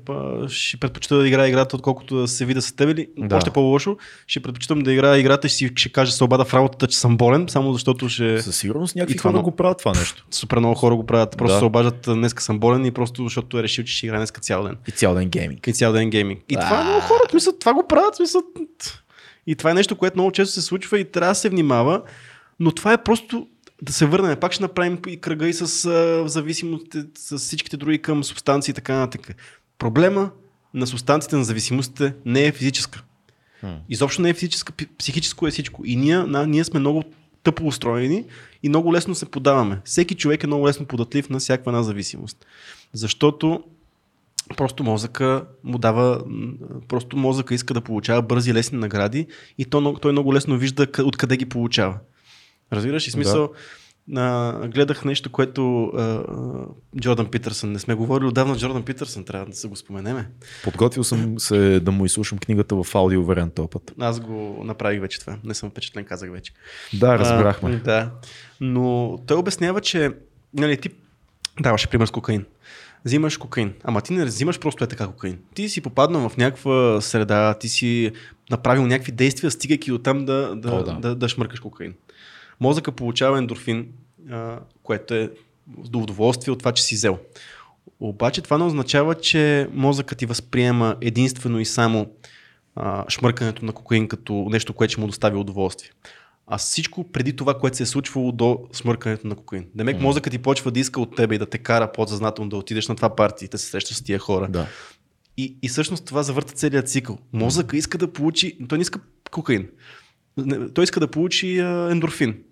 [0.48, 3.36] ще предпочита да играя играта, отколкото да се видя с теб или Да.
[3.36, 3.98] още по-лошо,
[4.28, 7.18] ще предпочитам да играя играта и си, ще кажа се обада в работата, че съм
[7.18, 8.42] болен, само защото ще...
[8.42, 10.26] Със сигурност някакви хора много- го правят това нещо.
[10.32, 11.60] Супер много хора го правят, просто Да.
[11.60, 14.64] се обаждат, днеска съм болен и просто защото е решил, че ще играе днеска цял
[14.64, 14.78] ден.
[14.88, 15.68] И цял ден гейминг.
[15.68, 16.40] И цял ден гейминг.
[16.50, 18.42] И това е много хора, смисъл, това го правят, смисъл.
[19.48, 22.02] И това е нещо, което много често се случва и трябва да се внимава,
[22.60, 23.48] но това е просто
[23.82, 24.40] да се върнем.
[24.40, 28.76] Пак ще направим и кръга и с а, зависимостите, с всичките други към субстанции и
[28.76, 29.36] така нататък.
[29.78, 30.32] Проблема
[30.74, 33.04] на субстанциите на зависимостите не е физическа.
[33.90, 35.86] Изобщо не е физическа, психическо е всичко.
[35.86, 37.04] И ние, на, ние сме много
[37.44, 38.26] тъпо устроени
[38.64, 39.82] и много лесно се подаваме.
[39.86, 42.46] Всеки човек е много лесно податлив на всяка една зависимост.
[42.94, 43.64] Защото
[44.58, 46.24] просто мозъка му дава,
[46.88, 49.28] просто мозъка иска да получава бързи, лесни награди
[49.58, 52.00] и то, той много лесно вижда къ- откъде ги получава.
[52.74, 53.08] Разбираш?
[53.08, 53.50] И смисъл,
[54.16, 56.24] а, гледах нещо, което а,
[57.00, 60.30] Джордан Питърсън, не сме говорили отдавна Джордан Питърсън, трябва да се го споменеме.
[60.64, 63.94] Подготвил съм се да му изслушам книгата в аудио вариант този път.
[64.00, 65.38] Аз го направих вече това.
[65.44, 66.54] Не съм впечатлен, казах вече.
[66.94, 67.72] Да, разбрахме.
[67.72, 68.12] А, да.
[68.62, 70.12] Но той обяснява, че
[70.54, 70.90] нали, ти
[71.62, 72.46] даваше пример с кокаин.
[73.06, 73.74] взимаш кокаин.
[73.84, 75.38] Ама ти не взимаш просто е така кокаин.
[75.54, 78.12] Ти си попаднал в някаква среда, ти си
[78.52, 80.94] направил някакви действия, стигайки от там да, да, О, да.
[80.94, 81.00] да.
[81.00, 81.94] да, да шмъркаш кокаин.
[82.60, 83.88] Мозъка получава ендорфин,
[84.32, 85.32] а, което е
[85.68, 87.20] до удоволствие от това, че си взел.
[88.00, 92.08] Обаче това не означава, че мозъкът ти възприема единствено и само
[92.76, 95.90] а, шмъркането на кокаин като нещо, което ще му достави удоволствие.
[96.48, 99.66] А всичко преди това, което се е случвало до смъркането на кокаин.
[99.76, 100.04] Демек, Мгм.
[100.06, 102.96] мозъкът ти почва да иска от тебе и да те кара подсъзнателно да отидеш на
[102.96, 104.48] това парти и да се срещаш с тия хора.
[104.50, 104.68] Да.
[105.38, 107.18] И, и всъщност това завърта целият цикъл.
[107.34, 109.00] Мозъка иска да получи, той не иска
[109.32, 109.68] кокаин.
[110.74, 112.44] Той иска да получи а, ендорфин.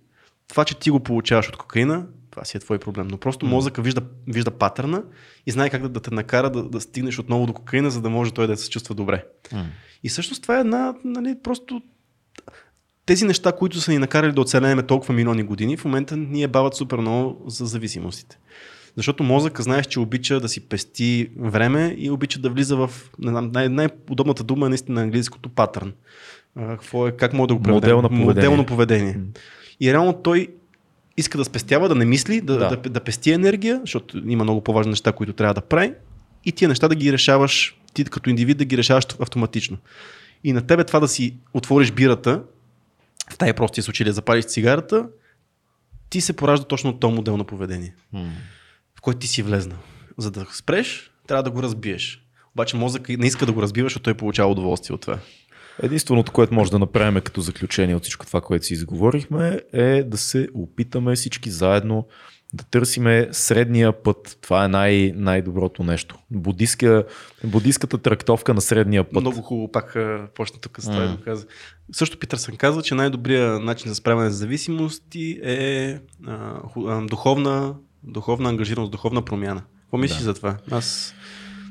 [0.48, 3.08] Това, че ти го получаваш от кокаина, това си е твой проблем.
[3.08, 5.04] Но просто мозъка вижда, вижда патърна
[5.46, 8.10] и знае как да, да те накара да, да стигнеш отново до кокаина, за да
[8.10, 9.26] може той да се чувства добре.
[9.54, 9.66] М.
[10.04, 11.82] И всъщност това е една, нали, просто
[13.06, 16.48] тези неща, които са ни накарали да оцелеме толкова милиони години, в момента ни е
[16.48, 18.38] бават супер много за зависимостите.
[18.96, 23.70] Защото мозъка знаеш, че обича да си пести време и обича да влиза в най-
[23.70, 25.94] най-удобната дума е наистина на английското патърн.
[26.58, 27.76] Какво е, как мога да го преведем?
[27.76, 28.50] Модел на поведение.
[28.50, 29.20] Моделно поведение.
[29.80, 30.48] И реално той
[31.18, 32.70] иска да спестява, да не мисли, да, Да.
[32.78, 32.90] да.
[32.90, 35.94] Да, пести енергия, защото има много по-важни неща, които трябва да прави.
[36.46, 39.78] И тия неща да ги решаваш, ти като индивид да ги решаваш автоматично.
[40.44, 42.44] И на тебе това да си отвориш бирата,
[43.32, 45.08] в тая простия случай да запалиш цигарата,
[46.10, 48.32] ти се поражда точно от този модел на поведение, М.
[48.96, 49.78] в който ти си влезнал.
[50.18, 52.24] За да спреш, трябва да го разбиеш.
[52.56, 55.20] Обаче мозък не иска да го разбива, защото той получава удоволствие от това.
[55.84, 60.18] Единственото, което може да направим като заключение от всичко това, което си изговорихме, е да
[60.18, 62.08] се опитаме всички заедно
[62.54, 64.38] да търсиме средния път.
[64.42, 66.18] Това е най- най-доброто нещо.
[66.32, 67.06] Будистка,
[67.44, 69.22] будистката трактовка на средния път.
[69.22, 69.98] Много хубаво пак
[70.36, 71.46] почна тук с това го каза.
[71.92, 78.92] Също Питърсън казва, че най-добрият начин за справяне с зависимости е а, духовна, духовна ангажираност,
[78.92, 79.64] духовна промяна.
[79.82, 80.24] Какво мислиш Да.
[80.24, 80.58] за това?
[80.72, 81.14] Аз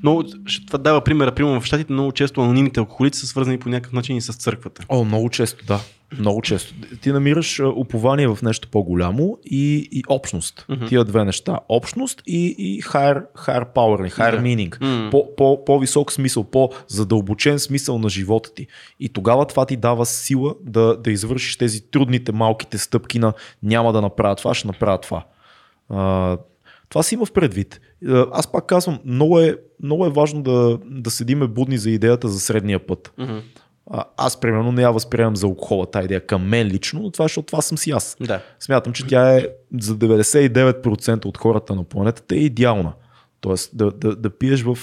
[0.03, 3.69] много, ще това дава примера, примерно в щатите много често анонимните алкохолици са свързани по
[3.69, 4.83] някакъв начин и с църквата.
[4.89, 5.81] О, много често, да.
[6.19, 6.75] Много често.
[7.01, 10.67] Ти намираш упование в нещо по-голямо и, и общност.
[10.69, 10.87] Мгм.
[10.87, 11.59] Тия две неща.
[11.69, 14.43] Общност и, и higher, higher power, higher Да.
[14.43, 14.81] meaning.
[14.81, 15.11] М.
[15.11, 18.67] По, по, по-висок смисъл, по-задълбочен смисъл на живота ти.
[19.01, 23.33] И тогава това ти дава сила да, да извършиш тези трудните малките стъпки на
[23.63, 25.25] няма да направя това, ще направя това.
[25.89, 26.37] А,
[26.89, 27.81] това си има в предвид.
[28.09, 32.29] А, Аз пак казвам, много е, много е важно да, да седиме будни за идеята
[32.29, 33.13] за средния път.
[33.91, 37.25] А, аз, примерно, не я възприемам за алкохола тази идея към мен лично, но това
[37.25, 38.17] е, защото това съм си аз.
[38.21, 38.43] Да.
[38.61, 39.49] Смятам, че тя е
[39.81, 42.93] за 99% от хората на планетата е идеална.
[43.41, 44.79] Тоест да, да, да пиеш в,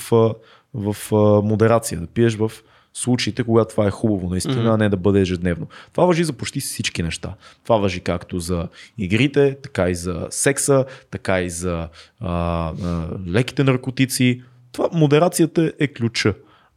[0.74, 2.52] в а, модерация, да пиеш в
[2.94, 4.68] случаите, когато това е хубаво наистина, Мгм.
[4.68, 5.68] а не да бъде ежедневно.
[5.92, 7.34] Това въжи за почти всички неща.
[7.64, 8.68] Това въжи както за
[8.98, 11.88] игрите, така и за секса, така и за
[12.20, 14.42] а, а, леките наркотици.
[14.72, 16.34] Това, модерацията е ключа.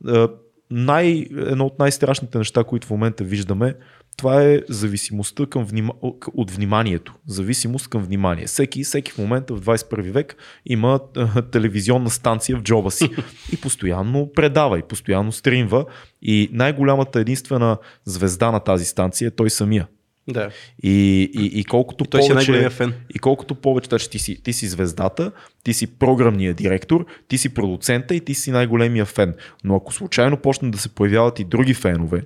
[0.06, 0.28] А,
[0.70, 3.74] най, едно от най-страшните неща, които в момента виждаме,
[4.16, 5.92] това е зависимостта към внима...
[6.34, 7.14] от вниманието.
[7.26, 8.46] Зависимост към внимание.
[8.46, 10.36] Всеки, всеки в момента в 21 век
[10.66, 13.10] има а, телевизионна станция в джоба си
[13.52, 15.84] и постоянно предава и постоянно стримва
[16.22, 19.86] и най-голямата единствена звезда на тази станция е той самия.
[20.28, 20.50] Да.
[20.82, 22.34] И, и, и колкото си е повече...
[22.34, 22.94] най-големия фен.
[23.14, 25.32] И колкото повече, значи ти си, ти си звездата,
[25.62, 29.34] ти си програмният директор, ти си продуцента и ти си най-големия фен.
[29.64, 32.22] Но ако случайно почнат да се появяват и други фенове,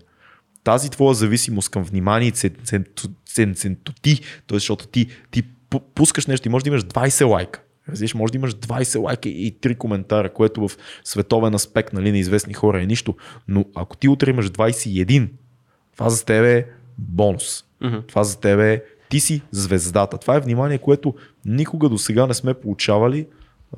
[0.65, 2.85] тази твоя зависимост към внимание и цен- цен-
[3.27, 4.57] цен- центоти, т.е.
[4.57, 7.61] защото ти, ти пу- пускаш нещо и може да имаш 20 лайка.
[7.89, 12.19] Разбираш, може да имаш 20 лайка и 3 коментара, което в световен аспект нали, на
[12.19, 13.17] известни хора е нищо.
[13.49, 15.29] Но ако ти утре имаш 21,
[15.93, 16.65] това за тебе е
[16.99, 17.65] бонус.
[17.81, 17.97] Мгм.
[18.09, 20.19] Това за тебе е ти си звездата.
[20.19, 21.15] Това е внимание, което
[21.45, 23.27] никога до сега не сме получавали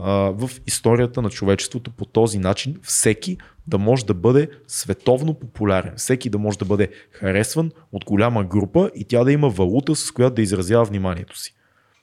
[0.00, 2.76] а, в историята на човечеството по този начин.
[2.82, 3.36] Всеки
[3.66, 5.92] да може да бъде световно популярен.
[5.96, 10.10] Всеки да може да бъде харесван от голяма група и тя да има валута, с
[10.10, 11.54] която да изразява вниманието си.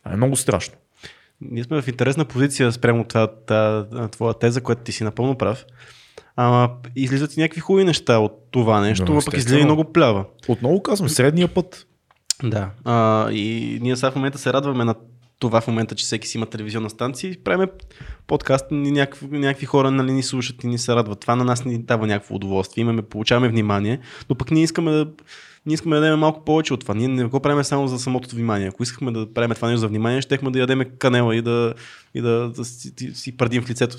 [0.03, 0.75] Това е много страшно.
[1.41, 3.27] Ние сме в интересна позиция спрямо това,
[4.11, 5.65] твоя теза, която ти си напълно прав.
[6.35, 10.25] Ама излизат и някакви хубави неща от това нещо, но пък излиза и много плява.
[10.47, 11.87] Отново казвам, средния път.
[12.43, 12.69] Да.
[12.85, 14.95] А, и ние сега в момента се радваме на
[15.39, 17.67] това в момента, че всеки си има телевизионна станция и правиме
[18.27, 21.19] подкаст, ни някакви, някакви хора нали, ни слушат и ни се радват.
[21.19, 22.81] Това на нас ни дава някакво удоволствие.
[22.81, 23.99] Имаме, получаваме внимание,
[24.29, 25.07] но пък ние искаме да,
[25.65, 26.93] ние искаме да дадем малко повече от това.
[26.93, 28.67] Ние не го правим само за самото внимание.
[28.67, 31.73] Ако искахме да правим това нещо за внимание, щехме да ядеме канела и да,
[32.13, 33.97] и да, да си, си, си пърдим в лицето.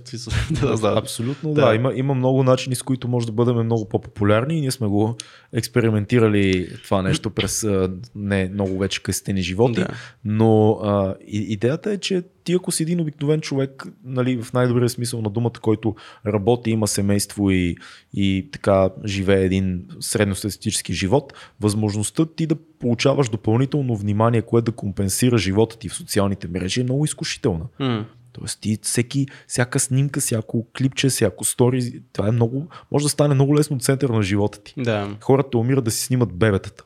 [0.60, 1.66] да, да, Абсолютно да.
[1.66, 1.74] Да.
[1.74, 5.16] Има, има много начини, с които може да бъдем много по-популярни и ние сме го
[5.52, 7.66] експериментирали това нещо през
[8.14, 9.80] не много вече късите ни животи.
[9.80, 9.88] Да.
[10.24, 15.22] Но а, идеята е, че ти ако си един обикновен човек, нали, в най-добрия смисъл
[15.22, 15.94] на думата, който
[16.26, 17.76] работи, има семейство и,
[18.14, 25.38] и така живее един средностатистически живот, възможността ти да получаваш допълнително внимание, което да компенсира
[25.38, 27.64] живота ти в социалните мрежи е много изкушителна.
[27.78, 28.04] М.
[28.32, 33.34] Тоест ти всеки, всяка снимка, всяко клипче, всяко стори, това е много, може да стане
[33.34, 34.74] много лесно център на живота ти.
[34.76, 35.16] Да.
[35.20, 36.84] Хората умират да си снимат бебетата.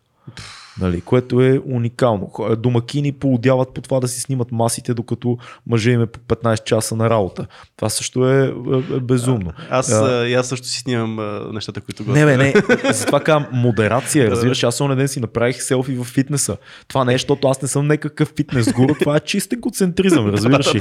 [0.80, 2.30] Нали, което е уникално.
[2.58, 6.96] Домакини поудяват по това да си снимат масите, докато мъже им е по 15 часа
[6.96, 7.46] на работа.
[7.76, 9.52] Това също е, е, е безумно.
[9.70, 10.20] Аз, А.
[10.20, 12.12] а, и аз също си снимам а, нещата, които го.
[12.12, 12.54] Не, бе, не.
[12.92, 14.30] Затова казвам модерация.
[14.30, 16.56] Разбираш, аз онен ден си направих селфи в фитнеса.
[16.88, 18.94] Това не е, защото аз не съм някакъв фитнес гуру.
[19.00, 20.80] Това е чист егоцентризъм, разбираш ли?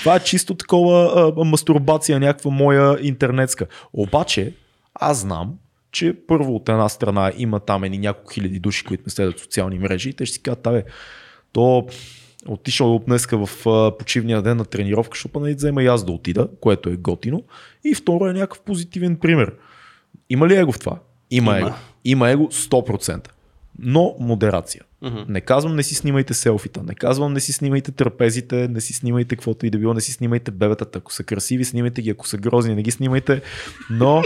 [0.00, 3.66] Това е чисто такова а, мастурбация, някаква моя интернетска.
[3.92, 4.52] Обаче,
[4.94, 5.54] аз знам,
[5.92, 9.78] че първо от една страна има там едни няколко хиляди души, които не следят социални
[9.78, 10.84] мрежи и те ще си кажат, абе,
[11.52, 11.86] то
[12.46, 13.66] отишъл днеска в
[13.98, 17.42] почивния ден на тренировка, ще нали взема и аз да отида, което е готино.
[17.84, 19.54] И второ е някакъв позитивен пример.
[20.30, 20.98] Има ли его в това?
[21.30, 21.68] Има, Има.
[21.68, 21.76] его.
[22.04, 23.28] Има его 100%.
[23.78, 24.82] Но модерация.
[25.28, 29.36] Не казвам не си снимайте селфита, не казвам не си снимайте трапезите, не си снимайте
[29.36, 30.98] каквото и да било, не си снимайте бебетата.
[30.98, 33.42] Ако са красиви, снимайте ги, ако са грозни, не ги снимайте.
[33.90, 34.22] Но,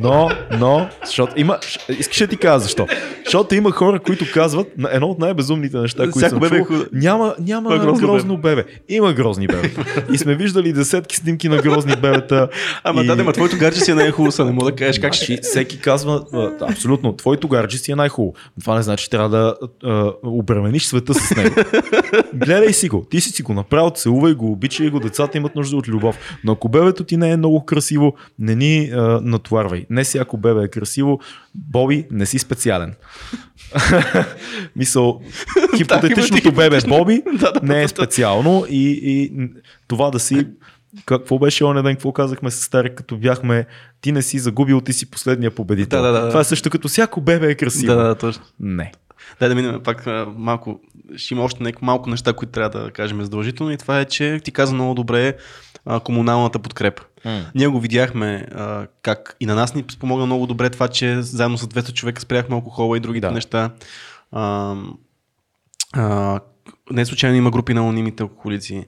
[0.00, 1.58] но, но, защото има,
[1.98, 2.86] искаш да ти кажа защо.
[3.24, 6.64] Защото има хора, които казват, на едно от най-безумните неща, които Всяко съм бебе е
[6.64, 8.64] чул, няма, няма грозно, грозно бебе.
[8.88, 9.84] Има грозни бебета.
[10.12, 12.48] И сме виждали десетки снимки на грозни бебета.
[12.84, 13.06] Ама и...
[13.06, 15.42] да, да, ма твоето гарче си е най-хубаво, не мога да кажеш как Значи, ще.
[15.42, 16.24] всеки казва,
[16.60, 18.34] абсолютно, твоето гарджи си е най-хубаво.
[18.60, 19.54] Това не значи, че трябва да
[19.84, 21.54] а, обремениш света с него.
[22.34, 25.76] Гледай си го, ти си си го направил, целувай го, обичай го, децата имат нужда
[25.76, 26.18] от любов.
[26.44, 29.81] Но ако бебето ти не е много красиво, не ни а, натоварвай.
[29.90, 31.20] Не всяко бебе е красиво,
[31.54, 32.94] Боби, не си специален.
[34.76, 35.20] Мисъл,
[35.76, 37.22] хипотетичното бебе Боби
[37.62, 39.32] не е специално и, и
[39.88, 40.46] това да си
[41.06, 43.66] какво беше оня ден, какво казахме с стари, като бяхме,
[44.00, 46.02] ти не си загубил, ти си последния победител.
[46.02, 46.28] Да, да, да.
[46.28, 47.94] Това е също като всяко бебе е красиво.
[47.94, 48.42] Да, да, точно.
[48.60, 48.92] Не.
[49.40, 50.06] Дай да минем пак
[50.36, 50.80] малко.
[51.16, 54.50] Ще има още малко неща, които трябва да кажем задължително и това е, че ти
[54.52, 55.36] каза много добре
[55.84, 57.02] а, комуналната подкрепа.
[57.54, 61.58] Ние го видяхме а, как и на нас ни спомогна много добре това, че заедно
[61.58, 63.32] с 200 човека спряхме алкохола и другите Да.
[63.32, 63.70] неща.
[64.32, 64.76] А,
[65.92, 66.40] а,
[66.90, 68.84] не случайно има групи на анонимните алкохолици.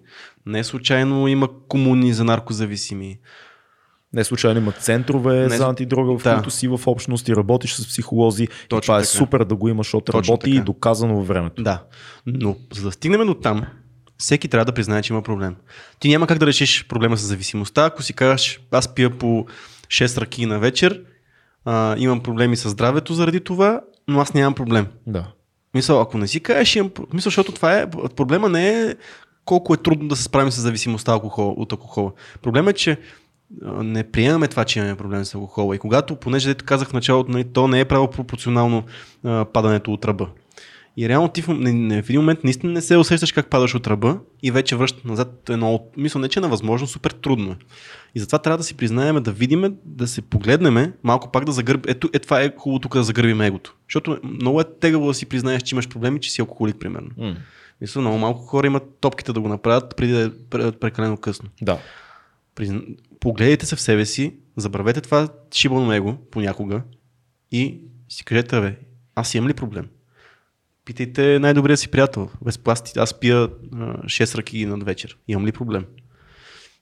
[0.46, 3.18] Не случайно има комуни за наркозависими.
[4.12, 6.34] Не случайно има центрове Не- за антидрога, в Да.
[6.34, 8.44] които си в общност и работиш с психолози.
[8.44, 9.06] и Точно това е така.
[9.08, 10.60] супер да го имаш, защото Точно работи така.
[10.60, 11.62] и доказано във времето.
[11.62, 11.82] Да.
[12.26, 13.64] Но за да стигнем до там,
[14.24, 15.56] всеки трябва да признае, че има проблем.
[15.98, 19.46] Ти няма как да решиш проблема с зависимостта, ако си кажеш, аз пия по
[19.88, 21.02] 6 ръки на вечер,
[21.64, 24.86] а, имам проблеми с здравето заради това, но аз нямам проблем.
[25.06, 25.26] Да.
[25.74, 26.90] Мисъл, ако не си кажеш, имам...
[27.12, 27.90] Мисъл, защото това е...
[28.16, 28.94] Проблема не е
[29.44, 32.12] колко е трудно да се справим с зависимостта алкохол, от алкохола.
[32.42, 32.98] Проблемът е, че
[33.62, 35.76] не приемаме това, че имаме проблем с алкохола.
[35.76, 38.82] И когато, понеже дето казах в началото, нали, то не е право пропорционално
[39.24, 40.28] а, падането от ръба.
[40.96, 44.18] И реално ти в, в един момент наистина не се усещаш как падаш от ръба
[44.42, 45.96] и вече връщат назад едно от...
[45.96, 47.56] Мисля, не че е невъзможно, супер трудно е.
[48.14, 51.90] И затова трябва да си признаем, да видим, да се погледнем, малко пак да загърбим.
[51.90, 53.74] Ето, е, това е хубаво тук да загърбим егото.
[53.88, 57.10] Защото много е тегаво да си признаеш, че имаш проблеми, че си алкохолик, примерно.
[57.16, 57.36] М.
[57.80, 61.48] Мисля, много малко хора имат топките да го направят преди да е пре- прекалено късно.
[61.62, 61.78] Да.
[62.54, 62.80] Призна...
[63.20, 66.82] Погледайте се в себе си, забравете това шибано его понякога
[67.52, 68.76] и си кажете, бе,
[69.14, 69.88] аз имам ли проблем?
[70.84, 72.30] Питайте най-добрия си приятел.
[72.44, 72.98] Без пласти.
[72.98, 73.48] Аз пия а,
[74.04, 75.16] 6 ръки над вечер.
[75.28, 75.84] Имам ли проблем?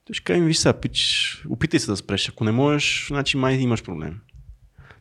[0.05, 2.29] Той ще каже, ми, виж сега, пич, опитай се да спреш.
[2.29, 4.20] Ако не можеш, значи май имаш проблем.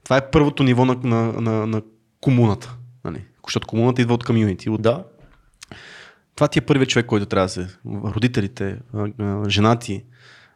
[0.03, 1.81] Това е първото ниво на, на, на, на
[2.21, 2.75] комуната.
[3.05, 3.23] Нали?
[3.47, 5.03] Защото комуната идва от комюнити, от Да.
[6.35, 7.67] това ти е първият човек, който трябва да се.
[7.85, 10.03] Родителите, а, а, жена ти,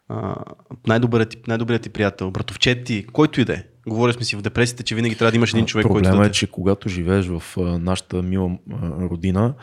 [0.09, 0.35] а,
[0.88, 3.63] най-добрият ти, най-добрият ти приятел, братовчет ти, който и да е.
[3.87, 6.29] Говорили сме си в депресията, че винаги трябва да имаш един човек, който Проблема да
[6.29, 8.51] е, че когато живееш в нашата мила
[9.01, 9.53] родина,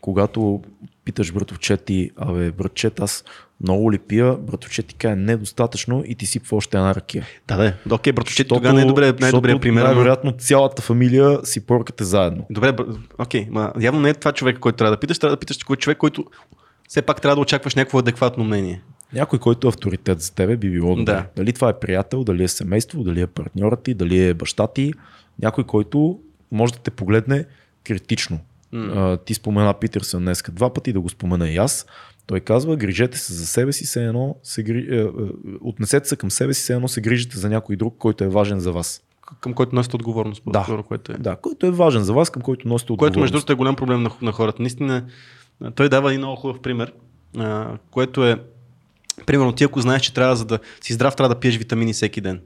[0.00, 0.62] когато
[1.04, 3.24] питаш братовчет ти, абе, братчет, аз
[3.62, 7.26] много ли пия, братовчет ти каже недостатъчно и ти сипва още една ракия.
[7.48, 7.94] Да, да.
[7.94, 9.80] окей, братовчет Защото- тогава най-добрият, най-добрият защото пример.
[9.82, 12.46] но- Най-вероятно цялата фамилия си поркате заедно.
[12.50, 15.40] Добре, бр- окей, ма явно не е това човек, който трябва да питаш, трябва да
[15.40, 16.24] питаш кой е човек, който
[16.88, 18.82] все пак трябва да очакваш някакво адекватно мнение.
[19.12, 21.12] Някой, който е авторитет за тебе, би било добре.
[21.12, 21.26] Да.
[21.36, 24.92] Дали това е приятел, дали е семейство, дали е партньорът ти, дали е баща ти.
[25.42, 26.18] Някой, който
[26.52, 27.44] може да те погледне
[27.84, 28.38] критично.
[28.74, 31.86] А, ти спомена Питърсън днеска два пъти, да го спомена и аз.
[32.26, 34.96] Той казва, грижете се за себе си, се едно се гри...
[34.96, 35.06] е, е,
[35.60, 38.60] отнесете се към себе си, се едно се грижите за някой друг, който е важен
[38.60, 39.02] за вас.
[39.40, 40.58] Към който носите отговорност, Да.
[40.58, 41.14] по-скоро, което е.
[41.18, 43.14] Да, който е важен за вас, към който носите отговорност.
[43.14, 44.62] Което между другото е голям проблем на, на хората.
[44.62, 45.04] Наистина,
[45.74, 46.92] той дава един много хубав пример.
[47.38, 48.42] а, което е,
[49.26, 52.20] примерно ти ако знаеш, че трябва за да си здрав, трябва да пиеш витамини всеки
[52.20, 52.40] ден.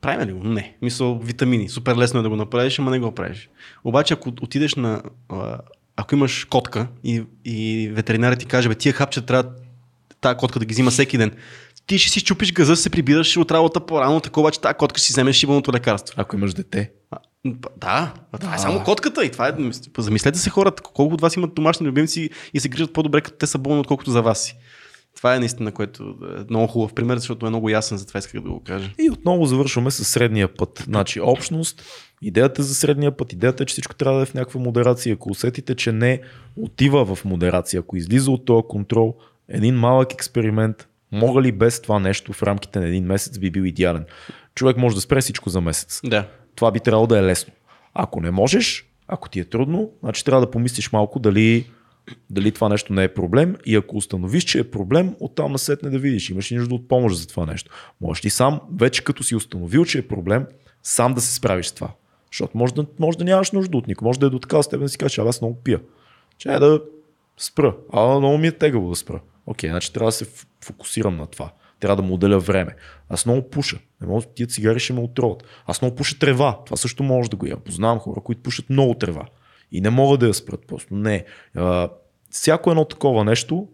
[0.00, 0.44] Правим ли го?
[0.44, 0.76] Не.
[0.82, 1.68] Мисъл, витамини.
[1.68, 3.48] Супер лесно е да го направиш, ама не го правиш.
[3.84, 5.02] Обаче, ако отидеш на...
[5.96, 9.50] Ако имаш котка и, и ветеринарът ти каже, бе, тия хапчета трябва
[10.20, 11.32] тази котка да ги взима всеки ден,
[11.86, 15.06] ти ще си чупиш газа, се прибираш от работа по-рано, такова, че тази котка ще
[15.06, 16.14] си вземеш шибаното лекарство.
[16.18, 16.90] Ако имаш дете.
[17.10, 17.18] А,
[17.76, 19.52] Да, а това е само котката и това е.
[19.98, 23.46] Замислете се хората, колко от вас имат домашни любимци и се грижат по-добре, като те
[23.46, 24.56] са болни, отколкото за вас си.
[25.16, 26.02] Това е наистина, което
[26.38, 28.90] е много хубав пример, защото е много ясен, затова исках да го кажа.
[28.98, 30.82] И отново завършваме с средния път.
[30.84, 31.82] Значи общност,
[32.22, 35.14] идеята за средния път, идеята е, че всичко трябва да е в някаква модерация.
[35.14, 36.20] Ако усетите, че не
[36.56, 39.16] отива в модерация, ако излиза от този контрол,
[39.48, 43.62] един малък експеримент, мога ли без това нещо в рамките на един месец би бил
[43.62, 44.04] идеален.
[44.54, 46.00] Човек може да спре всичко за месец.
[46.04, 46.28] Да.
[46.54, 47.52] Това би трябвало да е лесно.
[47.94, 51.70] Ако не можеш, ако ти е трудно, значи трябва да помислиш малко дали,
[52.30, 55.98] дали това нещо не е проблем и ако установиш, че е проблем, оттам насетне да
[55.98, 57.70] видиш, имаш ли нужда от помощ за това нещо.
[58.00, 60.46] Можеш ли сам, вече като си установил, че е проблем,
[60.82, 61.90] сам да се справиш с това.
[62.32, 64.84] Защото може да, може да нямаш нужда от никой, може да е до така степен
[64.84, 65.80] да си кажеш, «А, аз много пия.
[66.38, 66.80] Че е да
[67.38, 67.76] спра.
[67.92, 69.20] А много ми е тегаво да спра.
[69.46, 70.26] Окей, значи трябва да се
[70.64, 71.50] фокусирам на това.
[71.84, 72.76] Трябва да му отделя време.
[73.08, 73.78] Аз много пуша.
[74.00, 75.44] Не мога, тия цигари ще ме отроват.
[75.66, 76.58] Аз много пуша трева.
[76.66, 77.56] Това също може да го я.
[77.56, 79.26] Познавам хора, които пушат много трева.
[79.72, 80.60] И не могат да я спрат.
[80.68, 81.24] Просто не.
[81.56, 81.88] А,
[82.30, 83.68] всяко едно такова нещо,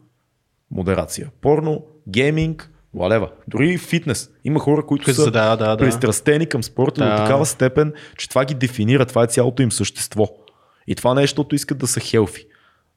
[0.71, 1.31] модерация.
[1.41, 3.31] Порно, гейминг, валева.
[3.49, 4.31] Дори и фитнес.
[4.45, 5.85] Има хора, които са са- да, да, да.
[5.85, 7.11] пристрастени към спорта Да.
[7.11, 9.07] до такава степен, че това ги дефинира.
[9.07, 10.27] Това е цялото им същество.
[10.87, 12.47] И това не е, защото искат да са хелфи.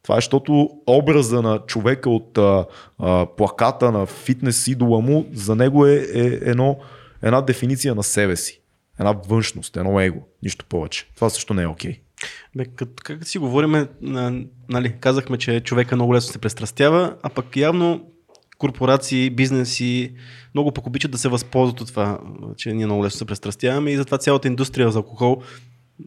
[0.03, 2.65] Това е, защото образа на човека от а,
[2.99, 6.77] а, плаката на фитнес идола му, за него е, е едно,
[7.21, 8.61] една дефиниция на себе си.
[8.99, 10.19] Една външност, едно его.
[10.43, 11.07] Нищо повече.
[11.15, 11.99] Това също не е окей.
[12.55, 17.29] Бе, като, как си говориме, на, нали, казахме, че човека много лесно се престрастява, а
[17.29, 18.05] пък явно
[18.57, 20.13] корпорации, бизнеси
[20.53, 22.19] много пък обичат да се възползват от това,
[22.57, 25.41] че ние много лесно се престрастяваме и затова цялата индустрия за алкохол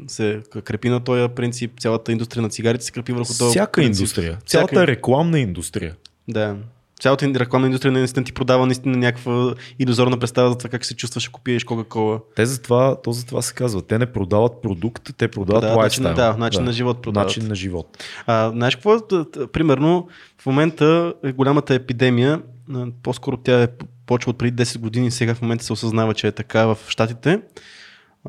[0.06, 4.00] се крепи на този принцип, цялата индустрия на цигарите се крепи върху този Всяка принцип.
[4.00, 4.38] индустрия.
[4.44, 5.94] Всяка- Цялата рекламна индустрия.
[6.28, 6.56] Да.
[7.00, 11.28] Цялата рекламна индустрия наистина ти продава наистина някаква иллюзорна представа за това как се чувстваш,
[11.28, 12.20] ако пиеш Кока-Кола.
[12.36, 13.82] Те затова, то затова се казва.
[13.82, 17.26] Те не продават продукт, те продават Продават начин- да, начин на живот продават.
[17.26, 18.04] Начин на живот.
[18.26, 18.98] А, знаеш какво?
[19.48, 20.08] Примерно,
[20.38, 22.40] в момента е голямата епидемия,
[23.02, 23.68] по-скоро тя е
[24.06, 27.40] почва от преди 10 години, сега в момента се осъзнава, че е така в Штатите.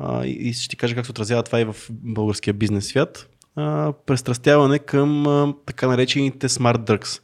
[0.00, 3.28] А, и, ще ти кажа как се отразява това и в българския бизнес свят.
[3.56, 7.20] А, престрастяване към а, така наречените smart drugs.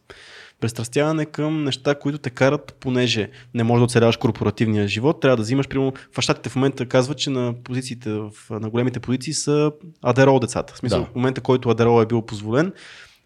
[0.61, 5.43] Престрастяване към неща, които те карат, понеже не можеш да оцеляваш корпоративния живот, трябва да
[5.43, 8.09] взимаш, примерно, в щатите в момента казват, че на позициите,
[8.51, 9.73] на големите позиции са
[10.03, 10.75] адерол децата.
[10.75, 11.07] В смисъл, Да.
[11.07, 12.73] в момента, който адерол е бил позволен,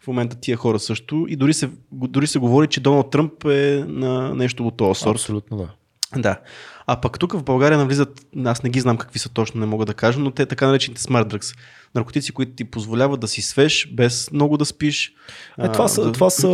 [0.01, 1.27] в момента тия хора също.
[1.29, 5.15] И дори се, дори се говори, че Доналд Тръмп е на нещо от този сорт.
[5.15, 5.71] Абсолютно да.
[6.17, 6.41] Да.
[6.87, 9.85] А пък тук в България навлизат, аз не ги знам какви са точно, не мога
[9.87, 11.59] да кажа, но те така наречените smart drugs.
[11.95, 15.13] Наркотици, които ти позволяват да си свеж, без много да спиш.
[15.59, 16.49] Е, това, А, са, да- това, са,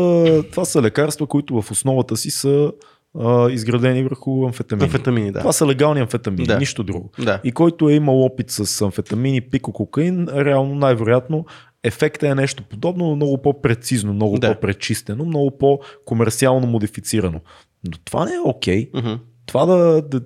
[0.51, 2.73] това са лекарства, които в основата си са
[3.21, 4.85] а, изградени върху амфетамини.
[4.85, 5.39] Амфетамини, да.
[5.39, 6.59] Това са легални амфетамини, Да.
[6.59, 7.11] нищо друго.
[7.19, 7.41] Да.
[7.45, 11.47] И който е имал опит с амфетамини, пико, кокаин, реално най-вероятно
[11.83, 14.55] ефектът е нещо подобно, но много по-прецизно, много Да.
[14.55, 17.41] по-пречистено, много по-комерциално модифицирано.
[17.85, 18.91] Но това не е окей.
[18.95, 19.13] Мгм.
[19.47, 20.21] Това да, да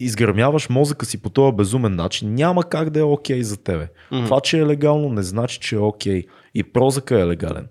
[0.00, 3.88] изгърмяваш мозъка си по този безумен начин, няма как да е окей за тебе.
[4.12, 4.24] Мгм.
[4.24, 6.24] Това, че е легално, не значи, че е окей.
[6.54, 7.66] И прозъка е легален.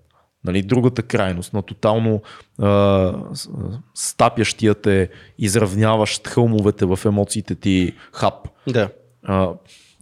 [0.45, 2.21] Нали, другата крайност на тотално
[2.59, 3.13] а,
[3.93, 8.49] стапящия те, изравняващ хълмовете в емоциите ти хап.
[8.67, 8.89] Да.
[9.23, 9.49] А,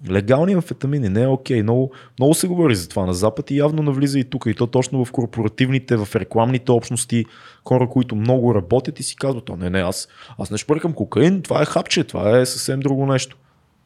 [0.10, 1.64] легални амфетамини не е окей.
[1.64, 4.46] Много, много се говори за това на Запад и явно навлиза и тук.
[4.46, 7.26] И то точно в корпоративните, в рекламните общности,
[7.68, 10.08] хора, които много работят и си казват, а не, не, аз,
[10.40, 13.38] аз не шпъркам кокаин, това е хапче, това е съвсем друго нещо.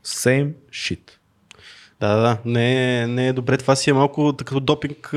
[0.05, 1.11] Same shit.
[1.99, 2.37] Да, да.
[2.45, 3.57] Не, не е добре.
[3.57, 5.11] Това си е малко като допинг.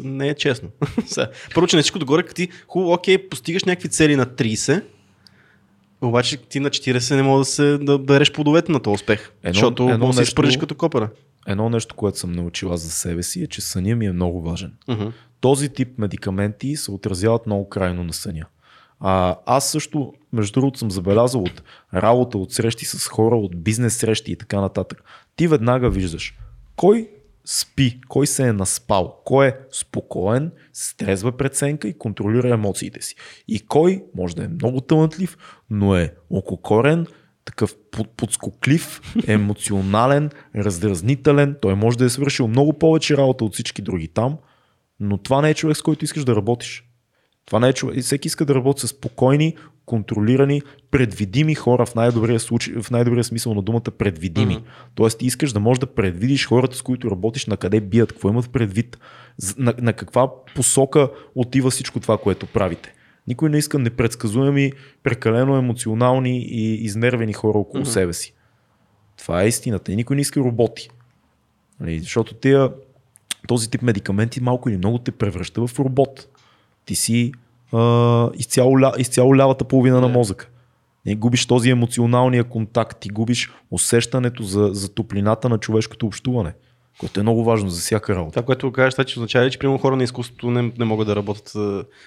[0.00, 0.68] Не е честно.
[1.54, 4.82] Първо, че на всичко догоре, като ти хубаво, окей, постигаш някакви цели на 30,
[6.00, 9.32] обаче ти на 40 не мога да, се, да береш плодовете на този успех.
[9.42, 11.10] Едно- защото едно може да се изпържиш като копера.
[11.46, 14.72] Едно нещо, което съм научила за себе си е, че съня ми е много важен.
[14.88, 15.06] Мгм.
[15.40, 18.46] този тип медикаменти се отразяват много крайно на съня.
[19.00, 21.62] А, аз също, между другото, съм забелязал от
[21.94, 25.02] работа, от срещи с хора, от бизнес срещи и така нататък.
[25.36, 26.34] Ти веднага виждаш
[26.76, 27.08] кой
[27.46, 33.14] спи, кой се е наспал, кой е спокоен, с трезва преценка и контролира емоциите си.
[33.48, 35.36] И кой може да е много талантлив,
[35.70, 37.06] но е ококорен,
[37.44, 41.56] такъв под- подскоклив, емоционален, раздразнителен.
[41.62, 44.38] Той може да е свършил много повече работа от всички други там,
[45.00, 46.85] Но това не е човек, с който искаш да работиш.
[47.46, 48.02] Това не е човек.
[48.02, 49.56] Всеки иска да работи с спокойни,
[49.86, 54.56] контролирани, предвидими хора в най-добрия, случай, в най-добрия смисъл на думата предвидими.
[54.56, 54.92] Mm-hmm.
[54.94, 58.28] Тоест ти искаш да можеш да предвидиш хората, с които работиш, на къде бият, какво
[58.28, 58.98] имат предвид,
[59.58, 62.92] на, на каква посока отива всичко това, което правите.
[63.28, 67.88] Никой не иска непредсказуеми, прекалено емоционални и изнервени хора около mm-hmm.
[67.88, 68.34] себе си.
[69.18, 69.92] Това е истината.
[69.92, 70.90] И никой не иска роботи.
[71.80, 72.70] Нали, защото тия,
[73.48, 76.28] този тип медикаменти малко или много те превръща в робот.
[76.86, 77.32] Ти си
[77.72, 80.00] а, изцяло, изцяло лявата половина yeah.
[80.00, 80.48] на мозъка.
[81.06, 86.52] Не, губиш този емоционалния контакт, ти губиш усещането за, за топлината на човешкото общуване
[87.00, 88.32] което е много важно за всяка работа.
[88.32, 91.16] Това, което кажеш, това, че означава, че примерно хора на изкуството не, не могат да
[91.16, 91.52] работят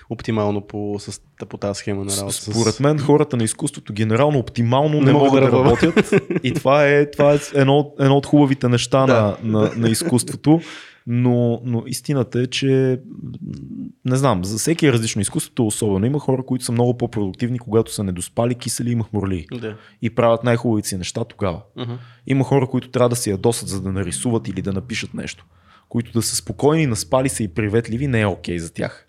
[0.09, 2.33] оптимално по, с, по тази схема на работа.
[2.33, 6.87] Според мен хората на изкуството генерално оптимално не, не могат, могат да, работят и това
[6.87, 9.37] е, това е едно, едно от хубавите неща да.
[9.43, 10.61] на, на, на изкуството.
[11.11, 12.99] Но, но истината е, че
[14.05, 16.05] не знам, за всеки е различно изкуството, особено.
[16.05, 19.47] Има хора, които са много по-продуктивни, когато са недоспали, кисели и махмурли.
[19.51, 19.77] Да.
[20.01, 21.61] И правят най-хубавите си неща тогава.
[21.77, 21.97] Uh-huh.
[22.27, 25.45] Има хора, които трябва да се ядосат, за да нарисуват или да напишат нещо.
[25.89, 29.07] Които да са спокойни, наспали се и приветливи, не е окей okay за тях.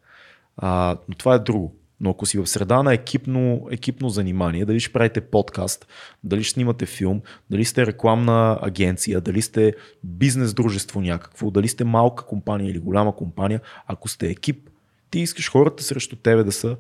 [0.57, 1.80] А, но това е друго.
[2.01, 5.87] Но ако си в среда на екипно, екипно занимание, дали ще правите подкаст,
[6.25, 7.21] дали ще снимате филм,
[7.51, 9.75] дали сте рекламна агенция, дали сте
[10.05, 14.71] бизнес дружество някакво, дали сте малка компания или голяма компания, ако сте екип,
[15.11, 16.77] ти искаш хората срещу тебе да са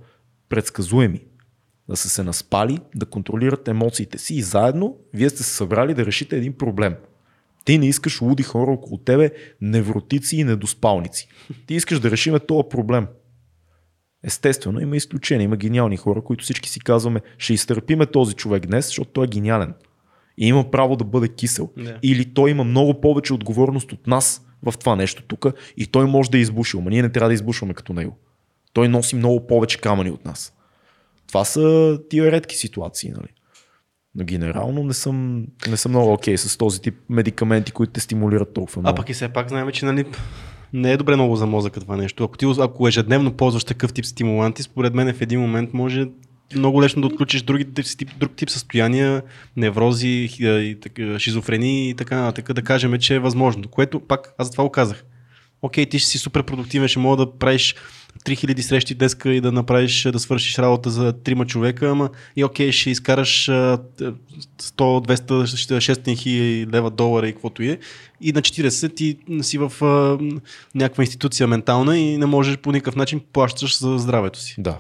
[0.48, 1.20] предсказуеми,
[1.88, 6.06] да са се наспали, да контролират емоциите си и заедно вие сте се събрали да
[6.06, 6.94] решите един проблем.
[7.64, 9.30] Ти не искаш луди хора около тебе,
[9.60, 11.28] невротици и недоспалници.
[11.66, 13.06] Ти искаш да решиме този проблем.
[14.24, 18.86] Естествено, има изключения, има гениални хора, които всички си казваме, ще изтърпиме този човек днес,
[18.86, 19.74] защото той е гениален.
[20.38, 21.70] И има право да бъде кисел.
[21.78, 21.98] Yeah.
[22.02, 26.30] Или той има много повече отговорност от нас в това нещо тук и той може
[26.30, 28.16] да е избушил, но ние не трябва да избушваме като него.
[28.72, 30.52] Той носи много повече камъни от нас.
[31.28, 33.28] Това са тия редки ситуации, нали?
[34.14, 38.00] Но генерално не съм, не съм много окей okay с този тип медикаменти, които те
[38.00, 38.94] стимулират толкова много.
[38.94, 40.04] А пък и все пак знаем, че нали,
[40.72, 42.24] не е добре много за мозъка това нещо.
[42.24, 46.06] Ако ти ако ежедневно ползваш такъв тип стимуланти, според мен в един момент може
[46.56, 47.66] много лесно да отключиш други,
[48.18, 49.22] друг тип състояния,
[49.56, 50.28] неврози,
[51.18, 53.68] шизофрени и така, така да кажем, че е възможно.
[53.68, 55.04] Което пак аз за това го казах.
[55.62, 57.74] Окей, ти ще си супер продуктивен, ще мога да правиш
[58.24, 62.72] 3000 срещи деска и да направиш, да свършиш работа за трима човека, ама и окей,
[62.72, 63.80] ще изкараш 100,
[64.78, 67.78] 200, 600 хиляди лева, долара и каквото и е.
[68.20, 70.18] И на 40 ти си в а,
[70.74, 74.54] някаква институция ментална и не можеш по никакъв начин плащаш за здравето си.
[74.58, 74.78] Да.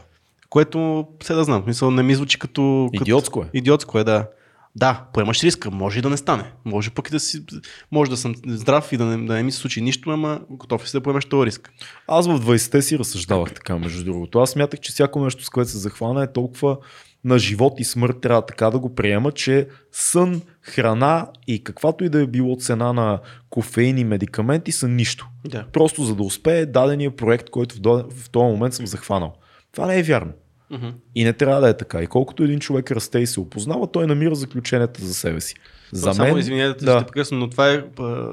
[0.48, 2.90] Което, все да знам, мисъл, не ми звучи като...
[2.92, 3.46] Идиотско е.
[3.54, 4.26] Идиотско е, да.
[4.76, 6.52] Да, поемаш риска, може и да не стане.
[6.64, 7.44] Може пък и да си,
[7.90, 10.88] може да съм здрав и да не, да не ми се случи нищо, ама готов
[10.88, 11.72] си да поемеш този риск.
[12.08, 14.38] Аз в 20-те си разсъждавах така, между другото.
[14.38, 16.76] Аз смятах, че всяко нещо, с което се захвана е толкова
[17.24, 22.08] на живот и смърт трябва така да го приема, че сън, храна и каквато и
[22.08, 23.20] да е било цена на
[23.50, 25.28] кофеин и медикаменти са нищо.
[25.44, 25.66] Да.
[25.72, 27.76] Просто за да успее дадения проект, който
[28.10, 29.34] в този момент съм захванал.
[29.72, 30.32] Това не е вярно.
[30.72, 30.92] Uh-huh.
[31.14, 32.02] И не трябва да е така.
[32.02, 35.54] И колкото един човек расте и се опознава, той намира заключенията за себе си.
[35.92, 36.98] За само, мен, извинете, да.
[36.98, 37.84] ще прекъсна, но това е,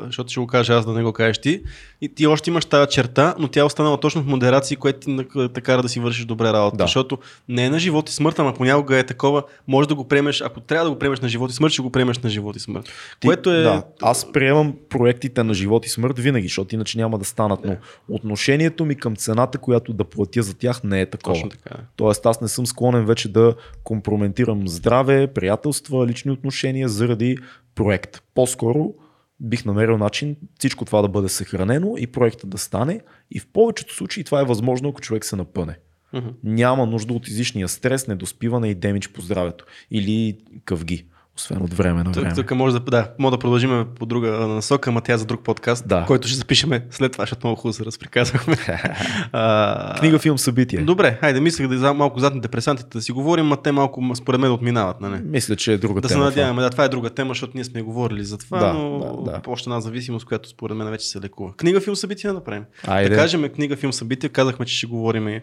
[0.06, 1.62] защото ще го кажа аз да не го кажеш ти.
[2.02, 5.18] И ти още имаш тази черта, но тя е останала точно в модерации, което ти
[5.54, 6.78] те кара да си вършиш добре работа.
[6.78, 6.84] Да.
[6.84, 7.18] Защото
[7.50, 10.60] не е на живот и смърт, ама понякога е такова, може да го приемеш, ако
[10.60, 12.86] трябва да го приемеш на живот и смърт, ще го приемеш на живот и смърт.
[13.20, 13.62] Ти, което е...
[13.62, 17.60] Да, аз приемам проектите на живот и смърт винаги, защото иначе няма да станат.
[17.66, 17.78] Но
[18.10, 21.36] отношението ми към цената, която да платя за тях, не е такова.
[21.36, 21.76] Точно така.
[21.80, 21.84] Е.
[21.96, 27.38] Тоест аз не съм склонен вече да компрометирам здраве, приятелства, лични отношения заради
[27.76, 28.22] проект.
[28.36, 28.94] По-скоро
[29.40, 33.02] бих намерил начин всичко това да бъде съхранено и проектът да стане.
[33.32, 35.78] И в повечето случаи това е възможно, ако човек се напъне.
[36.14, 36.34] Uh-huh.
[36.44, 39.65] Няма нужда от излишния стрес, недоспиване и демидж по здравето.
[39.91, 41.06] Или къвги
[41.38, 42.30] освен от време на време.
[42.30, 45.26] Тук, тук може да, да, може да продължим по друга насока, ама тя е за
[45.26, 46.03] друг подкаст, да.
[46.07, 48.55] който ще запишем след това, защото много хубаво се разприказвахме.
[49.99, 50.80] Книга, филм, събитие.
[50.80, 54.51] Добре, хайде, мислех да малко зад депресантите да си говорим, а те малко според мен
[54.51, 55.01] отминават.
[55.01, 55.22] Нали?
[55.23, 56.26] Мисля, че е друга да тема.
[56.26, 58.73] Да се надяваме, да, това е друга тема, защото ние сме говорили за това, да,
[58.73, 59.41] но да, да.
[59.47, 61.53] още една зависимост, която според мен вече се лекува.
[61.53, 62.64] Книга, филм, събитие да направим.
[62.88, 63.09] Айде.
[63.09, 65.39] Да кажем книга, филм, събитие, казахме, че ще говорим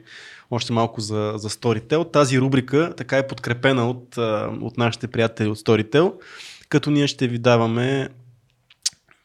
[0.51, 2.13] още малко за, за Storytel.
[2.13, 4.17] Тази рубрика така е подкрепена от,
[4.61, 5.84] от нашите приятели от Storytel
[6.69, 8.09] като ние ще ви даваме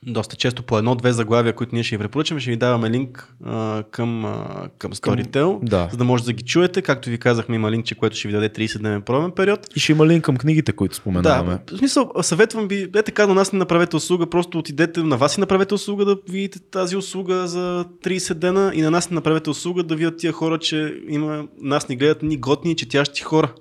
[0.05, 3.83] доста често по едно-две заглавия, които ние ще ви препоръчаме, ще ви даваме линк а,
[3.91, 5.87] към, а, към Storytel, да.
[5.91, 6.81] за да може да ги чуете.
[6.81, 9.67] Както ви казахме, има линкче, което ще ви даде 30-дневен пробен период.
[9.75, 11.59] И ще има линк към книгите, които споменаваме.
[11.67, 15.17] Да, в смисъл, съветвам ви, е така, на нас не направете услуга, просто отидете, на
[15.17, 19.15] вас и направете услуга да видите тази услуга за 30 дена и на нас не
[19.15, 23.53] направете услуга да видят тия хора, че има, нас ни гледат ни готни, четящи хора.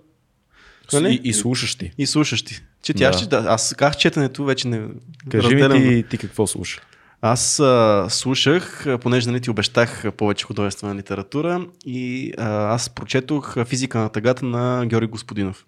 [0.93, 1.20] Нали?
[1.25, 1.93] И, и слушащи.
[1.99, 2.61] И слушащи.
[2.83, 3.43] Четящи, да.
[3.43, 3.49] да.
[3.49, 4.83] Аз казах четенето, вече не
[5.31, 5.83] Кажи ми разделям.
[5.83, 6.81] ти, ти какво слушаш.
[7.23, 13.99] Аз а, слушах, понеже нали ти обещах повече художествена литература и а, аз прочетох физика
[13.99, 15.65] на тъгата на Георги Господинов.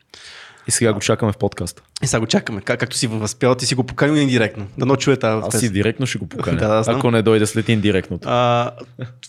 [0.69, 1.83] И сега го чакаме в подкаста.
[2.03, 2.61] И сега го чакаме.
[2.61, 4.67] Как, както си възпял, ти си го поканил индиректно.
[4.79, 6.59] Да чуе тази Аз и директно ще го поканя.
[6.59, 6.97] Да, да, знам.
[6.97, 8.29] ако не дойде след индиректното.
[8.29, 8.71] А,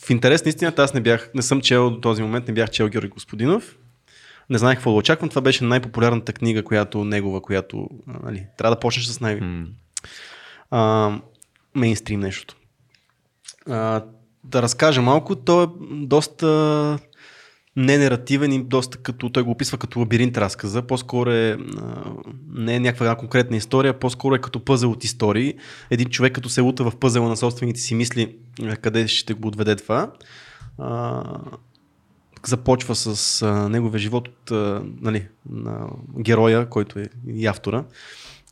[0.06, 2.70] в интерес на истината, аз не бях, не съм чел до този момент, не бях
[2.70, 3.76] чел Георги Господинов.
[4.52, 5.30] Не знаех какво да очаквам.
[5.30, 7.88] Това беше най-популярната книга, която негова, която
[8.24, 9.40] нали, трябва да почнеш с най-
[10.72, 11.12] а,
[11.76, 12.56] мейнстрим нещото.
[13.70, 14.04] А,
[14.44, 17.00] да разкажа малко, то е доста
[17.76, 21.58] ненеративен и доста като, той го описва като лабиринт разказа, по-скоро е,
[22.50, 25.54] не е някаква конкретна история, по-скоро е като пъзел от истории.
[25.90, 29.48] Един човек като се лута в пъзела на собствените си мисли, а, къде ще го
[29.48, 30.12] отведе това.
[32.46, 35.88] Започва с а, неговия живот от а, нали, на
[36.20, 37.84] героя, който е и автора.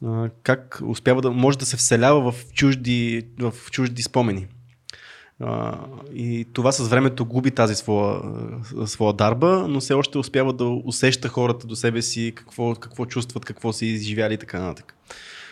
[0.06, 4.48] А, как успява да може да се вселява в чужди, в чужди спомени.
[5.40, 5.78] А,
[6.14, 8.22] и това с времето губи тази своя,
[8.86, 13.46] своя дарба, но все още успява да усеща хората до себе си, какво, какво чувстват,
[13.46, 14.96] какво са изживяли и така нататък.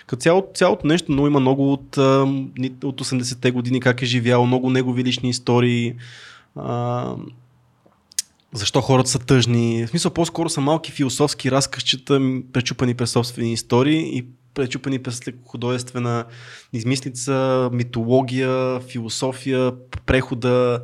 [0.08, 4.70] Като цяло, цялото нещо, но има много от, от 80-те години, как е живял, много
[4.70, 5.96] негови лични истории.
[6.56, 7.16] А,
[8.54, 9.86] защо хората са тъжни.
[9.86, 15.22] В смисъл, по-скоро са малки философски разказчета, м, пречупани през собствени истории и пречупани през
[15.46, 16.26] художествена
[16.74, 19.74] измислица, митология, философия,
[20.06, 20.84] прехода.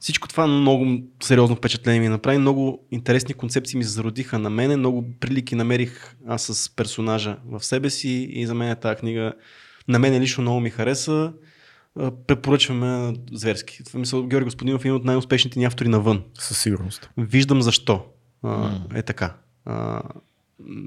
[0.00, 0.86] Всичко това много
[1.22, 2.38] сериозно впечатление ми направи.
[2.38, 4.76] Много интересни концепции ми зародиха на мене.
[4.76, 9.32] Много прилики намерих аз с персонажа в себе си и за мен тази книга
[9.88, 11.32] на мен лично много ми хареса.
[12.26, 13.84] Препоръчваме зверски.
[13.84, 16.22] Това мисля, Георги Господинов е един от най-успешните ни автори навън.
[16.38, 17.10] Със сигурност.
[17.18, 18.04] Виждам защо
[18.42, 19.34] а, е така.
[19.64, 20.02] А,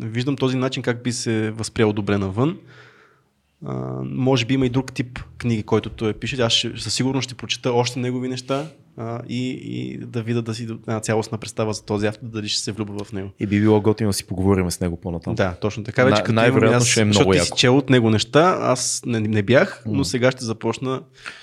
[0.02, 2.60] виждам този начин как би се възприял добре навън.
[3.66, 6.42] А, може би има и друг тип книги, който той пише.
[6.42, 8.66] Аз ще, със сигурност ще прочета още негови неща
[8.98, 12.62] а, и, и да видя да си една цялостна представа за този автор, дали ще
[12.62, 13.30] се влюбва в него.
[13.40, 15.36] И би било готино да си поговорим с него по-натам.
[15.36, 16.06] Да, точно така.
[16.06, 17.46] Вече като най-вероятно аз, ще е много защото ти яко.
[17.46, 21.02] си чел от него неща, аз не, не бях, но сега ще започна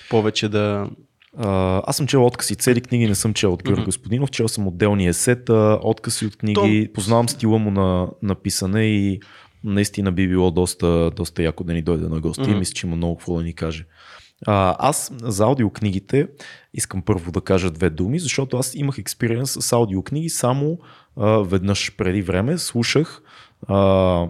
[0.09, 0.89] повече да...
[1.37, 2.55] А, аз съм чел откъси.
[2.55, 3.85] Цели книги не съм чел от Георги Мгм.
[3.85, 4.31] Господинов.
[4.31, 6.89] Чел съм отделни есета, откъси от книги.
[6.93, 9.19] Познавам стила му на, на писане и
[9.63, 12.43] наистина би било доста, доста яко да ни дойде на гости.
[12.43, 12.59] Mm-hmm.
[12.59, 13.85] Мисля, че има много какво да ни каже.
[14.47, 16.27] А, аз за аудиокнигите
[16.73, 20.79] искам първо да кажа две думи, защото аз имах експириенс с аудиокниги само
[21.17, 22.57] а, веднъж преди време.
[22.57, 23.21] Слушах
[23.67, 24.27] а,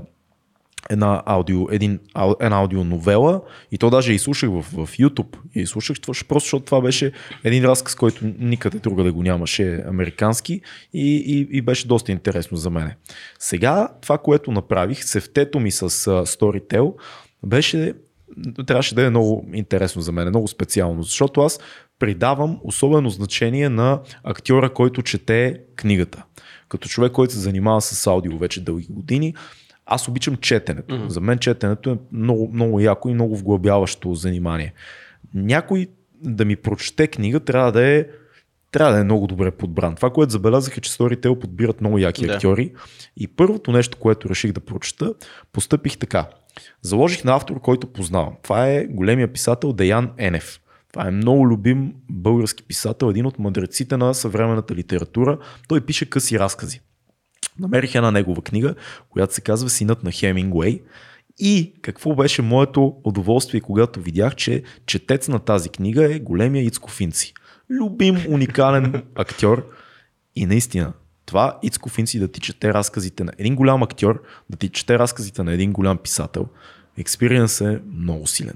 [0.91, 1.99] една, аудио, един,
[2.39, 3.41] една аудионовела
[3.71, 5.37] и то даже и слушах в, в YouTube.
[5.55, 7.11] И слушах това, просто защото това беше
[7.43, 10.61] един разказ, който никъде друга да го нямаше американски
[10.93, 12.91] и, и, и беше доста интересно за мен.
[13.39, 16.93] Сега това, което направих, сефтето ми с uh, Storytel
[17.45, 17.93] беше
[18.65, 21.59] трябваше да е много интересно за мен, много специално, защото аз
[21.99, 26.23] придавам особено значение на актьора, който чете книгата.
[26.69, 29.33] Като човек, който се занимава с аудио вече дълги години,
[29.91, 30.95] аз обичам четенето.
[30.95, 31.07] Мгм.
[31.07, 34.73] За мен четенето е много, много яко и много вглъбяващо занимание.
[35.33, 35.87] Някой
[36.23, 38.05] да ми прочете книга трябва да е
[38.71, 39.95] трябва да е много добре подбран.
[39.95, 42.33] Това, което забелязах е, че Storytel подбират много яки Да.
[42.33, 42.73] актьори.
[43.17, 45.13] И първото нещо, което реших да прочета,
[45.51, 46.25] постъпих така.
[46.81, 48.33] Заложих на автор, който познавам.
[48.43, 50.61] Това е големия писател Деян Енев.
[50.93, 55.37] Това е много любим български писател, един от мъдреците на съвременната литература.
[55.67, 56.81] Той пише къси разкази.
[57.59, 58.75] Намерих една негова книга,
[59.09, 60.81] която се казва Синът на Хемингуей.
[61.39, 66.91] И какво беше моето удоволствие, когато видях, че четец на тази книга е големия Ицко
[66.91, 67.33] Финци.
[67.69, 69.69] Любим, уникален актьор.
[70.35, 70.93] И наистина,
[71.25, 75.43] това Ицко Финци да ти чете разказите на един голям актьор, да ти чете разказите
[75.43, 76.47] на един голям писател,
[76.97, 78.55] експириенс е много силен.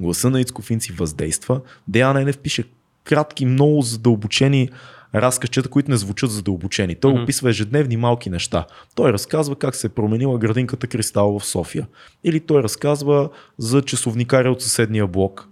[0.00, 1.60] Гласа на Ицко Финци въздейства.
[1.88, 2.64] Деян Енев пише
[3.04, 4.70] кратки, много задълбочени
[5.14, 6.94] разказчета, които не звучат задълбочени.
[6.94, 7.22] Той Мгм.
[7.22, 8.66] описва ежедневни малки неща.
[8.94, 11.86] Той разказва как се е променила градинката Кристал в София.
[12.24, 13.28] Или той разказва
[13.58, 15.48] за часовникаря от съседния блок.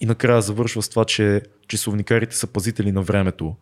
[0.00, 3.54] И накрая завършва с това, че часовникарите са пазители на времето.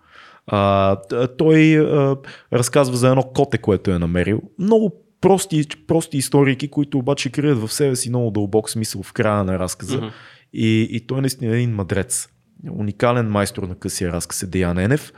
[0.47, 0.97] А,
[1.39, 2.17] той а,
[2.53, 4.43] разказва за едно коте, което е намерил.
[4.59, 9.45] Много прости, прости историки, които обаче крият в себе си много дълбок смисъл в края
[9.45, 9.97] на разказа.
[9.97, 10.07] Мгм.
[10.53, 12.29] И, и той е наистина един мадрец.
[12.71, 15.13] Уникален майстор на късия разказ е Деян Енев.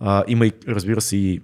[0.00, 1.40] А, има и, разбира се, и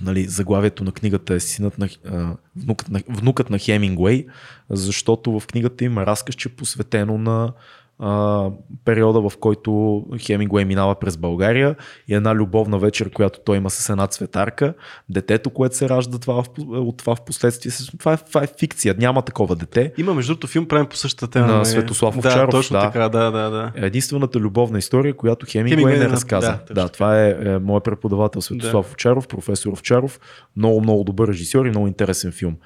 [0.00, 4.26] нали, заглавието на книгата е синът на, а, внукът, на, внукът на Хемингуей,
[4.70, 7.52] защото в книгата има разказ, че е посветено на
[7.98, 8.50] а,
[8.84, 11.76] периода, в който Хемингуей минава през България
[12.08, 14.74] и една любовна вечер, която той има с една цветарка,
[15.08, 17.72] детето, което се ражда това, от това в последствие.
[17.98, 19.92] Това е, това е фикция, няма такова дете.
[19.98, 21.46] Има между другото филм, правим по същата тема.
[21.46, 21.66] На нали?
[21.66, 22.82] Светослав да, Овчаров, точно да.
[22.82, 23.72] така, да, да, да.
[23.74, 26.46] Единствената любовна история, която Хемингуей Хемингуей не разказа.
[26.46, 30.20] да, Да, точно да, това е, е моят преподавател Светослав Овчаров, професор Овчаров.
[30.56, 32.56] Много, много добър режисьор и много интересен филм.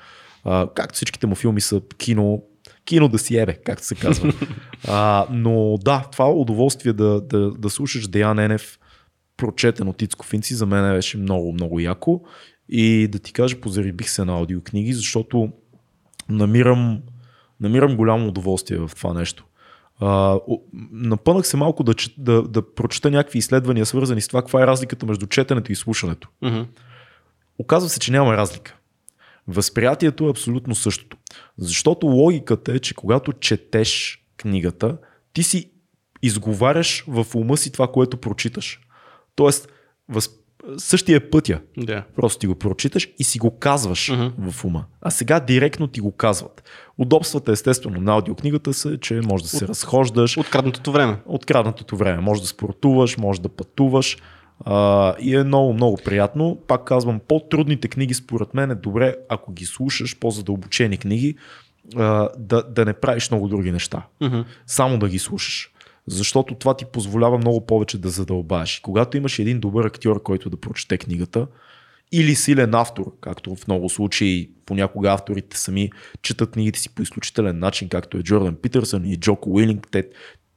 [0.45, 2.43] А, както всичките му филми са кино,
[2.91, 4.33] кино да си ебе, както се казва.
[4.89, 8.79] а, но да, това удоволствие да, да, да слушаш Деян Енев,
[9.37, 12.21] прочетен от Ицко Финци, за мен беше много, много яко.
[12.69, 15.53] И да ти кажа, позарибих се на аудиокниги, защото
[16.29, 17.03] намирам,
[17.61, 19.45] намирам голямо удоволствие в това нещо.
[20.01, 20.39] А,
[20.93, 25.07] напънах се малко да, да, да прочета някакви изследвания, свързани с това, каква е разликата
[25.07, 26.29] между четенето и слушането.
[26.43, 26.61] Мгм.
[27.59, 28.77] Оказва се, че няма разлика.
[29.49, 31.17] Възприятието е абсолютно същото.
[31.59, 34.97] Защото логиката е, че когато четеш книгата,
[35.33, 35.71] ти си
[36.23, 38.81] изговаряш в ума си това, което прочиташ.
[39.35, 39.69] Тоест,
[40.09, 40.31] въз...
[40.79, 41.61] същия е пътя.
[41.77, 42.05] Да.
[42.17, 44.51] Просто ти го прочиташ и си го казваш Мгм.
[44.51, 44.85] в ума.
[45.03, 46.63] А сега директно ти го казват.
[46.99, 51.17] Удобствата, естествено, на аудиокнигата са, че може да се разхождаш, Откраднатото време.
[51.27, 52.21] откраднатото време.
[52.23, 54.19] Може да спортуваш, може да пътуваш
[54.65, 56.59] а, и е много, много приятно.
[56.67, 61.37] Пак казвам, по-трудните книги според мен е добре, ако ги слушаш, по-задълбочени книги,
[61.97, 64.03] а, да, да не правиш много други неща.
[64.21, 64.41] Мгм.
[64.67, 65.71] Само да ги слушаш.
[66.07, 68.81] Защото това ти позволява много повече да задълбаеш.
[68.81, 71.47] Когато имаш един добър актьор, който да прочете книгата,
[72.13, 75.91] или силен автор, както в много случаи понякога авторите сами
[76.23, 80.09] четат книгите си по изключителен начин, както е Джордан Питърсън и Джоко Уилинг, те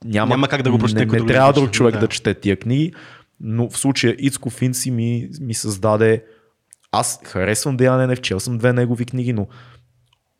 [0.05, 1.99] няма, Няма как да го прочете, Не, не трябва друг човек Да.
[1.99, 2.07] да.
[2.07, 2.93] чете тия книги,
[3.39, 6.23] но в случая Ицко Финци ми, ми създаде
[6.91, 9.47] аз харесвам Деян Енев, чел съм две негови книги, но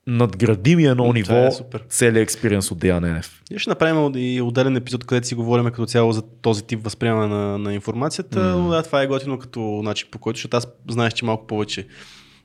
[0.07, 1.85] надгради ми едно това ниво е супер.
[1.89, 3.41] целият експириенс от Деян Енев.
[3.49, 7.27] Ние ще направим и отделен епизод, където си говорим като цяло за този тип възприемане
[7.27, 8.39] на, на информацията.
[8.39, 11.87] Но да, това е готино като начин по който, защото аз знаеш, че малко повече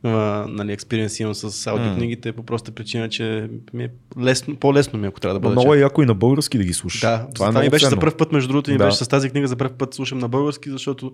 [0.03, 0.09] а,
[0.49, 5.09] нали, експириенс имам с аудиокнигите по проста причина, че ми е лесно, по-лесно ми, е,
[5.09, 5.55] ако трябва да Но бъде.
[5.55, 7.01] много е яко и на български да ги слушаш.
[7.01, 8.85] Да, това, това ми много беше за първ път, между другото, ми Да.
[8.85, 11.13] беше с тази книга за първ път слушам на български, защото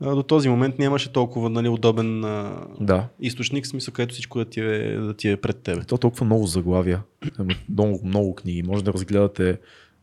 [0.00, 3.08] а, до този момент нямаше толкова нали, удобен а, Да.
[3.20, 5.84] източник, смисъл, където всичко да ти е, да ти е пред тебе.
[5.84, 7.02] То толкова много заглавия,
[7.68, 8.62] много, много книги.
[8.62, 9.58] Може да разгледате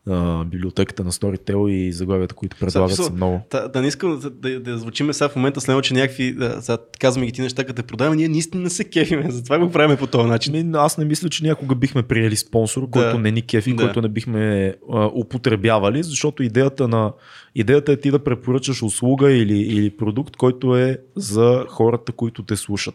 [0.08, 3.40] а, библиотеката на Storytel и заглавията, които предлагат са много.
[3.50, 6.62] Да, да не искам да, да, да звучиме сега в момента след че някакви, да,
[6.62, 9.70] сега казваме ги ти неща, като те продаваме, ние наистина не се кефиме, затова го
[9.70, 10.52] правим по този начин.
[10.52, 13.82] Ми, аз не мисля, че някога бихме приели спонсор, който не ни кефи, Да.
[13.84, 17.12] който не бихме а, употребявали, защото идеята, на,
[17.54, 22.56] идеята е ти да препоръчаш услуга или, или продукт, който е за хората, които те
[22.56, 22.94] слушат.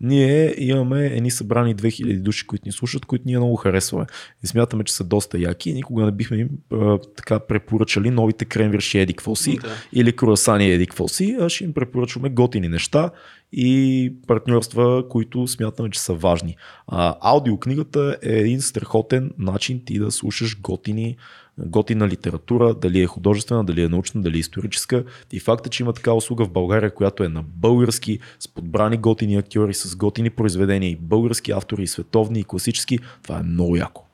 [0.00, 4.06] Ние имаме едни събрани 2000 души, които ни слушат, които ние много харесваме.
[4.44, 8.44] И смятаме, че са доста яки и никога не бихме им а, така препоръчали новите
[8.44, 9.68] кремвирши Еди какво си Да.
[9.92, 13.10] или круасани Еди какво си, а ще им препоръчваме готини неща
[13.52, 16.56] и партньорства, които смятаме, че са важни.
[16.86, 21.16] А, аудиокнигата е един страхотен начин ти да слушаш готини,
[21.58, 25.04] готина литература, дали е художествена, дали е научна, дали е историческа.
[25.32, 29.36] И факта, че има такава услуга в България, която е на български, с подбрани готини
[29.36, 34.04] актьори, с готини произведения и български автори, и световни, и класически, това е много яко.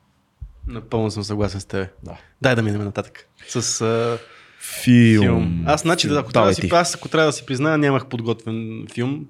[0.67, 1.89] Напълно съм съгласен с теб.
[2.03, 2.17] Да.
[2.41, 3.27] Дай да минем нататък.
[3.47, 4.17] С а,
[4.61, 5.23] Филм.
[5.23, 5.63] филм.
[5.67, 6.19] Аз, значи, Филм.
[6.19, 9.25] ако трябва, да си, аз, ако трябва да си призная, нямах подготвен филм.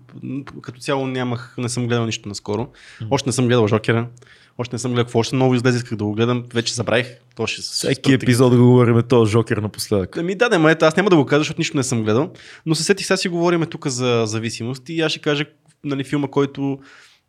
[0.61, 2.69] Като цяло нямах, не съм гледал нищо наскоро.
[3.09, 4.07] Още не съм гледал Жокера.
[4.57, 6.43] Още не съм гледал какво още ново излезе, исках да го гледам.
[6.53, 7.07] Вече забравих.
[7.35, 10.15] То ще се Всеки епизод да го говорим този Жокер напоследък.
[10.15, 12.31] Да ми даде, ма ето, аз няма да го кажа, защото нищо не съм гледал.
[12.65, 15.45] Но се сетих, сега си говорим тук за зависимост и аз ще кажа
[15.83, 16.79] нали, филма, който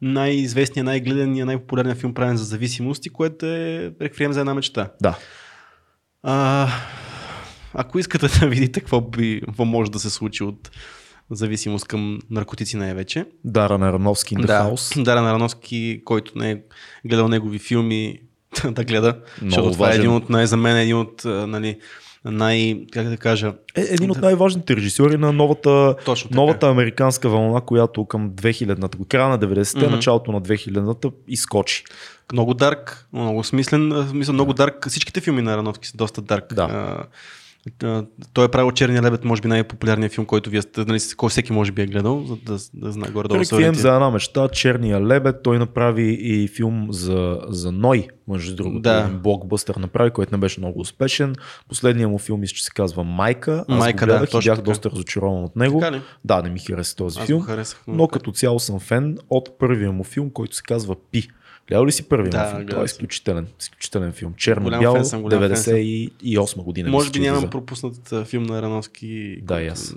[0.02, 4.88] най-известният, най-гледания, най-популярният филм правен за зависимост и което е Реквием за една мечта.
[5.02, 5.18] Да.
[6.22, 6.68] А,
[7.74, 10.70] ако искате да видите какво, би, какво може да се случи от
[11.32, 13.24] зависимост към наркотици най-вече.
[13.44, 15.02] Дара на Рановски in the Да, House.
[15.04, 16.58] Дара Нарановски, който не е
[17.04, 18.18] гледал негови филми,
[18.64, 19.08] да гледа.
[19.08, 20.00] Много защото това е важен.
[20.00, 21.78] един от най- за мен е един от нали,
[22.24, 26.40] най, как да кажа, Е един от най-важните режисьори на новата, Точно така.
[26.40, 29.94] новата американска вълна, която към 2000-та, до края на 90-те, Мгм.
[29.94, 31.84] началото на 2000-та изкочи.
[32.32, 34.88] много дарк, много смислен, мисля, много дарк.
[34.88, 36.54] Всичките филми на Арановски са доста дарк.
[36.54, 36.96] Да.
[38.32, 41.52] Той е правил Черния лебед, може би най-популярният филм, който вие сте, нали, кой всеки
[41.52, 43.44] може би е гледал, за да, да знае горе-долу.
[43.44, 48.56] се Реквием за една мечта, Черния лебед, той направи и филм за, за Ной, между
[48.56, 49.10] другото, Да.
[49.22, 51.34] блокбъстър направи, който не беше много успешен.
[51.68, 53.64] Последният му филм, мисля, че се казва Майка.
[53.68, 54.70] Аз Майка, го да, гледах и точно бях така.
[54.70, 55.82] доста разочарован от него.
[56.24, 57.42] Да, не ми хареса този Аз филм.
[57.42, 57.80] харесах.
[57.86, 61.28] Но като цяло съм фен от първия му филм, който се казва Пи.
[61.68, 62.66] Гледал ли си първия Да, филм?
[62.66, 64.34] Това е изключителен, изключителен филм.
[64.36, 65.74] Черно-бял, фен съм, голям фен съм.
[65.74, 66.90] 98 година.
[66.90, 69.38] Може би че нямам пропуснат филм на Рановски.
[69.42, 69.94] Да, и аз.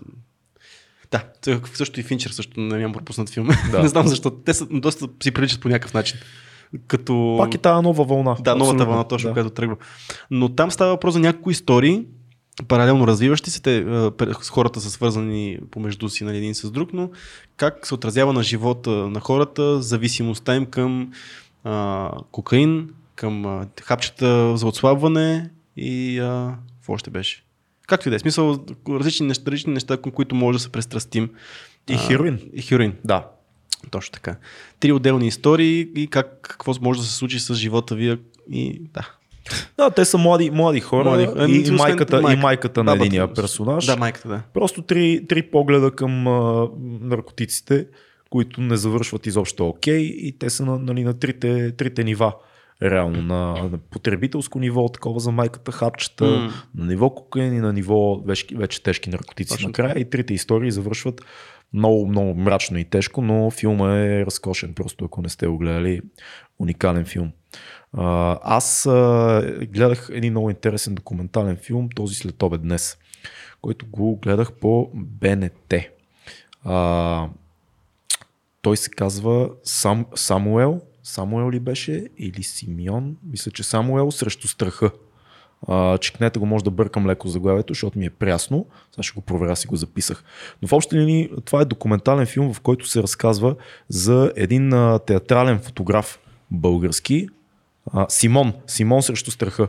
[1.11, 3.49] Да, той също и Финчер също не нямам пропуснат филм.
[3.71, 3.79] Да.
[3.83, 4.31] не знам защо.
[4.31, 6.19] Те са доста си приличат по някакъв начин.
[6.87, 7.35] Като...
[7.39, 8.35] Пак е тази нова вълна.
[8.39, 9.33] Да, новата Абсолютно, вълна, точно, да.
[9.33, 9.75] която тръгва.
[10.31, 12.05] Но там става въпрос за някои истории,
[12.67, 13.85] паралелно развиващи се, те,
[14.49, 17.09] хората са свързани помежду си нали, един с друг, но
[17.57, 21.11] как се отразява на живота на хората, зависимостта им към
[21.65, 27.43] а, кокаин, към а, хапчета за отслабване и а, какво още беше.
[27.87, 28.59] Както и да е, смисъл
[28.89, 31.29] различни неща, различни неща, към които може да се престрастим.
[31.89, 32.39] И А, хероин.
[32.53, 32.93] И хероин.
[33.05, 33.27] Да.
[33.91, 34.35] Точно така.
[34.79, 38.19] Три отделни истории и как, какво може да се случи с живота ви
[38.51, 39.09] и да.
[39.77, 42.39] Да, те са млади, млади хора Млади- и, и, освен майката, майка.
[42.39, 43.85] и майката на единия персонаж.
[43.85, 44.41] Да, майката, да.
[44.53, 46.67] Просто три, три погледа към а,
[47.01, 47.87] наркотиците,
[48.36, 52.36] които не завършват изобщо окей и те са на, нали, на трите, трите нива.
[52.82, 56.52] Реално на, на потребителско ниво, такова за майката хапчета, М.
[56.76, 59.53] на ниво кокаин и на ниво вече, вече тежки наркотици.
[59.53, 61.22] Точно Накрая и трите истории завършват
[61.74, 64.74] много, много мрачно и тежко, но филма е разкошен.
[64.74, 66.02] Просто ако не сте го гледали,
[66.60, 67.32] уникален филм.
[68.44, 68.84] Аз
[69.74, 72.98] гледах един много интересен документален филм, този след обед днес,
[73.62, 75.74] който го гледах по БНТ.
[78.65, 83.15] Той се казва Сам, Самуел, Самуел ли беше или Симеон?
[83.31, 84.91] Мисля, че Самуел срещу страха.
[85.67, 88.65] А, чекнете го, може да бъркам леко заглавието, защото ми е прясно.
[88.91, 90.23] Сега ще го проверя, си го записах.
[90.61, 93.55] Но в общи линии това е документален филм, в който се разказва
[93.89, 96.19] за един а, театрален фотограф
[96.51, 97.27] български,
[97.93, 99.67] а, Симон, Симон срещу страха,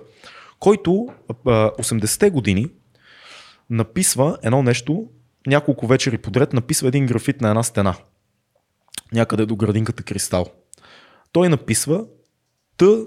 [0.58, 1.08] който
[1.46, 2.66] а, 80-те години
[3.70, 5.06] написва едно нещо,
[5.46, 7.94] няколко вечери подред написва един графит на една стена.
[9.12, 10.46] Някъде до градинката Кристал.
[11.32, 12.04] Той написва
[12.76, 13.06] Т.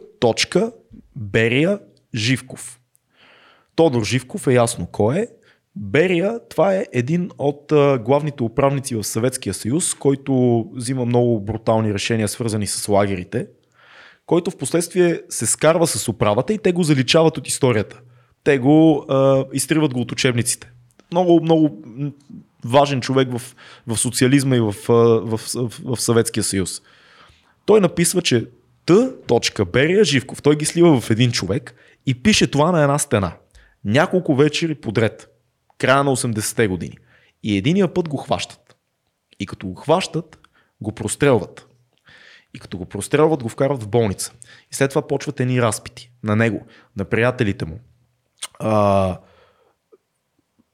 [1.15, 1.79] Берия
[2.15, 2.79] Живков.
[3.75, 5.27] Тодор Живков е ясно кой е.
[5.75, 12.27] Берия, това е един от главните управници в Съветския съюз, който взима много брутални решения,
[12.27, 13.47] свързани с лагерите,
[14.25, 18.01] който в последствие се скарва с управата и те го заличават от историята.
[18.43, 20.71] Те го а, изтриват го от учебниците.
[21.11, 21.83] Много, много
[22.65, 23.55] важен човек в,
[23.87, 26.81] в социализма и в, в, в, в Съветския съюз.
[27.65, 28.45] Той написва, че
[28.85, 29.13] Т.
[29.71, 31.75] Берия Живков, той ги слива в един човек
[32.05, 33.33] и пише това на една стена.
[33.85, 35.29] Няколко вечери подред.
[35.77, 36.97] Края на 80-те години.
[37.43, 38.75] И единия път го хващат.
[39.39, 40.39] И като го хващат,
[40.81, 41.67] го прострелват.
[42.53, 44.33] И като го прострелват, го вкарват в болница.
[44.71, 46.65] И след това почват едни разпити на него,
[46.97, 47.79] на приятелите му.
[48.59, 49.17] А,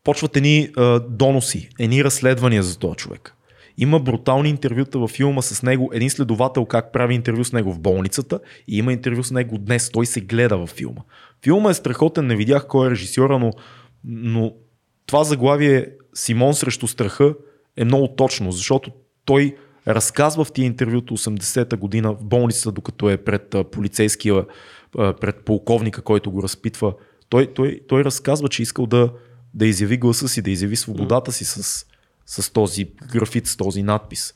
[0.05, 3.35] почват едни а, доноси, едни разследвания за този човек.
[3.77, 5.89] Има брутални интервюта във филма с него.
[5.93, 9.89] Един следовател как прави интервю с него в болницата и има интервю с него днес.
[9.89, 11.01] Той се гледа във филма.
[11.43, 13.51] Филма е страхотен, не видях кой е режисьора, но,
[14.03, 14.53] но
[15.05, 17.33] това заглавие Симон срещу страха
[17.77, 18.91] е много точно, защото
[19.25, 19.55] той
[19.87, 24.45] разказва в тия интервюта 80-та година в болницата, докато е пред полицейския,
[24.95, 26.93] пред полковника, който го разпитва.
[27.29, 29.11] Той, той, той разказва, че искал да,
[29.55, 31.85] да изяви гласа си, да изяви свободата си с,
[32.25, 34.33] с този графит, с този надпис.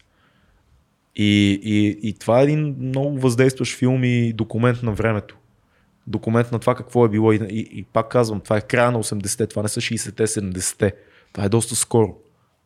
[1.15, 5.37] И, и, и това е един много въздействащ филм и документ на времето.
[6.07, 7.33] Документ на това какво е било.
[7.33, 10.93] И, и, и пак казвам, това е края на 80-те, това не са 60-те, 70-те.
[11.33, 12.15] Това е доста скоро.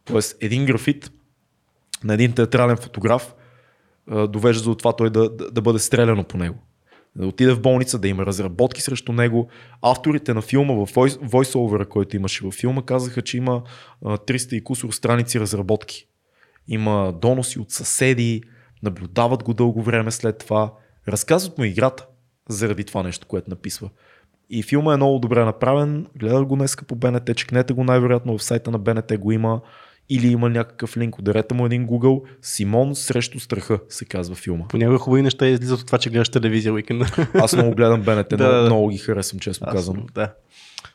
[0.06, 1.12] Тоест, един графит
[2.04, 3.34] на един театрален фотограф
[4.08, 6.60] довежда до това той да, да, да бъде стреляно по него.
[7.15, 9.48] Да отиде в болница, да има разработки срещу него.
[9.81, 10.90] Авторите на филма, в
[11.22, 13.64] войсовера, който имаше във филма, казаха, че има
[14.06, 16.07] а, 300 и кусор страници разработки.
[16.68, 18.44] Има доноси от съседи,
[18.84, 20.73] наблюдават го дълго време след това.
[21.07, 22.07] Разказват му играта
[22.49, 23.90] заради това нещо, което написва.
[24.49, 26.07] И филма е много добре направен.
[26.15, 29.61] Гледах го днеска по БНТ, чекнете го най-вероятно в сайта на БНТ го има
[30.10, 32.22] или има някакъв линк, ударете му един Google.
[32.42, 34.68] Симон срещу страха се казва филма.
[34.68, 37.06] Понякога хубави неща излизат от това, че гледаш телевизия уикенда.
[37.34, 40.06] Аз много гледам БНТ, Да, много, много ги харесвам, честно Аз- казано.
[40.16, 40.34] Да.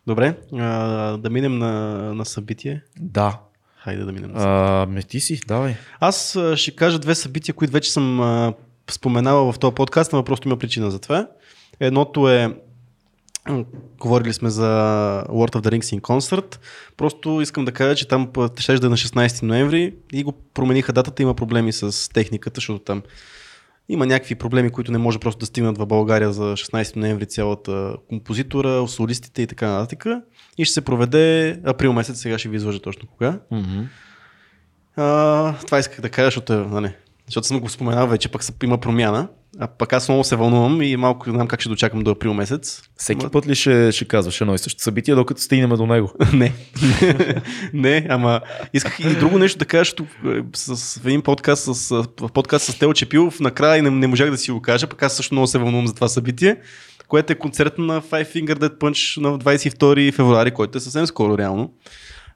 [0.06, 1.72] Добре, а, да минем на,
[2.14, 2.82] на събитие.
[3.01, 3.40] Да.
[3.76, 4.30] Хайде да минем.
[4.35, 5.74] А, ме ти си, давай.
[6.01, 8.52] Аз ще кажа две събития, които вече съм а,
[8.90, 11.28] споменавал в този подкаст, но просто има причина за това.
[11.80, 12.56] Едното е
[14.00, 14.66] Говорили сме за
[15.28, 16.58] World of the Rings in Concert.
[16.96, 20.92] Просто искам да кажа, че там ще да е на 16 ноември и го промениха
[20.92, 21.22] датата.
[21.22, 23.02] Има проблеми с техниката, защото там
[23.88, 27.96] има някакви проблеми, които не може просто да стигнат в България за 16 ноември цялата
[28.08, 30.06] композитора, солистите и така нататък.
[30.58, 33.40] И ще се проведе април месец, сега ще ви изложа точно кога.
[33.50, 33.80] Мгм.
[34.96, 36.94] А, това исках да кажа, защото, нали,
[37.26, 39.28] защото съм го споменал вече, пък има промяна.
[39.60, 42.82] А пък аз много се вълнувам и малко знам как ще дочакам до април месец.
[42.96, 46.12] Всеки път ли ще, ще казваш едно и също събитие, докато стигнем до него?
[46.32, 46.52] не.
[47.72, 48.40] не, ама
[48.72, 52.64] исках и друго нещо да кажа, защото е, с, в един подкаст, с, в подкаст
[52.64, 55.46] с Тео Чепилов, накрая не, не можах да си го кажа, пък аз също много
[55.46, 56.56] се вълнувам за това събитие,
[57.08, 61.38] което е концерт на Five Finger Dead Punch на 22 февруари, който е съвсем скоро
[61.38, 61.72] реално.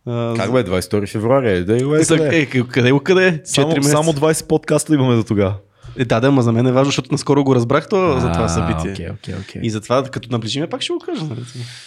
[0.07, 1.51] А, Как бе, 22 февруари?
[1.51, 2.39] Е, да, е, за, къде?
[2.39, 3.43] е, къде къде?
[3.43, 5.55] 4 само, само 20 подкаста имаме до тогава.
[5.97, 8.49] Е, да, да, ма за мен е важно, защото наскоро го разбрах това, за това
[8.49, 8.93] събитие.
[8.93, 9.63] Окей, окей, окей.
[9.65, 11.25] И затова, като наближиме, пак ще го кажа.
[11.25, 11.41] Нали?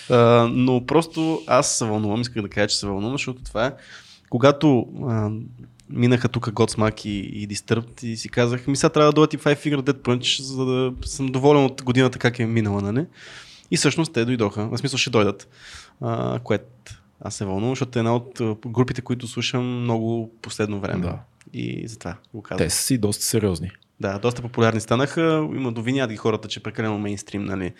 [0.10, 3.73] А, но просто аз се вълнувам, исках да кажа, че се вълнувам, защото това е,
[4.30, 5.30] когато а,
[5.90, 9.38] минаха тук Godsmack и, и Disturbed и си казах, ми сега трябва да дойдат и
[9.38, 13.06] Five Finger Dead Punch, за да съм доволен от годината как е минала, нали?
[13.72, 15.48] И всъщност те дойдоха, в смисъл ще дойдат,
[16.02, 16.65] а, което
[17.22, 21.02] аз се вълнувам, защото е една от групите, които слушам много последно време.
[21.02, 21.19] Да.
[21.53, 22.68] И затова го казвам.
[22.68, 23.72] Те са си доста сериозни.
[23.99, 25.47] Да, доста популярни станаха.
[25.55, 27.73] Има довинят ги хората, че е прекалено мейнстрим, нали?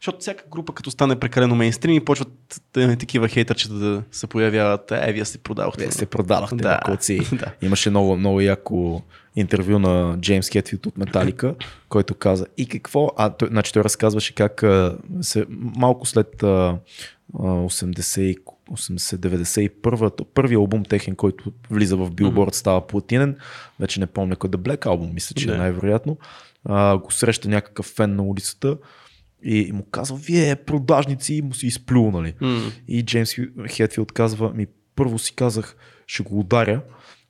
[0.00, 4.90] Защото всяка група, като стане прекалено мейнстрим и почват има такива хейтърчета да се появяват.
[4.92, 5.84] Е, вие се продавахте.
[5.86, 6.70] Те се продадахте Да.
[6.70, 7.20] на колци.
[7.32, 7.52] Да.
[7.62, 9.02] Имаше много, много яко
[9.36, 11.54] интервю на Джеймс Хетфилд от Металика,
[11.88, 14.64] който каза и какво, а той, значи той разказваше как
[15.20, 16.76] се, малко след а,
[17.38, 18.36] а, 80,
[18.70, 23.36] 80-91, то първият албум техен, който влиза в Билборд, става платинен,
[23.80, 25.54] вече не помня да Black албум, мисля, че Да.
[25.54, 26.18] е най-вероятно,
[26.64, 28.76] а, го среща някакъв фен на улицата
[29.44, 32.34] и му казва, вие продажници, и му си изплюл, нали?
[32.40, 32.60] М.
[32.88, 33.34] И Джеймс
[33.70, 34.66] Хетфилд казва, ми
[34.96, 35.76] първо си казах,
[36.06, 36.82] ще го ударя.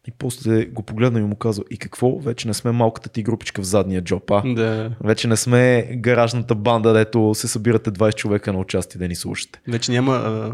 [0.09, 2.19] И после го погледна и му казва, и какво?
[2.19, 4.43] Вече не сме малката ти групичка в задния джоп, а?
[4.47, 4.91] Да.
[5.05, 9.61] Вече не сме гаражната банда, дето се събирате 20 човека на участие да ни слушате.
[9.69, 10.13] Вече няма.
[10.13, 10.53] А,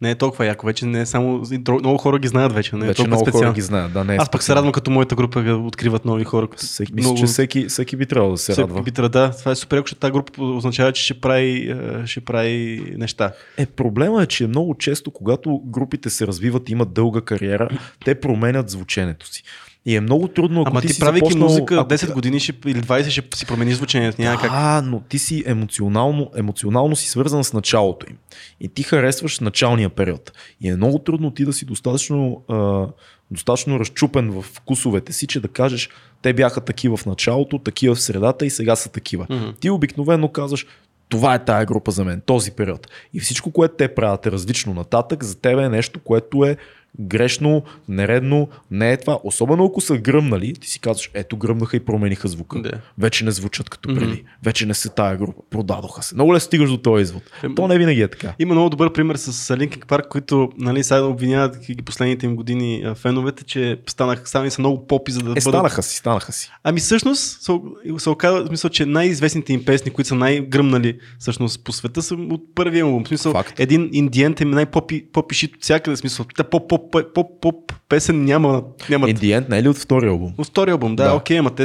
[0.00, 0.66] не е толкова яко.
[0.66, 1.42] Вече не е само.
[1.68, 2.76] Много хора ги знаят вече.
[2.76, 3.46] Не е вече много специално.
[3.46, 3.92] хора ги знаят.
[3.92, 6.48] Да, не е Аз пък се радвам, като моята група откриват нови хора.
[6.56, 8.82] Всеки, мисля, че всеки, всеки би трябвало да се Всеки радва.
[8.82, 11.74] би трябва- да, това е супер, защото тази група означава, че ще прави,
[12.04, 13.32] ще прави неща.
[13.58, 17.68] Е, проблема е, че много често, когато групите се развиват и имат дълга кариера,
[18.04, 19.42] те променят звученето си.
[19.86, 22.52] И е много трудно, Ама ти, ти, правейки започнал, музика ако 10 ти- години ще,
[22.66, 24.22] или 20 ще си промени звучението.
[24.22, 24.50] Няма как.
[24.50, 28.16] Да, но ти си емоционално, емоционално си свързан с началото им.
[28.60, 30.32] И ти харесваш началния период.
[30.60, 32.86] И е много трудно ти да си достатъчно, а,
[33.30, 35.88] достатъчно разчупен в вкусовете си, че да кажеш,
[36.22, 39.26] те бяха такива в началото, такива в средата и сега са такива.
[39.30, 39.48] Мгм.
[39.60, 40.66] Ти обикновено казваш,
[41.08, 42.88] това е тая група за мен, този период.
[43.14, 46.56] И всичко, което те правят е различно нататък, за тебе е нещо, което е
[47.00, 49.18] грешно, нередно, не е това.
[49.24, 52.62] Особено ако са гръмнали, ти си казваш, ето гръмнаха и промениха звука.
[52.62, 52.70] Да.
[52.98, 54.06] Вече не звучат като преди.
[54.12, 54.20] Мгм.
[54.42, 55.42] Вече не са тая група.
[55.50, 56.14] Продадоха се.
[56.14, 57.22] Много лесно стигаш до този извод.
[57.42, 58.34] Ем, То не винаги е така.
[58.38, 62.84] Има много добър пример с Linkin Park, които нали, сега обвиняват ги последните им години
[62.94, 65.42] феновете, че станаха, станали са много попи, за да Е, бъдат...
[65.42, 66.50] станаха си, станаха си.
[66.64, 67.52] Ами всъщност се,
[67.98, 72.54] се оказва, смисъл, че най-известните им песни, които са най-гръмнали всъщност по света, са от
[72.54, 73.04] първия албум.
[73.04, 73.60] В смисъл, Факт.
[73.60, 75.96] един индиент е най-попи попи от всякъде.
[75.96, 78.62] Смисъл, та поп, поп, поп, песен няма.
[78.90, 80.34] няма Индиент не е ли от втория албум?
[80.38, 81.14] От втория албум, да, Да.
[81.14, 81.64] окей, ама те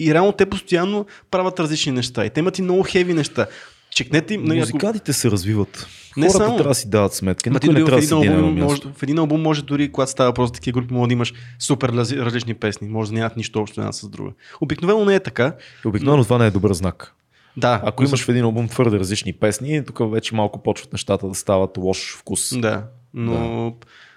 [0.00, 2.24] и реално те постоянно правят различни неща.
[2.24, 3.46] И те имат и много хеви неща.
[3.90, 5.86] Чекнете им, нали, Музикантите се развиват.
[6.16, 6.56] Не Хората само.
[6.56, 7.50] трябва да си дават сметка.
[7.50, 10.10] Ма ти не в трябва да един, албум, може, в един албум може дори, когато
[10.10, 12.88] става просто такива групи, може да имаш супер разли- различни песни.
[12.88, 14.30] Може да нямат нищо общо една с друга.
[14.60, 15.54] Обикновено не е така.
[15.84, 17.14] Обикновено това не е добър знак.
[17.56, 17.80] Да.
[17.84, 21.78] Ако имаш в един албум твърде различни песни, тук вече малко почват нещата да стават
[21.78, 22.58] лош вкус.
[22.58, 22.84] Да.
[23.14, 23.74] Но,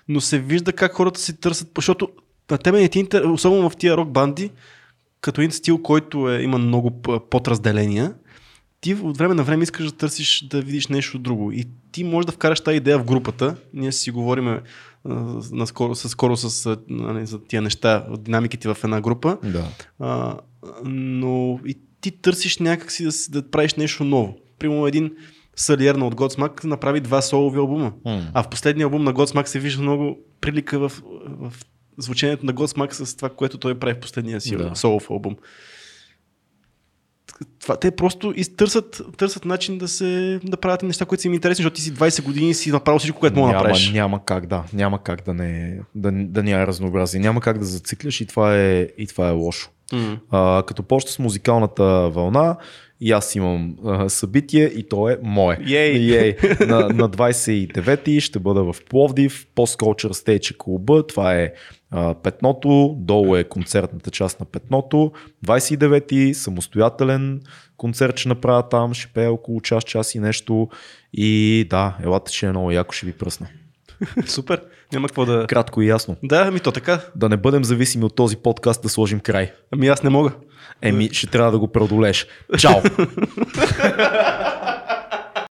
[0.07, 2.09] но се вижда как хората си търсят, защото
[2.51, 3.23] на тебе не ти интер...
[3.23, 4.51] особено в тия рок банди,
[5.21, 8.13] като един стил, който е, има много подразделения,
[8.81, 11.51] ти от време на време искаш да търсиш да видиш нещо друго.
[11.51, 13.55] И ти можеш да вкараш тази идея в групата.
[13.73, 14.61] Ние си говорим а,
[15.51, 19.37] наскоро, скоро с, нали, за тия неща, динамиките в една група.
[19.43, 19.67] Да.
[19.99, 20.37] А,
[20.83, 24.37] но и ти търсиш някакси да, да правиш нещо ново.
[24.59, 25.11] Примерно един
[25.57, 27.93] Салиерна от Godsmack направи два солови албума.
[28.05, 28.27] М.
[28.33, 30.91] А в последния албум на Godsmack се вижда много прилика в,
[31.25, 31.53] в
[31.97, 34.71] звучението на Godsmack с това, което той прави в последния си Да.
[34.75, 35.35] солов албум.
[37.61, 41.63] Това, те просто търсят, търсят начин да, се, да правят неща, които са им интересни,
[41.63, 43.91] защото ти си 20 години и си направил всичко, което мога да направиш.
[43.91, 44.63] няма как да.
[44.73, 47.19] Няма как да не да, да няма разнообразие.
[47.19, 49.69] Няма как да зацикляш и това е, и това е лошо.
[49.93, 50.17] М.
[50.31, 52.57] А, като почта с музикалната вълна
[53.01, 55.59] и аз имам а, събитие и то е мое.
[55.67, 56.17] Ей!
[56.17, 56.35] Ей.
[56.59, 61.53] На, на 29-ти ще бъда в Пловдив, Post-Culture Stage клуба, това е
[61.91, 65.11] а, Петното, долу е концертната част на Петното,
[65.45, 67.41] 29-ти самостоятелен
[67.77, 70.69] концерт ще направя там, ще пея около час, час и нещо
[71.13, 73.47] и да, елата ще е много яко, ще ви пръсна.
[74.25, 74.61] Супер.
[74.93, 75.45] Няма какво да...
[75.47, 76.15] Кратко и ясно.
[76.23, 77.01] Да, ми то така.
[77.15, 79.51] Да не бъдем зависими от този подкаст да сложим край.
[79.71, 80.31] Ами аз не мога.
[80.81, 82.27] Еми, ще трябва да го преодолееш.
[82.57, 82.81] Чао!